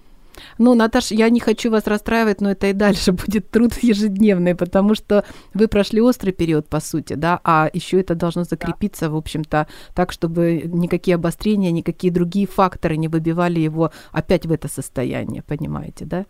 Ну, 0.57 0.75
Наташ, 0.75 1.11
я 1.11 1.29
не 1.29 1.39
хочу 1.39 1.71
вас 1.71 1.87
расстраивать, 1.87 2.41
но 2.41 2.51
это 2.51 2.67
и 2.67 2.73
дальше 2.73 3.11
будет 3.25 3.49
труд 3.49 3.73
ежедневный, 3.81 4.55
потому 4.55 4.95
что 4.95 5.23
вы 5.53 5.67
прошли 5.67 6.01
острый 6.01 6.31
период, 6.31 6.67
по 6.67 6.79
сути, 6.79 7.13
да, 7.13 7.39
а 7.43 7.69
еще 7.73 7.99
это 7.99 8.15
должно 8.15 8.43
закрепиться, 8.43 9.09
в 9.09 9.15
общем-то, 9.15 9.67
так, 9.93 10.11
чтобы 10.11 10.63
никакие 10.65 11.15
обострения, 11.15 11.71
никакие 11.71 12.11
другие 12.13 12.47
факторы 12.47 12.97
не 12.97 13.07
выбивали 13.07 13.59
его 13.59 13.91
опять 14.11 14.45
в 14.45 14.51
это 14.51 14.67
состояние, 14.67 15.43
понимаете, 15.43 16.05
да? 16.05 16.25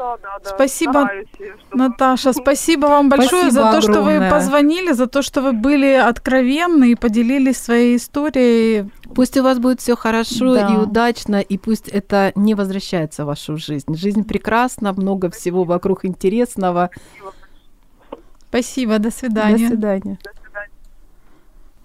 Да, 0.00 0.16
да, 0.22 0.38
да. 0.42 0.50
Спасибо, 0.54 0.92
Стараюсь, 0.92 1.28
чтобы- 1.34 1.54
Наташа, 1.82 2.32
спасибо 2.32 2.86
вам 2.86 3.08
большое 3.10 3.42
Спасибо 3.50 3.50
за 3.50 3.72
то, 3.72 3.80
что 3.82 4.02
вы 4.02 4.12
огромное. 4.14 4.30
позвонили, 4.30 4.92
за 4.92 5.06
то, 5.06 5.20
что 5.20 5.42
вы 5.42 5.52
были 5.52 5.92
откровенны 5.92 6.92
и 6.92 6.94
поделились 6.94 7.58
своей 7.58 7.96
историей. 7.96 8.90
Пусть 9.14 9.36
у 9.36 9.42
вас 9.42 9.58
будет 9.58 9.80
все 9.80 9.96
хорошо 9.96 10.54
Да. 10.54 10.72
и 10.72 10.76
удачно, 10.78 11.40
и 11.40 11.58
пусть 11.58 11.88
это 11.88 12.32
не 12.34 12.54
возвращается 12.54 13.24
в 13.24 13.26
вашу 13.26 13.58
жизнь. 13.58 13.94
Жизнь 13.94 14.24
прекрасна, 14.24 14.94
много 14.94 15.28
всего 15.30 15.64
вокруг 15.64 16.06
интересного. 16.06 16.88
Спасибо, 18.48 18.94
до 18.98 19.10
До 19.10 19.10
свидания. 19.10 19.68
До 19.68 19.74
свидания. 19.74 20.18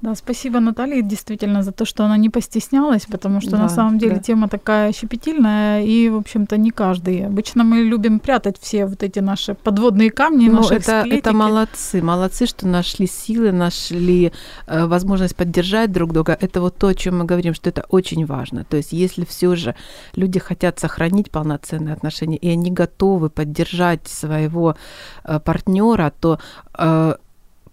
Да, 0.05 0.13
спасибо 0.13 0.59
Наталье 0.59 1.01
действительно 1.01 1.63
за 1.63 1.71
то, 1.71 1.83
что 1.83 2.05
она 2.05 2.17
не 2.17 2.29
постеснялась, 2.29 3.07
потому 3.07 3.41
что 3.41 3.51
Да, 3.51 3.57
на 3.57 3.69
самом 3.69 3.97
деле 3.97 4.15
да. 4.15 4.21
тема 4.21 4.47
такая 4.47 4.93
щепетильная, 4.93 5.83
и, 5.83 6.09
в 6.09 6.17
общем-то, 6.17 6.57
не 6.57 6.69
каждый. 6.69 7.25
Обычно 7.25 7.63
мы 7.63 7.77
любим 7.77 8.19
прятать 8.19 8.57
все 8.61 8.85
вот 8.85 9.01
эти 9.01 9.17
наши 9.17 9.55
подводные 9.55 10.11
камни, 10.11 10.47
Ну, 10.47 10.57
наши 10.57 10.75
это, 10.75 11.05
это 11.09 11.33
молодцы, 11.33 12.03
молодцы, 12.03 12.45
что 12.45 12.67
нашли 12.67 13.07
силы, 13.07 13.51
нашли 13.51 14.31
э, 14.67 14.85
возможность 14.85 15.35
поддержать 15.35 15.91
друг 15.91 16.13
друга. 16.13 16.37
Это 16.39 16.61
вот 16.61 16.77
то, 16.77 16.87
о 16.87 16.93
чем 16.93 17.17
мы 17.17 17.25
говорим, 17.25 17.55
что 17.55 17.69
это 17.69 17.83
очень 17.89 18.27
важно. 18.27 18.63
То 18.63 18.77
есть, 18.77 18.93
если 18.93 19.25
все 19.25 19.55
же 19.55 19.73
люди 20.15 20.37
хотят 20.37 20.79
сохранить 20.79 21.31
полноценные 21.31 21.93
отношения, 21.93 22.37
и 22.37 22.47
они 22.51 22.69
готовы 22.69 23.31
поддержать 23.31 24.07
своего 24.07 24.75
э, 25.23 25.39
партнера, 25.39 26.13
то 26.19 26.37
э, 26.77 27.15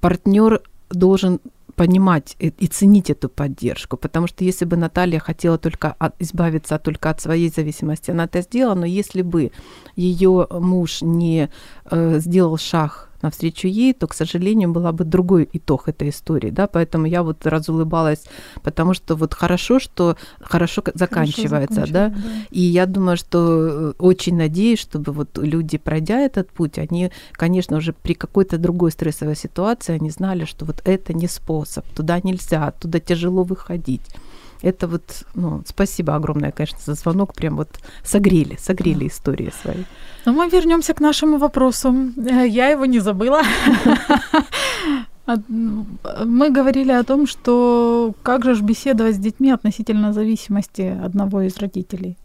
партнер 0.01 0.63
должен 0.91 1.39
понимать 1.77 2.37
и, 2.39 2.49
и 2.49 2.67
ценить 2.67 3.11
эту 3.11 3.29
поддержку, 3.29 3.97
потому 3.97 4.27
что 4.27 4.45
если 4.45 4.65
бы 4.65 4.77
Наталья 4.77 5.19
хотела 5.19 5.59
только 5.59 5.95
от- 5.99 6.21
избавиться 6.23 6.79
только 6.79 7.11
от 7.11 7.21
своей 7.21 7.49
зависимости, 7.49 8.11
она 8.11 8.25
это 8.25 8.43
сделала, 8.43 8.75
но 8.75 8.87
если 8.87 9.23
бы 9.23 9.53
ее 9.97 10.47
муж 10.51 11.03
не 11.03 11.49
э, 11.91 12.19
сделал 12.19 12.59
шаг 12.59 13.12
навстречу 13.23 13.69
ей, 13.69 13.93
то, 13.93 14.07
к 14.07 14.15
сожалению, 14.15 14.71
была 14.71 14.93
бы 14.93 15.05
другой 15.05 15.49
итог 15.53 15.89
этой 15.89 16.09
истории, 16.09 16.51
да, 16.51 16.67
поэтому 16.67 17.07
я 17.07 17.23
вот 17.23 17.47
разулыбалась, 17.47 18.25
потому 18.63 18.95
что 18.95 19.17
вот 19.17 19.35
хорошо, 19.35 19.79
что 19.79 20.17
хорошо 20.41 20.73
Хорошо 20.73 20.99
заканчивается, 20.99 21.87
да, 21.89 22.09
закончилось, 22.09 22.47
и 22.51 22.61
я 22.61 22.87
думаю, 22.87 23.17
что 23.17 23.39
э, 23.39 23.93
очень 23.99 24.37
надеюсь, 24.37 24.79
чтобы 24.79 25.13
вот 25.13 25.39
люди, 25.39 25.79
пройдя 25.79 26.21
этот 26.21 26.51
путь, 26.51 26.79
они, 26.79 27.11
конечно, 27.33 27.77
уже 27.77 27.93
при 27.93 28.15
какой-то 28.15 28.59
другой 28.59 28.91
стрессовой 28.91 29.37
ситуации, 29.37 29.95
они 29.95 30.11
знали, 30.11 30.45
что 30.45 30.65
вот 30.65 30.83
это 30.85 31.13
не 31.13 31.29
способ, 31.29 31.85
туда 31.95 32.21
нельзя, 32.23 32.67
оттуда 32.69 33.01
тяжело 33.01 33.43
выходить. 33.43 34.03
Это 34.63 34.87
вот, 34.87 35.03
ну, 35.35 35.63
спасибо 35.67 36.15
огромное, 36.15 36.53
конечно, 36.53 36.79
за 36.87 36.95
звонок. 36.95 37.35
Прям 37.35 37.57
вот 37.57 37.69
согрели, 38.05 38.57
согрели 38.61 39.07
истории 39.09 39.53
свои. 39.63 39.85
Но 40.25 40.33
мы 40.33 40.49
вернемся 40.49 40.95
к 40.95 41.01
нашему 41.01 41.39
вопросу. 41.39 41.93
Э, 42.17 42.47
Я 42.49 42.69
его 42.69 42.87
не 42.87 43.01
забыла. 43.01 43.43
М, 45.27 45.87
Мы 46.27 46.51
говорили 46.51 46.93
о 46.93 47.03
том, 47.05 47.27
что 47.27 48.13
как 48.23 48.45
же 48.45 48.63
беседовать 48.63 49.15
с 49.15 49.19
детьми 49.19 49.51
относительно 49.53 50.13
зависимости 50.13 50.83
одного 51.07 51.43
из 51.43 51.59
родителей. 51.59 52.17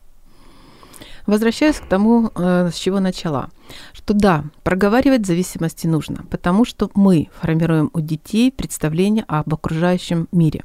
Возвращаясь 1.28 1.75
к 1.75 1.86
тому, 1.86 2.32
э, 2.36 2.69
с 2.71 2.75
чего 2.75 3.01
начала, 3.01 3.49
что 3.91 4.13
да, 4.13 4.45
проговаривать 4.63 5.25
зависимости 5.25 5.86
нужно, 5.86 6.23
потому 6.32 6.63
что 6.63 6.89
мы 6.95 7.28
формируем 7.41 7.89
у 7.93 7.99
детей 7.99 8.49
представление 8.49 9.25
об 9.28 9.53
окружающем 9.53 10.30
мире. 10.32 10.63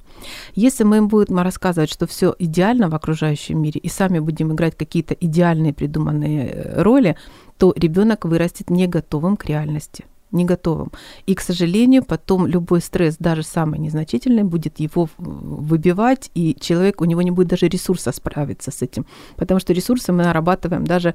Если 0.54 0.84
мы 0.84 0.98
им 0.98 1.08
будем 1.08 1.38
рассказывать, 1.40 1.90
что 1.90 2.06
все 2.06 2.34
идеально 2.38 2.88
в 2.88 2.94
окружающем 2.94 3.60
мире, 3.60 3.80
и 3.80 3.88
сами 3.88 4.20
будем 4.20 4.52
играть 4.52 4.76
какие-то 4.76 5.14
идеальные 5.14 5.74
придуманные 5.74 6.46
э, 6.46 6.82
роли, 6.82 7.16
то 7.58 7.74
ребенок 7.76 8.24
вырастет 8.24 8.70
не 8.70 8.86
готовым 8.86 9.36
к 9.36 9.46
реальности 9.46 10.04
не 10.32 10.44
готовым. 10.44 10.90
И, 11.26 11.34
к 11.34 11.40
сожалению, 11.40 12.04
потом 12.04 12.46
любой 12.46 12.80
стресс, 12.80 13.16
даже 13.18 13.42
самый 13.42 13.78
незначительный, 13.78 14.42
будет 14.42 14.80
его 14.80 15.08
выбивать, 15.18 16.30
и 16.34 16.56
человек, 16.58 17.00
у 17.00 17.04
него 17.04 17.22
не 17.22 17.30
будет 17.30 17.48
даже 17.48 17.68
ресурса 17.68 18.12
справиться 18.12 18.70
с 18.70 18.82
этим. 18.82 19.06
Потому 19.36 19.60
что 19.60 19.72
ресурсы 19.72 20.12
мы 20.12 20.24
нарабатываем 20.24 20.84
даже, 20.84 21.14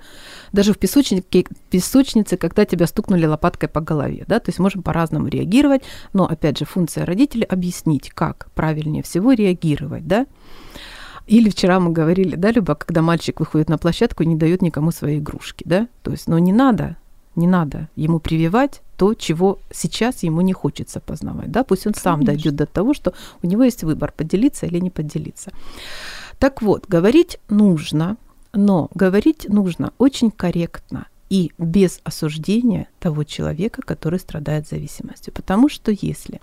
даже 0.51 0.73
в 0.73 0.77
песочнике, 0.77 1.45
песочнице, 1.69 2.37
когда 2.37 2.65
тебя 2.65 2.87
стукнули 2.87 3.25
лопаткой 3.25 3.69
по 3.69 3.81
голове. 3.81 4.25
Да? 4.27 4.39
То 4.39 4.49
есть 4.49 4.59
можем 4.59 4.83
по-разному 4.83 5.27
реагировать, 5.27 5.83
но, 6.13 6.25
опять 6.25 6.59
же, 6.59 6.65
функция 6.65 7.05
родителей 7.05 7.45
объяснить, 7.45 8.11
как 8.11 8.49
правильнее 8.55 9.03
всего 9.03 9.33
реагировать. 9.33 10.07
Да? 10.07 10.25
Или 11.27 11.49
вчера 11.49 11.79
мы 11.79 11.91
говорили, 11.91 12.35
да, 12.35 12.51
Люба, 12.51 12.75
когда 12.75 13.01
мальчик 13.01 13.41
выходит 13.41 13.67
на 13.67 13.77
площадку 13.77 14.23
и 14.23 14.25
не 14.25 14.37
дает 14.37 14.61
никому 14.61 14.91
свои 14.91 15.19
игрушки, 15.19 15.63
да? 15.67 15.89
То 16.01 16.11
есть, 16.11 16.27
ну 16.27 16.37
не 16.37 16.53
надо, 16.53 16.95
не 17.35 17.47
надо 17.47 17.89
ему 17.97 18.19
прививать 18.19 18.81
то, 18.97 19.13
чего 19.13 19.59
сейчас 19.71 20.23
ему 20.23 20.41
не 20.41 20.53
хочется 20.53 20.99
познавать, 20.99 21.51
да? 21.51 21.63
Пусть 21.63 21.87
он 21.87 21.93
сам 21.93 22.15
Конечно. 22.15 22.25
дойдет 22.33 22.55
до 22.55 22.65
того, 22.65 22.93
что 22.93 23.13
у 23.43 23.47
него 23.47 23.63
есть 23.63 23.83
выбор, 23.83 24.11
поделиться 24.11 24.65
или 24.65 24.79
не 24.79 24.89
поделиться. 24.89 25.51
Так 26.39 26.61
вот, 26.61 26.87
говорить 26.87 27.39
нужно, 27.49 28.17
но 28.53 28.89
говорить 28.95 29.47
нужно 29.49 29.93
очень 29.97 30.31
корректно 30.31 31.07
и 31.29 31.51
без 31.57 31.99
осуждения 32.03 32.87
того 32.99 33.23
человека, 33.23 33.81
который 33.81 34.19
страдает 34.19 34.67
зависимостью. 34.67 35.33
Потому 35.33 35.69
что 35.69 35.91
если 35.91 36.41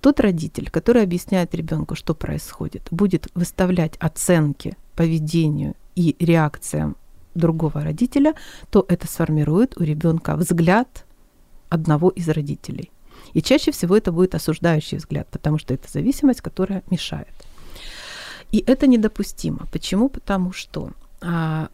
тот 0.00 0.20
родитель, 0.20 0.70
который 0.70 1.02
объясняет 1.02 1.54
ребенку, 1.54 1.96
что 1.96 2.14
происходит, 2.14 2.86
будет 2.90 3.28
выставлять 3.34 3.96
оценки 3.98 4.76
поведению 4.94 5.74
и 5.96 6.16
реакциям 6.18 6.96
другого 7.34 7.82
родителя, 7.82 8.34
то 8.70 8.86
это 8.88 9.06
сформирует 9.06 9.76
у 9.76 9.82
ребенка 9.82 10.36
взгляд 10.36 11.04
одного 11.74 12.10
из 12.10 12.28
родителей. 12.28 12.90
И 13.32 13.42
чаще 13.42 13.72
всего 13.72 13.96
это 13.96 14.12
будет 14.12 14.34
осуждающий 14.34 14.98
взгляд, 14.98 15.28
потому 15.30 15.58
что 15.58 15.74
это 15.74 15.90
зависимость, 15.90 16.40
которая 16.40 16.82
мешает. 16.90 17.34
И 18.52 18.62
это 18.66 18.86
недопустимо. 18.86 19.66
Почему? 19.72 20.08
Потому 20.08 20.52
что 20.52 20.90
а, 21.20 21.68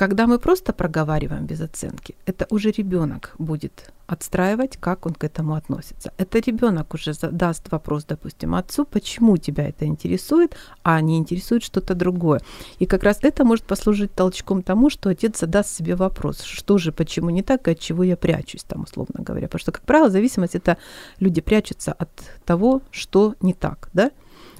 когда 0.00 0.26
мы 0.26 0.38
просто 0.38 0.72
проговариваем 0.72 1.46
без 1.46 1.60
оценки, 1.60 2.14
это 2.24 2.46
уже 2.50 2.70
ребенок 2.70 3.34
будет 3.38 3.92
отстраивать, 4.06 4.78
как 4.78 5.06
он 5.06 5.12
к 5.12 5.24
этому 5.24 5.54
относится. 5.54 6.10
Это 6.16 6.38
ребенок 6.38 6.94
уже 6.94 7.12
задаст 7.12 7.70
вопрос, 7.70 8.04
допустим, 8.04 8.54
отцу, 8.54 8.86
почему 8.86 9.36
тебя 9.36 9.68
это 9.68 9.84
интересует, 9.84 10.56
а 10.82 11.02
не 11.02 11.18
интересует 11.18 11.62
что-то 11.62 11.94
другое. 11.94 12.40
И 12.78 12.86
как 12.86 13.02
раз 13.02 13.18
это 13.22 13.44
может 13.44 13.66
послужить 13.66 14.14
толчком 14.14 14.62
тому, 14.62 14.88
что 14.88 15.10
отец 15.10 15.40
задаст 15.40 15.76
себе 15.76 15.96
вопрос, 15.96 16.42
что 16.44 16.78
же, 16.78 16.92
почему 16.92 17.28
не 17.28 17.42
так, 17.42 17.68
и 17.68 17.72
от 17.72 17.78
чего 17.78 18.02
я 18.02 18.16
прячусь, 18.16 18.64
там, 18.64 18.84
условно 18.84 19.22
говоря. 19.22 19.48
Потому 19.48 19.60
что, 19.60 19.72
как 19.72 19.82
правило, 19.82 20.08
зависимость 20.08 20.54
это 20.54 20.78
люди 21.20 21.42
прячутся 21.42 21.92
от 21.92 22.08
того, 22.46 22.80
что 22.90 23.34
не 23.42 23.52
так, 23.52 23.90
да? 23.92 24.10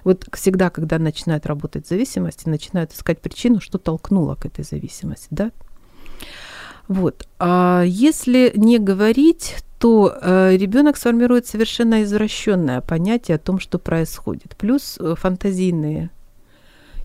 Вот 0.05 0.27
всегда, 0.33 0.71
когда 0.71 0.99
начинают 0.99 1.47
работать 1.47 1.87
зависимости, 1.87 2.49
начинают 2.49 2.93
искать 2.93 3.21
причину, 3.21 3.61
что 3.61 3.79
толкнуло 3.79 4.35
к 4.35 4.47
этой 4.47 4.65
зависимости, 4.65 5.29
да? 5.31 5.51
Вот. 6.89 7.29
А 7.39 7.83
если 7.87 8.53
не 8.57 8.79
говорить, 8.79 9.57
то 9.79 10.13
э, 10.21 10.57
ребенок 10.57 10.97
сформирует 10.97 11.47
совершенно 11.47 12.03
извращенное 12.03 12.81
понятие 12.81 13.37
о 13.37 13.39
том, 13.39 13.61
что 13.61 13.79
происходит. 13.79 14.57
Плюс 14.59 14.99
э, 15.01 15.15
фантазийные 15.17 16.11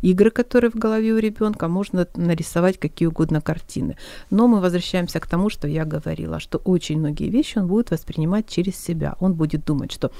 игры, 0.01 0.29
которые 0.29 0.71
в 0.71 0.75
голове 0.75 1.13
у 1.13 1.17
ребенка, 1.17 1.67
можно 1.67 2.07
нарисовать 2.15 2.79
какие 2.79 3.07
угодно 3.07 3.41
картины. 3.41 3.95
Но 4.29 4.47
мы 4.47 4.59
возвращаемся 4.59 5.19
к 5.19 5.27
тому, 5.27 5.49
что 5.49 5.67
я 5.67 5.85
говорила, 5.85 6.39
что 6.39 6.57
очень 6.57 6.99
многие 6.99 7.29
вещи 7.29 7.59
он 7.59 7.67
будет 7.67 7.91
воспринимать 7.91 8.49
через 8.49 8.75
себя. 8.75 9.15
Он 9.19 9.33
будет 9.33 9.65
думать, 9.65 9.91
что 9.91 10.11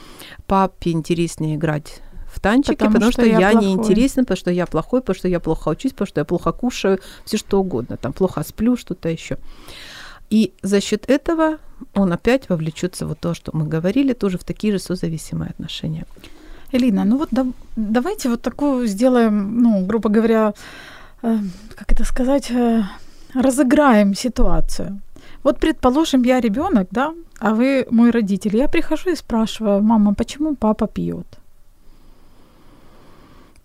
папе 0.47 0.91
интереснее 0.91 1.55
играть 1.55 2.01
в 2.35 2.39
танчики, 2.39 2.75
потому, 2.75 2.93
Потому 2.93 3.11
что, 3.11 3.21
что 3.21 3.29
я 3.31 3.39
я 3.39 3.51
плохой. 3.51 3.67
неинтересен, 3.67 4.23
потому 4.25 4.37
что 4.37 4.51
я 4.51 4.65
плохой, 4.65 4.99
потому 4.99 5.15
что 5.15 5.27
я 5.27 5.39
плохо 5.39 5.69
учусь, 5.69 5.91
потому 5.91 6.07
что 6.07 6.21
я 6.21 6.25
плохо 6.25 6.51
кушаю, 6.51 6.99
все 7.25 7.37
что 7.37 7.59
угодно, 7.59 7.97
там 7.97 8.13
плохо 8.13 8.43
сплю, 8.43 8.77
что-то 8.77 9.09
еще. 9.09 9.37
И 10.29 10.51
за 10.63 10.81
счет 10.81 11.09
этого 11.09 11.57
он 11.93 12.11
опять 12.11 12.49
вовлечется 12.49 13.05
в 13.07 13.15
то, 13.15 13.33
что 13.33 13.51
мы 13.55 13.65
говорили, 13.67 14.13
тоже 14.13 14.37
в 14.37 14.43
такие 14.43 14.73
же 14.73 14.79
созависимые 14.79 15.49
отношения. 15.49 16.05
Элина, 16.73 17.05
ну 17.05 17.17
вот 17.17 17.29
да- 17.31 17.45
давайте 17.75 18.29
вот 18.29 18.41
такую 18.41 18.87
сделаем, 18.87 19.61
ну, 19.61 19.85
грубо 19.85 20.09
говоря, 20.09 20.53
э, 21.23 21.37
как 21.75 21.91
это 21.91 22.03
сказать, 22.03 22.51
э, 22.51 22.83
разыграем 23.33 24.15
ситуацию. 24.15 24.99
Вот 25.43 25.59
предположим, 25.59 26.23
я 26.25 26.41
ребенок, 26.41 26.87
да, 26.91 27.13
а 27.39 27.53
вы 27.53 27.85
мой 27.91 28.11
родитель. 28.11 28.57
Я 28.57 28.67
прихожу 28.67 29.11
и 29.11 29.15
спрашиваю, 29.15 29.81
мама, 29.83 30.13
почему 30.15 30.55
папа 30.55 30.87
пьет? 30.87 31.25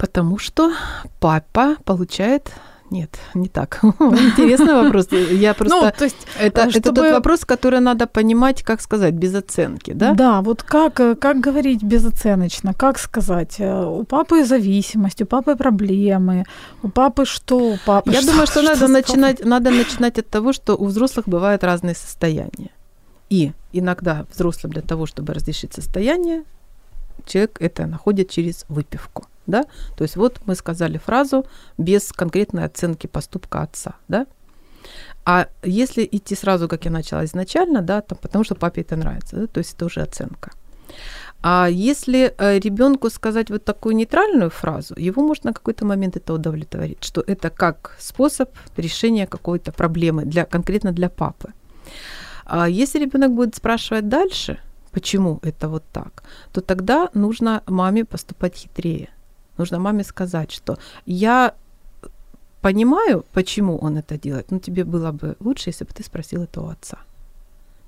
Потому 0.00 0.38
что 0.38 0.72
папа 1.20 1.76
получает... 1.84 2.50
Нет, 2.90 3.20
не 3.34 3.48
так. 3.48 3.78
Интересный 3.84 4.74
вопрос. 4.82 5.08
Я 5.12 5.54
просто... 5.54 5.80
Ну, 5.80 5.92
то 5.96 6.04
есть, 6.04 6.16
это, 6.40 6.62
э, 6.62 6.68
это 6.70 6.82
тот 6.82 6.96
чтобы- 6.96 7.12
вопрос, 7.12 7.44
который 7.44 7.80
надо 7.80 8.06
понимать, 8.06 8.62
как 8.62 8.80
сказать, 8.80 9.14
без 9.14 9.34
оценки, 9.34 9.92
да? 9.92 10.14
да? 10.14 10.40
вот 10.40 10.62
как, 10.64 10.98
э, 10.98 11.14
как 11.14 11.38
говорить 11.38 11.84
безоценочно, 11.84 12.74
как 12.74 12.98
сказать, 12.98 13.60
э, 13.60 13.84
у 13.84 14.02
папы 14.04 14.44
зависимость, 14.44 15.22
у 15.22 15.26
папы 15.26 15.54
проблемы, 15.54 16.46
у 16.82 16.88
папы 16.88 17.26
что, 17.26 17.58
у 17.58 17.78
папы 17.86 18.10
Я 18.10 18.22
думаю, 18.22 18.46
что 18.46 18.62
надо 18.62 18.76
с 18.76 18.80
папой? 18.80 18.92
начинать, 18.92 19.44
надо 19.44 19.70
начинать 19.70 20.18
от 20.18 20.28
того, 20.28 20.52
что 20.52 20.74
у 20.76 20.86
взрослых 20.86 21.28
бывают 21.28 21.62
разные 21.62 21.94
состояния. 21.94 22.70
И 23.28 23.52
иногда 23.72 24.26
взрослым 24.32 24.72
для 24.72 24.82
того, 24.82 25.06
чтобы 25.06 25.32
разрешить 25.32 25.74
состояние, 25.74 26.42
человек 27.24 27.58
это 27.60 27.86
находит 27.86 28.30
через 28.30 28.64
выпивку. 28.68 29.29
Да? 29.50 29.64
То 29.96 30.04
есть 30.04 30.16
вот 30.16 30.40
мы 30.46 30.54
сказали 30.54 30.98
фразу 30.98 31.44
без 31.78 32.12
конкретной 32.12 32.64
оценки 32.64 33.06
поступка 33.06 33.62
отца. 33.62 33.94
Да? 34.08 34.26
А 35.24 35.48
если 35.62 36.08
идти 36.10 36.34
сразу, 36.34 36.68
как 36.68 36.84
я 36.84 36.90
начала 36.90 37.24
изначально, 37.24 37.82
да, 37.82 38.00
там, 38.00 38.18
потому 38.22 38.44
что 38.44 38.54
папе 38.54 38.80
это 38.80 38.96
нравится, 38.96 39.36
да, 39.36 39.46
то 39.46 39.58
есть 39.58 39.74
это 39.74 39.84
уже 39.84 40.00
оценка. 40.00 40.50
А 41.42 41.68
если 41.70 42.34
ребенку 42.38 43.10
сказать 43.10 43.50
вот 43.50 43.64
такую 43.64 43.96
нейтральную 43.96 44.50
фразу, 44.50 44.94
его 44.98 45.22
может 45.22 45.44
на 45.44 45.52
какой-то 45.52 45.84
момент 45.86 46.16
это 46.16 46.34
удовлетворить, 46.34 47.04
что 47.04 47.22
это 47.26 47.50
как 47.50 47.96
способ 47.98 48.50
решения 48.76 49.26
какой-то 49.26 49.72
проблемы 49.72 50.24
для, 50.24 50.44
конкретно 50.44 50.92
для 50.92 51.08
папы. 51.08 51.52
А 52.44 52.68
если 52.68 52.98
ребенок 52.98 53.32
будет 53.32 53.54
спрашивать 53.54 54.08
дальше, 54.08 54.58
почему 54.90 55.38
это 55.42 55.68
вот 55.68 55.84
так, 55.92 56.24
то 56.52 56.60
тогда 56.60 57.08
нужно 57.14 57.62
маме 57.66 58.04
поступать 58.04 58.56
хитрее. 58.56 59.08
Нужно 59.60 59.78
маме 59.78 60.04
сказать, 60.04 60.50
что 60.50 60.78
я 61.04 61.54
понимаю, 62.62 63.24
почему 63.34 63.76
он 63.76 63.98
это 63.98 64.16
делает, 64.16 64.50
но 64.50 64.58
тебе 64.58 64.84
было 64.84 65.12
бы 65.12 65.36
лучше, 65.38 65.68
если 65.68 65.84
бы 65.84 65.92
ты 65.92 66.02
спросил 66.02 66.42
это 66.42 66.62
у 66.62 66.68
отца. 66.68 66.98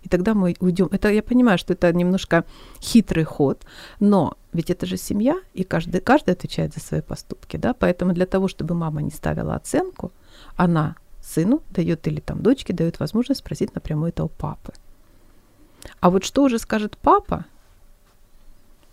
И 0.03 0.09
тогда 0.11 0.35
мы 0.35 0.55
уйдем. 0.61 0.89
Это 0.93 1.09
я 1.09 1.23
понимаю, 1.23 1.57
что 1.57 1.73
это 1.73 1.91
немножко 1.95 2.45
хитрый 2.79 3.25
ход, 3.25 3.63
но 4.01 4.35
ведь 4.53 4.69
это 4.69 4.85
же 4.85 4.99
семья, 4.99 5.41
и 5.55 5.65
каждый, 5.65 6.03
каждый 6.03 6.35
отвечает 6.35 6.75
за 6.75 6.81
свои 6.81 7.01
поступки, 7.01 7.57
да, 7.57 7.73
поэтому 7.73 8.13
для 8.13 8.27
того, 8.27 8.49
чтобы 8.49 8.75
мама 8.75 9.01
не 9.01 9.11
ставила 9.11 9.55
оценку, 9.55 10.13
она 10.57 10.97
сыну 11.23 11.63
дает 11.71 12.07
или 12.07 12.21
там 12.21 12.43
дочке 12.43 12.75
дает 12.75 13.01
возможность 13.01 13.41
спросить 13.41 13.75
напрямую 13.75 14.11
это 14.11 14.25
у 14.25 14.29
папы. 14.29 14.75
А 16.01 16.11
вот 16.11 16.23
что 16.25 16.43
уже 16.43 16.59
скажет 16.59 16.99
папа 16.99 17.47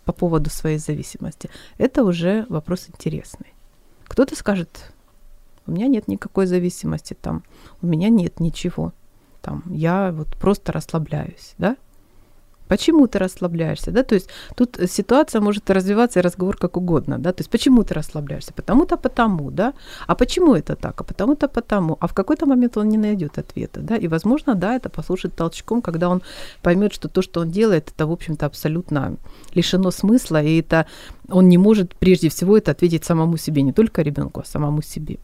по 0.10 0.14
поводу 0.14 0.49
своей 0.49 0.80
зависимости, 0.80 1.51
это 1.78 2.03
уже 2.03 2.47
вопрос 2.49 2.88
интересный. 2.88 3.53
Кто-то 4.05 4.36
скажет, 4.36 4.91
у 5.68 5.72
меня 5.72 5.86
нет 5.86 6.07
никакой 6.07 6.47
зависимости, 6.47 7.14
там, 7.14 7.43
у 7.84 7.86
меня 7.86 8.10
нет 8.10 8.39
ничего, 8.39 8.91
там, 9.43 9.62
я 9.70 10.12
вот 10.12 10.30
просто 10.38 10.72
расслабляюсь, 10.72 11.53
да? 11.60 11.78
Почему 12.70 13.07
ты 13.07 13.20
расслабляешься, 13.20 13.91
да? 13.91 14.03
То 14.03 14.15
есть 14.15 14.30
тут 14.55 14.80
ситуация 14.88 15.41
может 15.41 15.70
развиваться 15.70 16.20
и 16.20 16.24
разговор 16.24 16.55
как 16.55 16.78
угодно, 16.78 17.17
да? 17.17 17.32
То 17.32 17.41
есть 17.41 17.49
почему 17.49 17.84
ты 17.84 17.93
расслабляешься? 17.93 18.53
Потому-то 18.53 18.95
потому, 18.97 19.51
да? 19.51 19.74
А 20.07 20.15
почему 20.15 20.53
это 20.53 20.76
так? 20.76 21.01
А 21.01 21.03
потому-то 21.03 21.47
потому. 21.47 21.97
А 21.99 22.07
в 22.07 22.13
какой-то 22.13 22.45
момент 22.45 22.78
он 22.78 22.89
не 22.89 22.97
найдет 22.97 23.38
ответа, 23.39 23.80
да? 23.82 23.97
И, 23.97 24.07
возможно, 24.07 24.55
да, 24.55 24.76
это 24.76 24.89
послужит 24.89 25.36
толчком, 25.36 25.82
когда 25.82 26.09
он 26.09 26.22
поймет, 26.61 26.93
что 26.93 27.09
то, 27.09 27.22
что 27.24 27.41
он 27.41 27.49
делает, 27.49 27.91
это, 27.95 28.05
в 28.05 28.11
общем-то, 28.11 28.45
абсолютно 28.45 29.17
лишено 29.55 29.91
смысла, 29.91 30.43
и 30.43 30.59
это 30.59 30.86
он 31.32 31.49
не 31.49 31.57
может 31.57 31.95
прежде 31.95 32.30
всего 32.30 32.55
это 32.55 32.72
ответить 32.72 33.03
самому 33.03 33.38
себе, 33.38 33.63
не 33.63 33.74
только 33.74 34.03
ребенку, 34.03 34.41
а 34.41 34.45
самому 34.45 34.82
себе. 34.84 35.17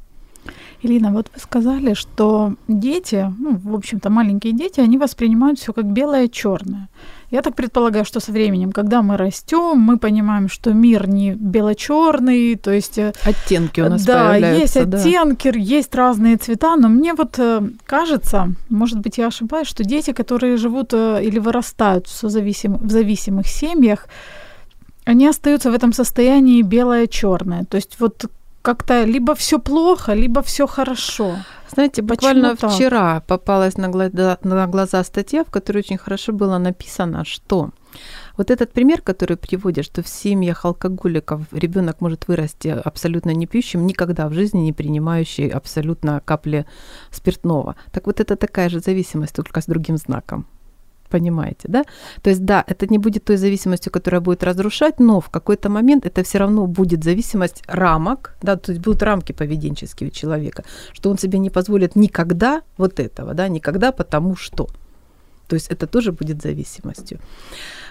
Ирина, 0.81 1.11
вот 1.11 1.31
вы 1.33 1.39
сказали, 1.39 1.93
что 1.93 2.53
дети, 2.67 3.33
ну, 3.39 3.57
в 3.57 3.75
общем-то, 3.75 4.09
маленькие 4.09 4.53
дети, 4.53 4.79
они 4.79 4.97
воспринимают 4.97 5.59
все 5.59 5.73
как 5.73 5.85
белое 5.85 6.25
и 6.25 6.31
черное. 6.31 6.89
Я 7.31 7.41
так 7.41 7.55
предполагаю, 7.55 8.05
что 8.05 8.19
со 8.19 8.31
временем, 8.31 8.71
когда 8.71 9.01
мы 9.01 9.17
растем, 9.17 9.77
мы 9.79 9.97
понимаем, 9.97 10.47
что 10.47 10.73
мир 10.73 11.07
не 11.07 11.33
бело-черный, 11.33 12.55
то 12.55 12.71
есть 12.71 12.97
э, 12.97 13.13
Оттенки 13.23 13.81
у 13.81 13.89
нас 13.89 14.05
да, 14.05 14.29
появляются. 14.29 14.79
есть 14.79 14.89
да. 14.89 14.97
оттенки, 14.97 15.51
есть 15.55 15.95
разные 15.95 16.37
цвета, 16.37 16.75
но 16.75 16.87
мне 16.87 17.13
вот 17.13 17.39
э, 17.39 17.61
кажется, 17.85 18.53
может 18.69 18.99
быть, 18.99 19.17
я 19.17 19.27
ошибаюсь, 19.27 19.67
что 19.67 19.83
дети, 19.83 20.13
которые 20.13 20.57
живут 20.57 20.93
э, 20.93 21.23
или 21.23 21.39
вырастают 21.39 22.07
в 22.07 22.29
зависимых 22.29 23.47
семьях, 23.47 24.07
они 25.03 25.27
остаются 25.27 25.71
в 25.71 25.73
этом 25.73 25.93
состоянии 25.93 26.61
белое-черное. 26.61 27.65
То 27.65 27.77
есть 27.77 27.97
вот 27.99 28.25
как-то 28.66 29.05
либо 29.05 29.34
все 29.36 29.59
плохо, 29.59 30.16
либо 30.16 30.41
все 30.41 30.66
хорошо. 30.66 31.38
Знаете, 31.72 32.01
буквально 32.01 32.49
Почему 32.49 32.70
так? 32.70 32.72
вчера 32.72 33.20
попалась 33.28 33.78
на 33.78 33.89
глаза, 33.89 34.38
на 34.43 34.68
глаза 34.68 35.03
статья, 35.03 35.43
в 35.43 35.51
которой 35.51 35.80
очень 35.80 35.97
хорошо 35.97 36.34
было 36.34 36.57
написано, 36.57 37.26
что 37.26 37.70
вот 38.38 38.49
этот 38.49 38.72
пример, 38.72 39.01
который 39.01 39.38
приводят, 39.38 39.86
что 39.86 40.01
в 40.01 40.07
семьях 40.07 40.66
алкоголиков 40.66 41.41
ребенок 41.51 42.01
может 42.01 42.28
вырасти 42.28 42.70
абсолютно 42.86 43.36
не 43.36 43.45
пьющим, 43.45 43.86
никогда 43.86 44.28
в 44.28 44.34
жизни 44.34 44.61
не 44.61 44.74
принимающий 44.74 45.47
абсолютно 45.47 46.20
капли 46.26 46.66
спиртного. 47.11 47.76
Так 47.91 48.07
вот 48.07 48.20
это 48.20 48.36
такая 48.36 48.70
же 48.70 48.80
зависимость, 48.80 49.36
только 49.36 49.61
с 49.61 49.66
другим 49.66 49.97
знаком. 49.97 50.45
Понимаете, 51.10 51.68
да? 51.68 51.84
То 52.22 52.30
есть, 52.30 52.45
да, 52.45 52.64
это 52.68 52.88
не 52.88 52.97
будет 52.97 53.26
той 53.26 53.38
зависимостью, 53.38 53.91
которая 53.91 54.22
будет 54.22 54.43
разрушать, 54.43 54.99
но 54.99 55.20
в 55.20 55.30
какой-то 55.30 55.70
момент 55.70 56.06
это 56.06 56.24
все 56.24 56.39
равно 56.39 56.68
будет 56.68 57.03
зависимость 57.03 57.64
рамок, 57.68 58.36
да, 58.41 58.56
то 58.56 58.72
есть 58.72 58.84
будут 58.84 59.03
рамки 59.03 59.32
поведенческие 59.32 60.10
у 60.10 60.12
человека, 60.12 60.64
что 60.93 61.10
он 61.12 61.18
себе 61.18 61.39
не 61.39 61.49
позволит 61.49 61.95
никогда 61.95 62.62
вот 62.78 62.99
этого, 62.99 63.34
да, 63.34 63.47
никогда 63.47 63.91
потому 63.91 64.36
что. 64.36 64.68
То 65.47 65.56
есть 65.56 65.72
это 65.72 65.88
тоже 65.88 66.12
будет 66.12 66.41
зависимостью. 66.41 67.20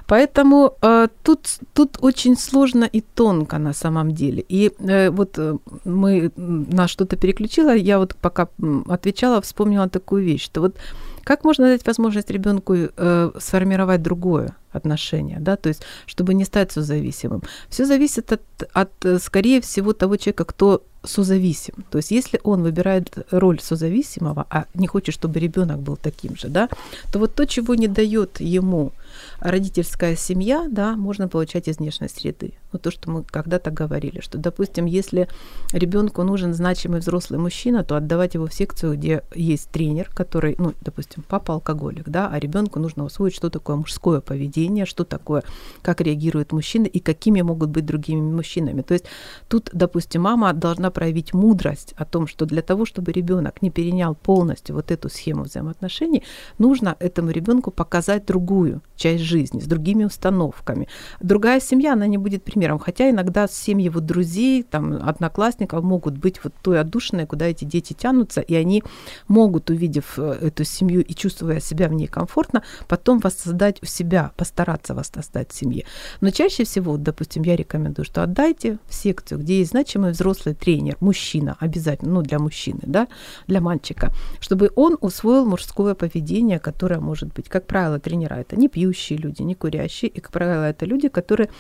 Поэтому 0.06 0.76
э, 0.82 1.08
тут, 1.22 1.60
тут 1.72 1.98
очень 2.00 2.36
сложно 2.36 2.84
и 2.84 3.00
тонко 3.00 3.58
на 3.58 3.72
самом 3.72 4.10
деле. 4.10 4.44
И 4.48 4.72
э, 4.78 5.10
вот 5.10 5.38
э, 5.38 5.56
мы 5.84 6.30
на 6.36 6.88
что-то 6.88 7.16
переключила, 7.16 7.74
я 7.74 7.98
вот 7.98 8.14
пока 8.20 8.48
отвечала, 8.88 9.40
вспомнила 9.40 9.88
такую 9.88 10.24
вещь, 10.24 10.44
что 10.44 10.60
вот 10.60 10.76
как 11.24 11.44
можно 11.44 11.66
дать 11.66 11.86
возможность 11.86 12.30
ребенку 12.30 12.74
э, 12.76 13.30
сформировать 13.38 14.02
другое 14.02 14.56
отношение, 14.72 15.38
да, 15.40 15.56
то 15.56 15.68
есть 15.68 15.82
чтобы 16.06 16.34
не 16.34 16.44
стать 16.44 16.72
созависимым. 16.72 17.42
Все 17.68 17.84
зависит 17.84 18.32
от, 18.32 18.42
от, 18.72 18.90
э, 19.04 19.18
скорее 19.18 19.60
всего, 19.60 19.92
того 19.92 20.16
человека, 20.16 20.44
кто 20.44 20.82
созависим. 21.02 21.84
То 21.90 21.98
есть 21.98 22.10
если 22.10 22.40
он 22.42 22.62
выбирает 22.62 23.26
роль 23.30 23.60
созависимого, 23.60 24.46
а 24.50 24.64
не 24.74 24.86
хочет, 24.86 25.14
чтобы 25.14 25.38
ребенок 25.38 25.78
был 25.78 25.96
таким 25.96 26.36
же, 26.36 26.48
да, 26.48 26.68
то 27.12 27.18
вот 27.18 27.34
то, 27.34 27.46
чего 27.46 27.74
не 27.74 27.88
дает 27.88 28.40
ему 28.40 28.92
родительская 29.40 30.16
семья, 30.16 30.66
да, 30.70 30.96
можно 30.96 31.28
получать 31.28 31.68
из 31.68 31.78
внешней 31.78 32.08
среды. 32.08 32.54
Вот 32.74 32.82
то, 32.82 32.90
что 32.90 33.08
мы 33.08 33.22
когда-то 33.22 33.70
говорили, 33.70 34.20
что, 34.20 34.36
допустим, 34.36 34.86
если 34.86 35.28
ребенку 35.72 36.24
нужен 36.24 36.54
значимый 36.54 36.98
взрослый 36.98 37.38
мужчина, 37.38 37.84
то 37.84 37.94
отдавать 37.96 38.34
его 38.34 38.48
в 38.48 38.52
секцию, 38.52 38.94
где 38.94 39.22
есть 39.32 39.70
тренер, 39.70 40.10
который, 40.12 40.56
ну, 40.58 40.74
допустим, 40.80 41.24
папа 41.28 41.54
алкоголик, 41.54 42.08
да, 42.08 42.28
а 42.28 42.40
ребенку 42.40 42.80
нужно 42.80 43.04
усвоить, 43.04 43.32
что 43.32 43.48
такое 43.48 43.76
мужское 43.76 44.20
поведение, 44.20 44.86
что 44.86 45.04
такое, 45.04 45.44
как 45.82 46.00
реагируют 46.00 46.50
мужчины 46.50 46.86
и 46.86 46.98
какими 46.98 47.42
могут 47.42 47.70
быть 47.70 47.86
другими 47.86 48.20
мужчинами. 48.20 48.82
То 48.82 48.94
есть 48.94 49.04
тут, 49.46 49.70
допустим, 49.72 50.22
мама 50.22 50.52
должна 50.52 50.90
проявить 50.90 51.32
мудрость 51.32 51.94
о 51.96 52.04
том, 52.04 52.26
что 52.26 52.44
для 52.44 52.62
того, 52.62 52.86
чтобы 52.86 53.12
ребенок 53.12 53.62
не 53.62 53.70
перенял 53.70 54.16
полностью 54.16 54.74
вот 54.74 54.90
эту 54.90 55.08
схему 55.08 55.44
взаимоотношений, 55.44 56.24
нужно 56.58 56.96
этому 56.98 57.30
ребенку 57.30 57.70
показать 57.70 58.26
другую 58.26 58.82
часть 58.96 59.22
жизни, 59.22 59.60
с 59.60 59.66
другими 59.66 60.02
установками. 60.02 60.88
Другая 61.20 61.60
семья, 61.60 61.92
она 61.92 62.08
не 62.08 62.18
будет 62.18 62.42
примером. 62.64 62.78
Хотя 62.78 63.10
иногда 63.10 63.46
семьи 63.46 63.88
вот 63.88 64.06
друзей, 64.06 64.62
там, 64.62 64.94
одноклассников 64.94 65.82
могут 65.84 66.18
быть 66.18 66.40
вот 66.42 66.54
той 66.62 66.80
отдушиной, 66.80 67.26
куда 67.26 67.46
эти 67.46 67.64
дети 67.64 67.92
тянутся, 67.92 68.40
и 68.40 68.54
они 68.54 68.82
могут, 69.28 69.70
увидев 69.70 70.18
э, 70.18 70.38
эту 70.40 70.64
семью 70.64 71.02
и 71.02 71.14
чувствуя 71.14 71.60
себя 71.60 71.88
в 71.88 71.92
ней 71.92 72.06
комфортно, 72.06 72.62
потом 72.88 73.18
воссоздать 73.18 73.82
у 73.82 73.86
себя, 73.86 74.30
постараться 74.36 74.94
воссоздать 74.94 75.52
в 75.52 75.54
семье. 75.54 75.84
Но 76.20 76.30
чаще 76.30 76.64
всего, 76.64 76.96
допустим, 76.96 77.42
я 77.42 77.56
рекомендую, 77.56 78.06
что 78.06 78.22
отдайте 78.22 78.78
в 78.88 78.94
секцию, 78.94 79.40
где 79.40 79.58
есть 79.58 79.70
значимый 79.70 80.12
взрослый 80.12 80.54
тренер, 80.54 80.96
мужчина 81.00 81.56
обязательно, 81.60 82.14
ну, 82.14 82.22
для 82.22 82.38
мужчины, 82.38 82.80
да, 82.82 83.08
для 83.46 83.60
мальчика, 83.60 84.12
чтобы 84.40 84.70
он 84.76 84.96
усвоил 85.00 85.44
мужское 85.44 85.94
поведение, 85.94 86.58
которое 86.58 87.00
может 87.00 87.32
быть, 87.34 87.48
как 87.48 87.66
правило, 87.66 87.98
тренера 87.98 88.34
это 88.34 88.56
не 88.56 88.68
пьющие 88.68 89.18
люди, 89.18 89.42
не 89.42 89.54
курящие, 89.54 90.10
и, 90.10 90.20
как 90.20 90.32
правило, 90.32 90.64
это 90.64 90.86
люди, 90.86 91.08
которые, 91.08 91.50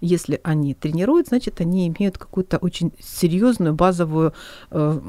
если 0.00 0.40
они 0.52 0.74
тренируют, 0.74 1.28
значит, 1.28 1.60
они 1.60 1.88
имеют 1.88 2.18
какую-то 2.18 2.58
очень 2.58 2.92
серьезную 3.00 3.74
базовую 3.74 4.32
э, 4.70 5.00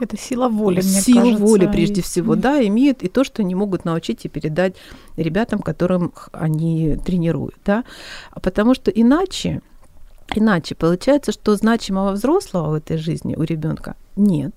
Это 0.00 0.16
сила 0.18 0.48
воли, 0.48 0.76
мне 0.76 1.00
силу 1.00 1.20
кажется, 1.20 1.44
воли 1.46 1.66
прежде 1.66 2.00
и- 2.00 2.04
всего, 2.04 2.34
да, 2.36 2.60
имеют 2.66 3.02
и 3.02 3.08
то, 3.08 3.24
что 3.24 3.42
они 3.42 3.54
могут 3.54 3.84
научить 3.84 4.24
и 4.24 4.28
передать 4.28 4.74
ребятам, 5.16 5.60
которым 5.60 6.12
они 6.32 6.96
тренируют, 7.04 7.56
да, 7.64 7.84
А 8.30 8.40
потому 8.40 8.74
что 8.74 8.90
иначе, 8.90 9.60
иначе 10.34 10.74
получается, 10.74 11.32
что 11.32 11.56
значимого 11.56 12.12
взрослого 12.12 12.70
в 12.70 12.74
этой 12.74 12.98
жизни 12.98 13.36
у 13.36 13.42
ребенка 13.42 13.94
нет, 14.16 14.52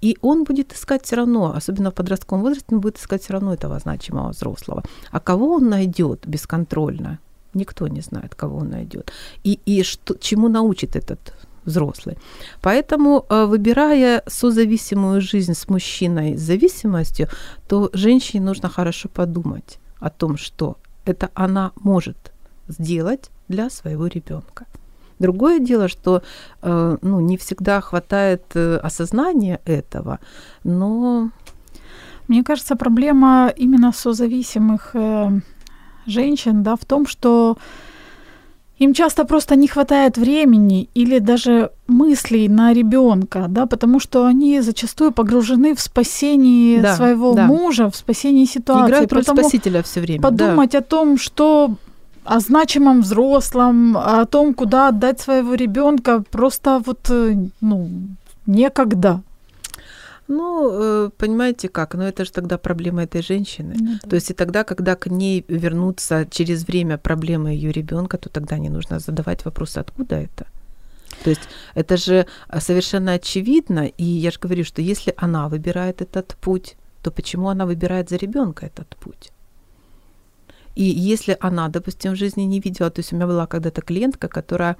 и 0.00 0.16
он 0.22 0.44
будет 0.44 0.72
искать 0.72 1.04
все 1.04 1.16
равно, 1.16 1.52
особенно 1.56 1.90
в 1.90 1.94
подростковом 1.94 2.42
возрасте, 2.42 2.74
он 2.74 2.80
будет 2.80 2.96
искать 2.98 3.22
все 3.22 3.32
равно 3.34 3.52
этого 3.52 3.78
значимого 3.78 4.30
взрослого. 4.30 4.82
А 5.10 5.20
кого 5.20 5.54
он 5.56 5.68
найдет 5.68 6.26
бесконтрольно? 6.26 7.18
Никто 7.54 7.88
не 7.88 8.00
знает, 8.00 8.34
кого 8.34 8.58
он 8.58 8.70
найдет. 8.70 9.12
И, 9.44 9.58
и 9.66 9.82
что, 9.82 10.14
чему 10.14 10.48
научит 10.48 10.96
этот 10.96 11.34
взрослый. 11.64 12.16
Поэтому, 12.62 13.24
э, 13.28 13.44
выбирая 13.44 14.22
созависимую 14.26 15.20
жизнь 15.20 15.52
с 15.52 15.68
мужчиной 15.68 16.36
с 16.36 16.40
зависимостью, 16.40 17.28
то 17.68 17.90
женщине 17.92 18.44
нужно 18.44 18.68
хорошо 18.68 19.08
подумать 19.08 19.78
о 20.00 20.10
том, 20.10 20.36
что 20.36 20.76
это 21.04 21.28
она 21.34 21.72
может 21.82 22.32
сделать 22.68 23.30
для 23.48 23.70
своего 23.70 24.06
ребенка. 24.06 24.66
Другое 25.18 25.58
дело, 25.58 25.88
что 25.88 26.22
э, 26.62 26.96
ну, 27.02 27.20
не 27.20 27.36
всегда 27.36 27.80
хватает 27.80 28.42
э, 28.54 28.76
осознания 28.82 29.60
этого, 29.66 30.18
но 30.64 31.30
Мне 32.28 32.44
кажется, 32.44 32.76
проблема 32.76 33.52
именно 33.56 33.92
созависимых 33.92 34.94
женщин 36.06 36.62
да, 36.62 36.76
в 36.76 36.84
том, 36.84 37.06
что 37.06 37.56
им 38.78 38.94
часто 38.94 39.24
просто 39.24 39.56
не 39.56 39.68
хватает 39.68 40.16
времени 40.16 40.88
или 40.94 41.18
даже 41.18 41.70
мыслей 41.86 42.48
на 42.48 42.72
ребенка, 42.72 43.46
да, 43.48 43.66
потому 43.66 44.00
что 44.00 44.24
они 44.24 44.60
зачастую 44.62 45.12
погружены 45.12 45.74
в 45.74 45.80
спасение 45.80 46.80
Да, 46.80 46.96
своего 46.96 47.34
да. 47.34 47.46
мужа, 47.46 47.90
в 47.90 47.96
спасении 47.96 48.46
ситуации. 48.46 48.86
играют 48.88 49.12
роль 49.12 49.22
спасителя 49.22 49.82
все 49.82 50.00
время. 50.00 50.22
да. 50.22 50.28
подумать 50.30 50.74
о 50.74 50.80
том, 50.80 51.18
что 51.18 51.74
о 52.24 52.40
значимом 52.40 53.00
взрослом, 53.02 53.96
о 53.96 54.24
том, 54.24 54.54
куда 54.54 54.88
отдать 54.88 55.20
своего 55.20 55.54
ребенка, 55.54 56.22
просто 56.30 56.82
вот, 56.84 57.10
э, 57.10 57.34
ну, 57.60 57.88
некогда. 58.46 59.20
Ну, 60.32 60.70
э, 60.72 61.10
понимаете 61.16 61.68
как, 61.68 61.94
но 61.94 62.04
это 62.04 62.24
же 62.24 62.30
тогда 62.30 62.56
проблема 62.56 63.02
этой 63.02 63.20
женщины. 63.20 63.74
Ну 63.80 63.98
да. 64.02 64.08
То 64.08 64.16
есть 64.16 64.30
и 64.30 64.34
тогда, 64.34 64.62
когда 64.62 64.94
к 64.94 65.10
ней 65.10 65.44
вернутся 65.48 66.24
через 66.30 66.68
время 66.68 66.98
проблемы 66.98 67.48
ее 67.50 67.72
ребенка, 67.72 68.16
то 68.16 68.28
тогда 68.28 68.58
не 68.58 68.68
нужно 68.68 69.00
задавать 69.00 69.44
вопрос, 69.44 69.76
откуда 69.76 70.14
это. 70.14 70.46
То 71.24 71.30
есть 71.30 71.42
это 71.74 71.96
же 71.96 72.26
а, 72.48 72.60
совершенно 72.60 73.14
очевидно, 73.14 73.86
и 73.86 74.04
я 74.04 74.30
же 74.30 74.38
говорю, 74.38 74.64
что 74.64 74.80
если 74.82 75.12
она 75.16 75.48
выбирает 75.48 76.00
этот 76.00 76.36
путь, 76.40 76.76
то 77.02 77.10
почему 77.10 77.48
она 77.48 77.66
выбирает 77.66 78.08
за 78.08 78.16
ребенка 78.16 78.66
этот 78.66 78.96
путь? 79.00 79.32
И 80.74 80.84
если 80.84 81.36
она, 81.40 81.68
допустим, 81.68 82.12
в 82.12 82.16
жизни 82.16 82.42
не 82.42 82.60
видела, 82.60 82.90
то 82.90 83.00
есть 83.00 83.12
у 83.12 83.16
меня 83.16 83.26
была 83.26 83.46
когда-то 83.46 83.82
клиентка, 83.82 84.28
которая 84.28 84.76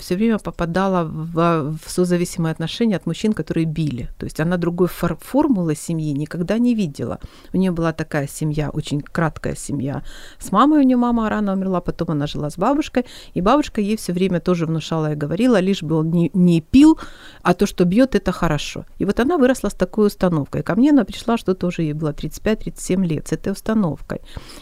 все 0.00 0.16
время 0.16 0.38
попадала 0.38 1.04
в, 1.04 1.76
в 1.78 1.90
созависимые 1.90 2.52
отношения 2.52 2.96
от 2.96 3.06
мужчин, 3.06 3.32
которые 3.32 3.66
били. 3.66 4.08
То 4.18 4.24
есть 4.24 4.40
она 4.40 4.56
другой 4.56 4.88
фор- 4.88 5.18
формулы 5.20 5.74
семьи 5.74 6.12
никогда 6.12 6.58
не 6.58 6.74
видела. 6.74 7.20
У 7.52 7.58
нее 7.58 7.70
была 7.70 7.92
такая 7.92 8.26
семья, 8.26 8.70
очень 8.70 9.00
краткая 9.00 9.54
семья. 9.54 10.02
С 10.38 10.50
мамой 10.52 10.80
у 10.80 10.82
нее 10.82 10.96
мама 10.96 11.28
рано 11.28 11.52
умерла, 11.52 11.80
потом 11.80 12.10
она 12.10 12.26
жила 12.26 12.50
с 12.50 12.56
бабушкой, 12.56 13.04
и 13.34 13.40
бабушка 13.40 13.80
ей 13.80 13.96
все 13.96 14.12
время 14.12 14.40
тоже 14.40 14.66
внушала 14.66 15.12
и 15.12 15.16
говорила, 15.16 15.60
лишь 15.60 15.82
бы 15.82 15.96
он 15.96 16.10
не, 16.10 16.30
не 16.34 16.60
пил, 16.60 16.98
а 17.42 17.54
то, 17.54 17.66
что 17.66 17.84
бьет, 17.84 18.14
это 18.14 18.32
хорошо. 18.32 18.86
И 18.98 19.04
вот 19.04 19.20
она 19.20 19.36
выросла 19.36 19.68
с 19.68 19.74
такой 19.74 20.06
установкой. 20.06 20.62
Ко 20.62 20.74
мне 20.74 20.90
она 20.90 21.04
пришла, 21.04 21.36
что 21.36 21.54
тоже 21.54 21.82
ей 21.82 21.92
было 21.92 22.12
35-37 22.12 23.06
лет, 23.06 23.28
с 23.28 23.32
этой 23.32 23.52
установкой. 23.52 24.20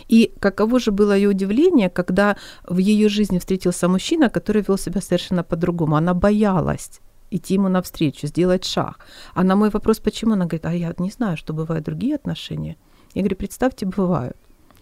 И 0.08 0.31
каково 0.40 0.78
же 0.80 0.90
было 0.90 1.12
ее 1.16 1.28
удивление, 1.28 1.88
когда 1.90 2.36
в 2.68 2.78
ее 2.78 3.08
жизни 3.08 3.38
встретился 3.38 3.88
мужчина, 3.88 4.28
который 4.30 4.62
вел 4.66 4.78
себя 4.78 5.00
совершенно 5.00 5.42
по-другому. 5.44 5.96
Она 5.96 6.14
боялась 6.14 7.00
идти 7.30 7.54
ему 7.54 7.68
навстречу, 7.68 8.26
сделать 8.26 8.64
шаг. 8.64 8.98
А 9.34 9.42
на 9.42 9.56
мой 9.56 9.70
вопрос, 9.70 10.00
почему, 10.00 10.32
она 10.34 10.44
говорит, 10.44 10.66
а 10.66 10.74
я 10.74 10.92
не 10.98 11.10
знаю, 11.10 11.36
что 11.36 11.54
бывают 11.54 11.84
другие 11.84 12.14
отношения. 12.16 12.76
Я 13.14 13.22
говорю, 13.22 13.36
представьте, 13.36 13.86
бывают. 13.86 14.36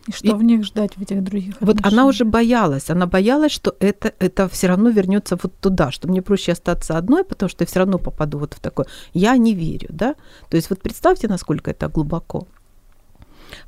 И 0.09 0.13
что 0.13 0.27
И- 0.29 0.33
в 0.33 0.43
них 0.43 0.65
ждать 0.65 0.97
в 0.97 1.03
этих 1.03 1.23
других 1.23 1.55
Вот 1.61 1.69
она 1.77 1.79
отношениях? 1.79 2.09
уже 2.09 2.25
боялась, 2.25 2.91
она 2.91 3.07
боялась, 3.07 3.53
что 3.53 3.77
это, 3.81 4.13
это 4.19 4.49
все 4.49 4.67
равно 4.67 4.91
вернется 4.91 5.37
вот 5.41 5.53
туда, 5.61 5.91
что 5.93 6.09
мне 6.09 6.23
проще 6.23 6.53
остаться 6.53 6.97
одной, 6.99 7.23
потому 7.23 7.49
что 7.51 7.63
я 7.63 7.67
все 7.67 7.81
равно 7.81 7.99
попаду 7.99 8.39
вот 8.39 8.55
в 8.55 8.61
такое. 8.61 8.87
Я 9.15 9.37
не 9.37 9.55
верю, 9.55 9.87
да? 9.91 10.15
То 10.49 10.57
есть 10.57 10.71
вот 10.71 10.81
представьте, 10.81 11.29
насколько 11.29 11.71
это 11.71 11.89
глубоко. 11.89 12.49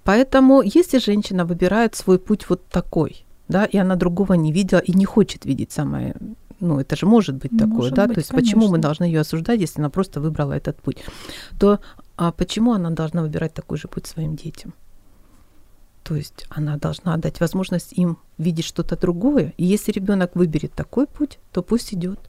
Поэтому 0.04 0.62
если 0.62 0.98
женщина 0.98 1.44
выбирает 1.44 1.94
свой 1.94 2.18
путь 2.18 2.48
вот 2.48 2.66
такой, 2.68 3.24
да, 3.48 3.64
и 3.64 3.76
она 3.76 3.96
другого 3.96 4.34
не 4.34 4.52
видела 4.52 4.78
и 4.78 4.92
не 4.92 5.04
хочет 5.04 5.44
видеть 5.44 5.72
самое 5.72 6.14
ну, 6.60 6.78
это 6.78 6.94
же 6.94 7.06
может 7.06 7.34
быть 7.34 7.50
такое, 7.50 7.76
Может 7.76 7.94
да, 7.94 8.06
быть, 8.06 8.14
то 8.14 8.20
есть 8.20 8.30
почему 8.30 8.62
мы 8.62 8.74
конечно. 8.74 8.82
должны 8.82 9.04
ее 9.04 9.20
осуждать, 9.20 9.60
если 9.60 9.80
она 9.80 9.90
просто 9.90 10.20
выбрала 10.20 10.52
этот 10.52 10.80
путь, 10.80 10.98
то 11.58 11.80
а 12.16 12.30
почему 12.30 12.72
она 12.72 12.90
должна 12.90 13.22
выбирать 13.22 13.52
такой 13.52 13.78
же 13.78 13.88
путь 13.88 14.06
своим 14.06 14.36
детям? 14.36 14.72
То 16.04 16.14
есть 16.14 16.46
она 16.50 16.76
должна 16.76 17.16
дать 17.16 17.40
возможность 17.40 17.92
им 17.94 18.18
видеть 18.38 18.64
что-то 18.64 18.96
другое. 18.96 19.54
И 19.56 19.64
если 19.64 19.90
ребенок 19.90 20.36
выберет 20.36 20.72
такой 20.72 21.08
путь, 21.08 21.40
то 21.50 21.62
пусть 21.62 21.94
идет. 21.94 22.20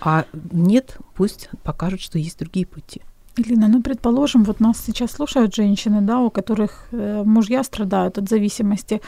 А 0.00 0.26
нет, 0.32 0.98
пусть 1.14 1.48
покажут, 1.62 2.02
что 2.02 2.18
есть 2.18 2.38
другие 2.38 2.66
пути. 2.66 3.00
Ирина, 3.40 3.68
ну, 3.68 3.82
предположим, 3.82 4.44
вот 4.44 4.60
нас 4.60 4.84
сейчас 4.86 5.12
слушают 5.12 5.54
женщины, 5.54 6.00
да, 6.00 6.18
у 6.18 6.30
которых 6.30 6.88
э, 6.92 7.22
мужья 7.24 7.62
страдают 7.64 8.18
от 8.18 8.28
зависимости, 8.28 9.00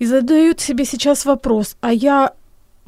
и 0.00 0.06
задают 0.06 0.60
себе 0.60 0.84
сейчас 0.84 1.26
вопрос, 1.26 1.76
а 1.80 1.92
я 1.92 2.32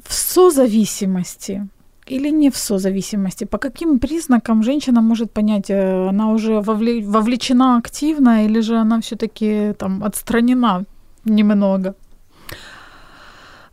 в 0.05 0.13
созависимости 0.13 1.69
или 2.11 2.33
не 2.33 2.51
в 2.51 2.57
созависимости? 2.57 3.45
По 3.45 3.59
каким 3.59 3.99
признакам 3.99 4.63
женщина 4.63 5.01
может 5.01 5.31
понять, 5.31 5.71
э, 5.71 6.09
она 6.09 6.31
уже 6.31 6.53
вовле- 6.61 7.05
вовлечена 7.05 7.77
активно 7.77 8.45
или 8.45 8.61
же 8.61 8.77
она 8.77 9.01
все 9.01 9.17
таки 9.17 9.73
там 9.79 10.03
отстранена 10.05 10.85
немного? 11.25 11.95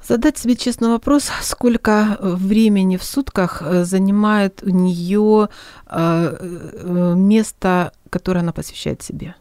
Задать 0.07 0.37
себе 0.37 0.55
честный 0.55 0.89
вопрос, 0.89 1.29
сколько 1.41 2.17
э, 2.19 2.35
времени 2.35 2.97
в 2.97 3.03
сутках 3.03 3.61
э, 3.61 3.85
занимает 3.85 4.63
у 4.63 4.69
нее 4.69 5.49
место, 7.15 7.91
которое 8.09 8.39
она 8.39 8.51
посвящает 8.51 9.01
себе. 9.01 9.35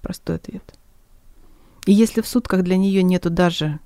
Простой 0.00 0.36
ответ. 0.36 0.74
И 1.86 1.92
если 1.92 2.20
в 2.20 2.26
сутках 2.28 2.62
для 2.62 2.76
нее 2.76 3.02
нету 3.02 3.30
даже, 3.30 3.78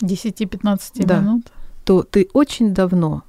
10-15 0.00 1.04
Да. 1.06 1.20
минут? 1.20 1.46
то 1.84 2.02
ты 2.02 2.28
очень 2.32 2.74
давно 2.74 3.22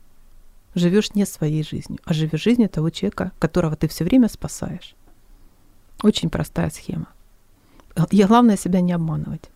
живешь 0.76 1.14
не 1.14 1.26
своей 1.26 1.64
жизнью, 1.64 2.00
а 2.06 2.14
живешь 2.14 2.42
жизнью 2.42 2.70
того 2.70 2.90
человека, 2.90 3.32
которого 3.40 3.76
ты 3.76 3.88
все 3.88 4.04
время 4.04 4.30
спасаешь. 4.30 4.96
Очень 6.04 6.30
простая 6.30 6.70
схема. 6.72 7.08
И 8.10 8.24
главное 8.24 8.58
себя 8.58 8.82
не 8.82 8.94
обманывать. 8.94 9.50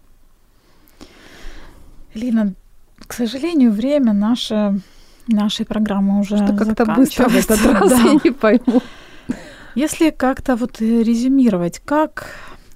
Лина, 2.14 2.54
к 3.08 3.14
сожалению, 3.14 3.72
время 3.72 4.14
наше, 4.14 4.80
нашей 5.28 5.66
программы 5.66 6.20
уже 6.20 6.38
Что 6.38 6.54
как-то 6.54 6.86
быстро 6.86 7.30
в 7.30 7.36
этот 7.36 7.66
раз, 7.66 7.90
Да. 7.90 7.98
я 7.98 8.20
не 8.24 8.32
пойму. 8.32 8.82
Если 9.76 10.10
как-то 10.10 10.56
вот 10.56 10.82
резюмировать, 10.82 11.80
как 11.86 12.28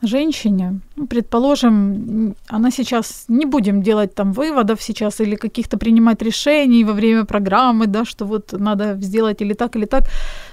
женщине, 0.02 0.80
ну, 0.96 1.08
предположим, 1.08 2.36
она 2.48 2.72
сейчас, 2.72 3.26
не 3.28 3.46
будем 3.46 3.82
делать 3.82 4.16
там 4.16 4.34
выводов 4.34 4.82
сейчас 4.82 5.22
или 5.22 5.36
каких-то 5.36 5.78
принимать 5.78 6.22
решений 6.22 6.84
во 6.84 6.94
время 6.94 7.26
программы, 7.26 7.88
да, 7.88 8.06
что 8.06 8.26
вот 8.26 8.54
надо 8.54 8.98
сделать 9.02 9.42
или 9.42 9.54
так, 9.54 9.76
или 9.76 9.86
так, 9.86 10.04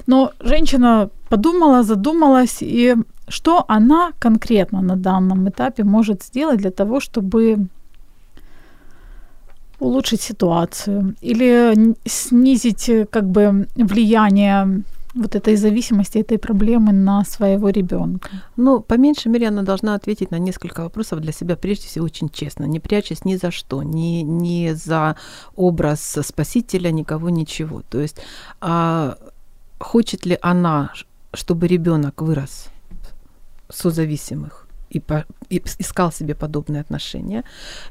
но 0.06 0.32
женщина 0.40 1.10
подумала, 1.28 1.82
задумалась, 1.82 2.58
и 2.62 2.96
что 3.28 3.64
она 3.68 4.12
конкретно 4.18 4.82
на 4.82 4.96
данном 4.96 5.48
этапе 5.48 5.84
может 5.84 6.22
сделать 6.22 6.58
для 6.58 6.70
того, 6.70 7.00
чтобы 7.00 7.68
улучшить 9.82 10.20
ситуацию 10.22 11.14
или 11.20 11.94
снизить 12.04 12.88
э, 12.88 13.06
как 13.06 13.24
бы 13.24 13.66
влияние 13.74 14.82
вот 15.14 15.34
этой 15.34 15.56
зависимости, 15.56 16.18
этой 16.18 16.38
проблемы 16.38 16.92
на 16.92 17.24
своего 17.24 17.70
ребенка. 17.70 18.30
Ну, 18.56 18.80
по 18.80 18.94
меньшей 18.94 19.32
мере, 19.32 19.48
она 19.48 19.62
должна 19.62 19.94
ответить 19.94 20.30
на 20.30 20.38
несколько 20.38 20.82
вопросов 20.82 21.20
для 21.20 21.32
себя, 21.32 21.56
прежде 21.56 21.86
всего, 21.86 22.06
очень 22.06 22.30
честно, 22.30 22.64
не 22.64 22.80
прячась 22.80 23.24
ни 23.24 23.36
за 23.36 23.50
что, 23.50 23.82
ни, 23.82 24.22
ни 24.22 24.72
за 24.72 25.16
образ 25.56 26.18
спасителя, 26.22 26.90
никого, 26.92 27.30
ничего. 27.30 27.82
То 27.90 28.00
есть, 28.00 28.16
а, 28.60 29.16
хочет 29.78 30.26
ли 30.26 30.38
она, 30.40 30.92
чтобы 31.34 31.66
ребенок 31.68 32.22
вырос 32.22 32.68
созависимых 33.68 34.66
и, 34.92 35.00
по- 35.00 35.24
и 35.48 35.62
искал 35.78 36.12
себе 36.12 36.34
подобные 36.34 36.80
отношения. 36.80 37.44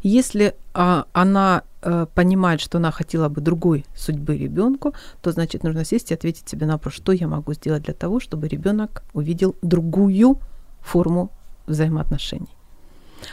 Если 0.03 0.53
а, 0.73 1.05
она 1.13 1.63
э, 1.81 2.05
понимает, 2.13 2.61
что 2.61 2.77
она 2.77 2.91
хотела 2.91 3.29
бы 3.29 3.41
другой 3.41 3.85
судьбы 3.95 4.37
ребенку, 4.37 4.93
то 5.21 5.31
значит 5.31 5.63
нужно 5.63 5.85
сесть 5.85 6.11
и 6.11 6.13
ответить 6.13 6.47
себе 6.49 6.65
на 6.65 6.73
вопрос, 6.73 6.93
что 6.93 7.11
я 7.11 7.27
могу 7.27 7.53
сделать 7.53 7.83
для 7.83 7.93
того, 7.93 8.19
чтобы 8.19 8.47
ребенок 8.47 9.03
увидел 9.13 9.55
другую 9.61 10.39
форму 10.81 11.29
взаимоотношений. 11.67 12.55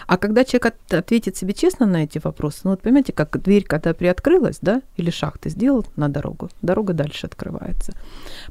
А 0.07 0.17
когда 0.17 0.45
человек 0.45 0.67
от- 0.67 0.95
ответит 0.95 1.37
себе 1.37 1.55
честно 1.55 1.87
на 1.87 2.05
эти 2.05 2.21
вопросы, 2.23 2.61
ну 2.65 2.71
вот 2.71 2.83
понимаете, 2.83 3.13
как 3.13 3.41
дверь, 3.43 3.65
когда 3.65 3.95
приоткрылась, 3.95 4.59
да, 4.61 4.83
или 4.97 5.11
шаг 5.11 5.39
ты 5.39 5.51
сделал 5.51 5.87
на 5.97 6.09
дорогу, 6.09 6.51
дорога 6.63 6.93
дальше 6.93 7.27
открывается. 7.27 7.93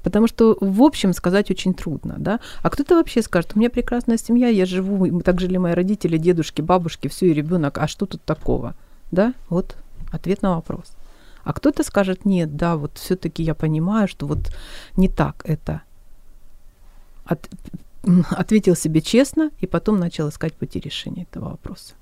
Потому 0.04 0.28
что 0.28 0.58
в 0.60 0.82
общем 0.82 1.14
сказать 1.14 1.52
очень 1.52 1.74
трудно, 1.74 2.16
да. 2.18 2.40
А 2.64 2.70
кто-то 2.70 2.96
вообще 2.96 3.22
скажет, 3.22 3.52
у 3.56 3.60
меня 3.60 3.70
прекрасная 3.70 4.18
семья, 4.18 4.48
я 4.48 4.66
живу, 4.66 5.06
и 5.06 5.22
так 5.22 5.40
жили 5.40 5.58
мои 5.58 5.74
родители, 5.74 6.18
дедушки, 6.18 6.62
бабушки, 6.62 7.08
все, 7.08 7.28
и 7.28 7.34
ребенок, 7.34 7.78
а 7.78 7.88
что 7.88 8.06
тут 8.06 8.24
такого? 8.24 8.76
Да, 9.12 9.34
вот 9.50 9.76
ответ 10.12 10.42
на 10.42 10.56
вопрос. 10.56 10.96
А 11.44 11.54
кто-то 11.54 11.84
скажет, 11.84 12.26
нет, 12.26 12.58
да, 12.58 12.76
вот 12.76 12.98
все-таки 12.98 13.42
я 13.42 13.56
понимаю, 13.56 14.08
что 14.08 14.26
вот 14.28 14.54
не 14.98 15.08
так 15.08 15.44
это. 15.46 15.82
От- 17.26 17.50
ответил 18.32 18.76
себе 18.76 19.02
честно 19.02 19.52
и 19.60 19.68
потом 19.68 20.00
начал 20.00 20.30
искать 20.30 20.54
пути 20.54 20.80
решения 20.80 21.24
этого 21.24 21.50
вопроса. 21.50 21.94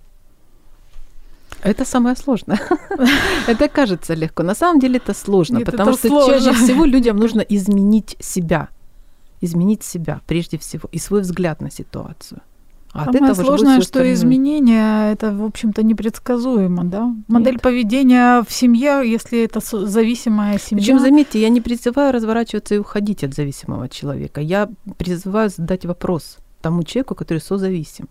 Это 1.62 1.86
самое 1.86 2.16
сложное. 2.16 2.60
Это 3.48 3.68
кажется 3.70 4.14
легко. 4.14 4.44
На 4.44 4.56
самом 4.56 4.80
деле 4.80 4.98
это 4.98 5.14
сложно, 5.14 5.58
Нет, 5.58 5.66
потому 5.66 5.92
это 5.92 6.00
что 6.00 6.08
сложно. 6.08 6.40
чаще 6.40 6.54
всего 6.54 6.86
людям 6.94 7.18
нужно 7.18 7.42
изменить 7.42 8.16
себя. 8.20 8.70
Изменить 9.42 9.84
себя 9.84 10.22
прежде 10.28 10.58
всего 10.58 10.90
и 10.92 11.00
свой 11.00 11.22
взгляд 11.22 11.62
на 11.62 11.72
ситуацию. 11.72 12.42
А 12.96 13.02
от 13.02 13.14
Самое 13.14 13.34
этого 13.34 13.46
сложное, 13.46 13.82
что 13.82 13.88
остальное. 14.00 14.14
изменения 14.14 15.12
это, 15.12 15.34
в 15.36 15.44
общем-то, 15.44 15.84
непредсказуемо, 15.84 16.86
да? 16.86 17.14
Модель 17.28 17.56
Нет. 17.56 17.62
поведения 17.62 18.42
в 18.42 18.54
семье, 18.54 19.02
если 19.04 19.44
это 19.44 19.60
зависимая 19.60 20.58
семья. 20.58 20.82
Причем, 20.82 21.00
заметьте, 21.00 21.42
я 21.42 21.50
не 21.50 21.60
призываю 21.60 22.14
разворачиваться 22.14 22.74
и 22.74 22.78
уходить 22.78 23.26
от 23.26 23.34
зависимого 23.34 23.90
человека. 23.90 24.40
Я 24.40 24.70
призываю 24.98 25.50
задать 25.50 25.86
вопрос 25.86 26.38
тому 26.62 26.84
человеку, 26.84 27.16
который 27.16 27.40
созависим. 27.40 28.08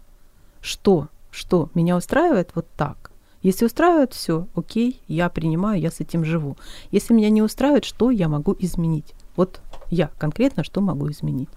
Что? 0.61 1.09
Что? 1.31 1.71
Меня 1.73 1.97
устраивает 1.97 2.51
вот 2.55 2.67
так? 2.77 3.11
Если 3.41 3.65
устраивает, 3.65 4.13
все, 4.13 4.49
окей, 4.55 5.01
я 5.09 5.31
принимаю, 5.31 5.81
я 5.81 5.91
с 5.91 6.01
этим 6.01 6.27
живу. 6.27 6.59
Если 6.91 7.15
меня 7.15 7.31
не 7.31 7.41
устраивает, 7.41 7.87
что 7.87 8.11
я 8.11 8.29
могу 8.29 8.55
изменить? 8.59 9.15
Вот 9.35 9.63
я 9.89 10.11
конкретно 10.19 10.63
что 10.63 10.83
могу 10.83 11.11
изменить? 11.11 11.49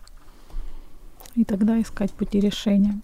И 1.38 1.44
тогда 1.44 1.80
искать 1.80 2.12
пути 2.12 2.40
решения. 2.40 3.00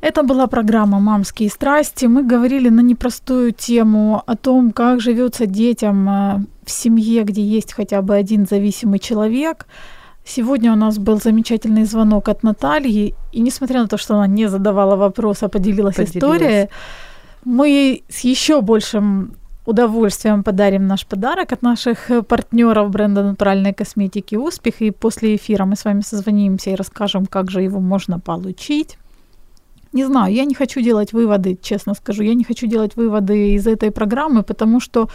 Это 0.00 0.22
была 0.22 0.46
программа 0.46 1.00
«Мамские 1.00 1.48
страсти». 1.48 2.06
Мы 2.06 2.22
говорили 2.22 2.70
на 2.70 2.82
непростую 2.82 3.52
тему 3.52 4.22
о 4.26 4.36
том, 4.36 4.72
как 4.72 5.00
живется 5.00 5.46
детям 5.46 6.08
э, 6.08 6.44
в 6.64 6.70
семье, 6.70 7.22
где 7.24 7.42
есть 7.42 7.72
хотя 7.72 8.02
бы 8.02 8.14
один 8.14 8.46
зависимый 8.46 8.98
человек. 8.98 9.66
Сегодня 10.26 10.72
у 10.72 10.76
нас 10.76 10.98
был 10.98 11.20
замечательный 11.20 11.84
звонок 11.84 12.28
от 12.28 12.42
Натальи, 12.42 13.14
и 13.32 13.40
несмотря 13.40 13.80
на 13.80 13.88
то, 13.88 13.96
что 13.96 14.14
она 14.14 14.26
не 14.26 14.48
задавала 14.48 14.96
вопрос, 14.96 15.42
а 15.42 15.48
поделилась, 15.48 15.96
Поделилась. 15.96 16.16
историей, 16.16 16.68
мы 17.44 18.02
с 18.08 18.24
еще 18.24 18.60
большим 18.60 19.36
удовольствием 19.66 20.42
подарим 20.42 20.86
наш 20.86 21.06
подарок 21.06 21.52
от 21.52 21.62
наших 21.62 22.10
э, 22.10 22.22
партнеров 22.22 22.90
бренда 22.90 23.22
натуральной 23.22 23.72
косметики 23.72 24.36
«Успех». 24.36 24.82
И 24.82 24.90
после 24.90 25.36
эфира 25.36 25.64
мы 25.64 25.74
с 25.76 25.84
вами 25.84 26.02
созвонимся 26.02 26.70
и 26.70 26.74
расскажем, 26.74 27.26
как 27.26 27.50
же 27.50 27.62
его 27.62 27.80
можно 27.80 28.20
получить. 28.20 28.98
Не 29.92 30.04
знаю, 30.04 30.34
я 30.34 30.44
не 30.44 30.54
хочу 30.54 30.80
делать 30.80 31.12
выводы, 31.12 31.56
честно 31.62 31.94
скажу, 31.94 32.24
я 32.24 32.34
не 32.34 32.44
хочу 32.44 32.66
делать 32.66 32.96
выводы 32.96 33.54
из 33.54 33.66
этой 33.66 33.90
программы, 33.90 34.42
потому 34.42 34.80
что, 34.80 35.08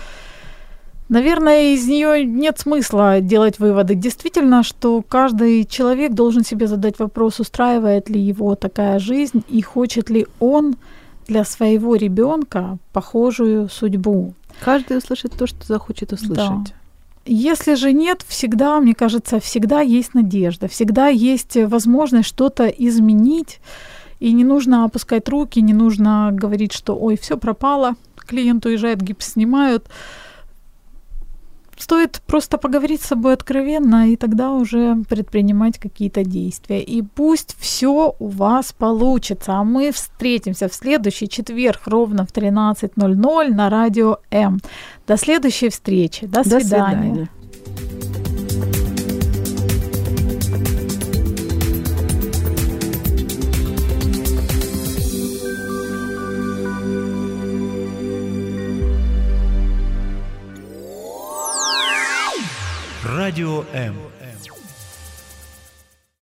наверное, 1.10 1.74
из 1.74 1.86
нее 1.86 2.24
нет 2.26 2.60
смысла 2.60 3.20
делать 3.20 3.60
выводы. 3.60 3.95
Действительно, 3.95 4.64
что 4.64 5.02
каждый 5.02 5.66
человек 5.66 6.14
должен 6.14 6.43
себе 6.43 6.68
задать 6.68 6.97
вопрос, 6.97 7.39
устраивает 7.39 8.10
ли 8.10 8.22
его 8.22 8.56
такая 8.56 9.00
жизнь 9.00 9.43
и 9.50 9.62
хочет 9.62 10.10
ли 10.10 10.26
он 10.39 10.76
для 11.28 11.43
своего 11.43 11.95
ребенка 11.95 12.78
похожую 12.93 13.70
судьбу. 13.70 14.34
Каждый 14.64 14.97
услышит 14.97 15.34
то, 15.38 15.47
что 15.47 15.66
захочет 15.66 16.14
услышать. 16.14 16.74
Если 17.26 17.76
же 17.76 17.93
нет, 17.93 18.24
всегда, 18.28 18.80
мне 18.80 18.95
кажется, 18.95 19.39
всегда 19.39 19.82
есть 19.82 20.14
надежда, 20.16 20.68
всегда 20.68 21.07
есть 21.10 21.55
возможность 21.57 22.28
что-то 22.28 22.68
изменить, 22.68 23.60
и 24.20 24.32
не 24.32 24.43
нужно 24.43 24.86
опускать 24.86 25.30
руки, 25.30 25.62
не 25.62 25.74
нужно 25.74 26.30
говорить, 26.32 26.74
что 26.74 26.95
ой, 26.95 27.18
все 27.18 27.38
пропало, 27.38 27.95
клиент 28.16 28.66
уезжает, 28.66 29.01
гипс 29.01 29.34
снимают. 29.34 29.88
Стоит 31.80 32.22
просто 32.28 32.58
поговорить 32.58 33.02
с 33.02 33.08
собой 33.08 33.34
откровенно 33.34 34.10
и 34.10 34.16
тогда 34.16 34.52
уже 34.52 34.98
предпринимать 35.10 35.80
какие-то 35.80 36.24
действия. 36.24 36.82
И 36.82 37.02
пусть 37.02 37.56
все 37.60 38.16
у 38.20 38.28
вас 38.28 38.74
получится. 38.74 39.54
А 39.54 39.64
мы 39.64 39.92
встретимся 39.92 40.68
в 40.68 40.74
следующий 40.74 41.30
четверг 41.30 41.82
ровно 41.88 42.26
в 42.26 42.32
13.00 42.32 43.54
на 43.54 43.70
радио 43.70 44.18
М. 44.30 44.60
До 45.08 45.18
следующей 45.18 45.70
встречи. 45.70 46.28
До 46.28 46.44
свидания. 46.44 46.60
До 46.60 46.66
свидания. 46.66 47.30
Радио 63.30 63.64
М. 63.74 64.09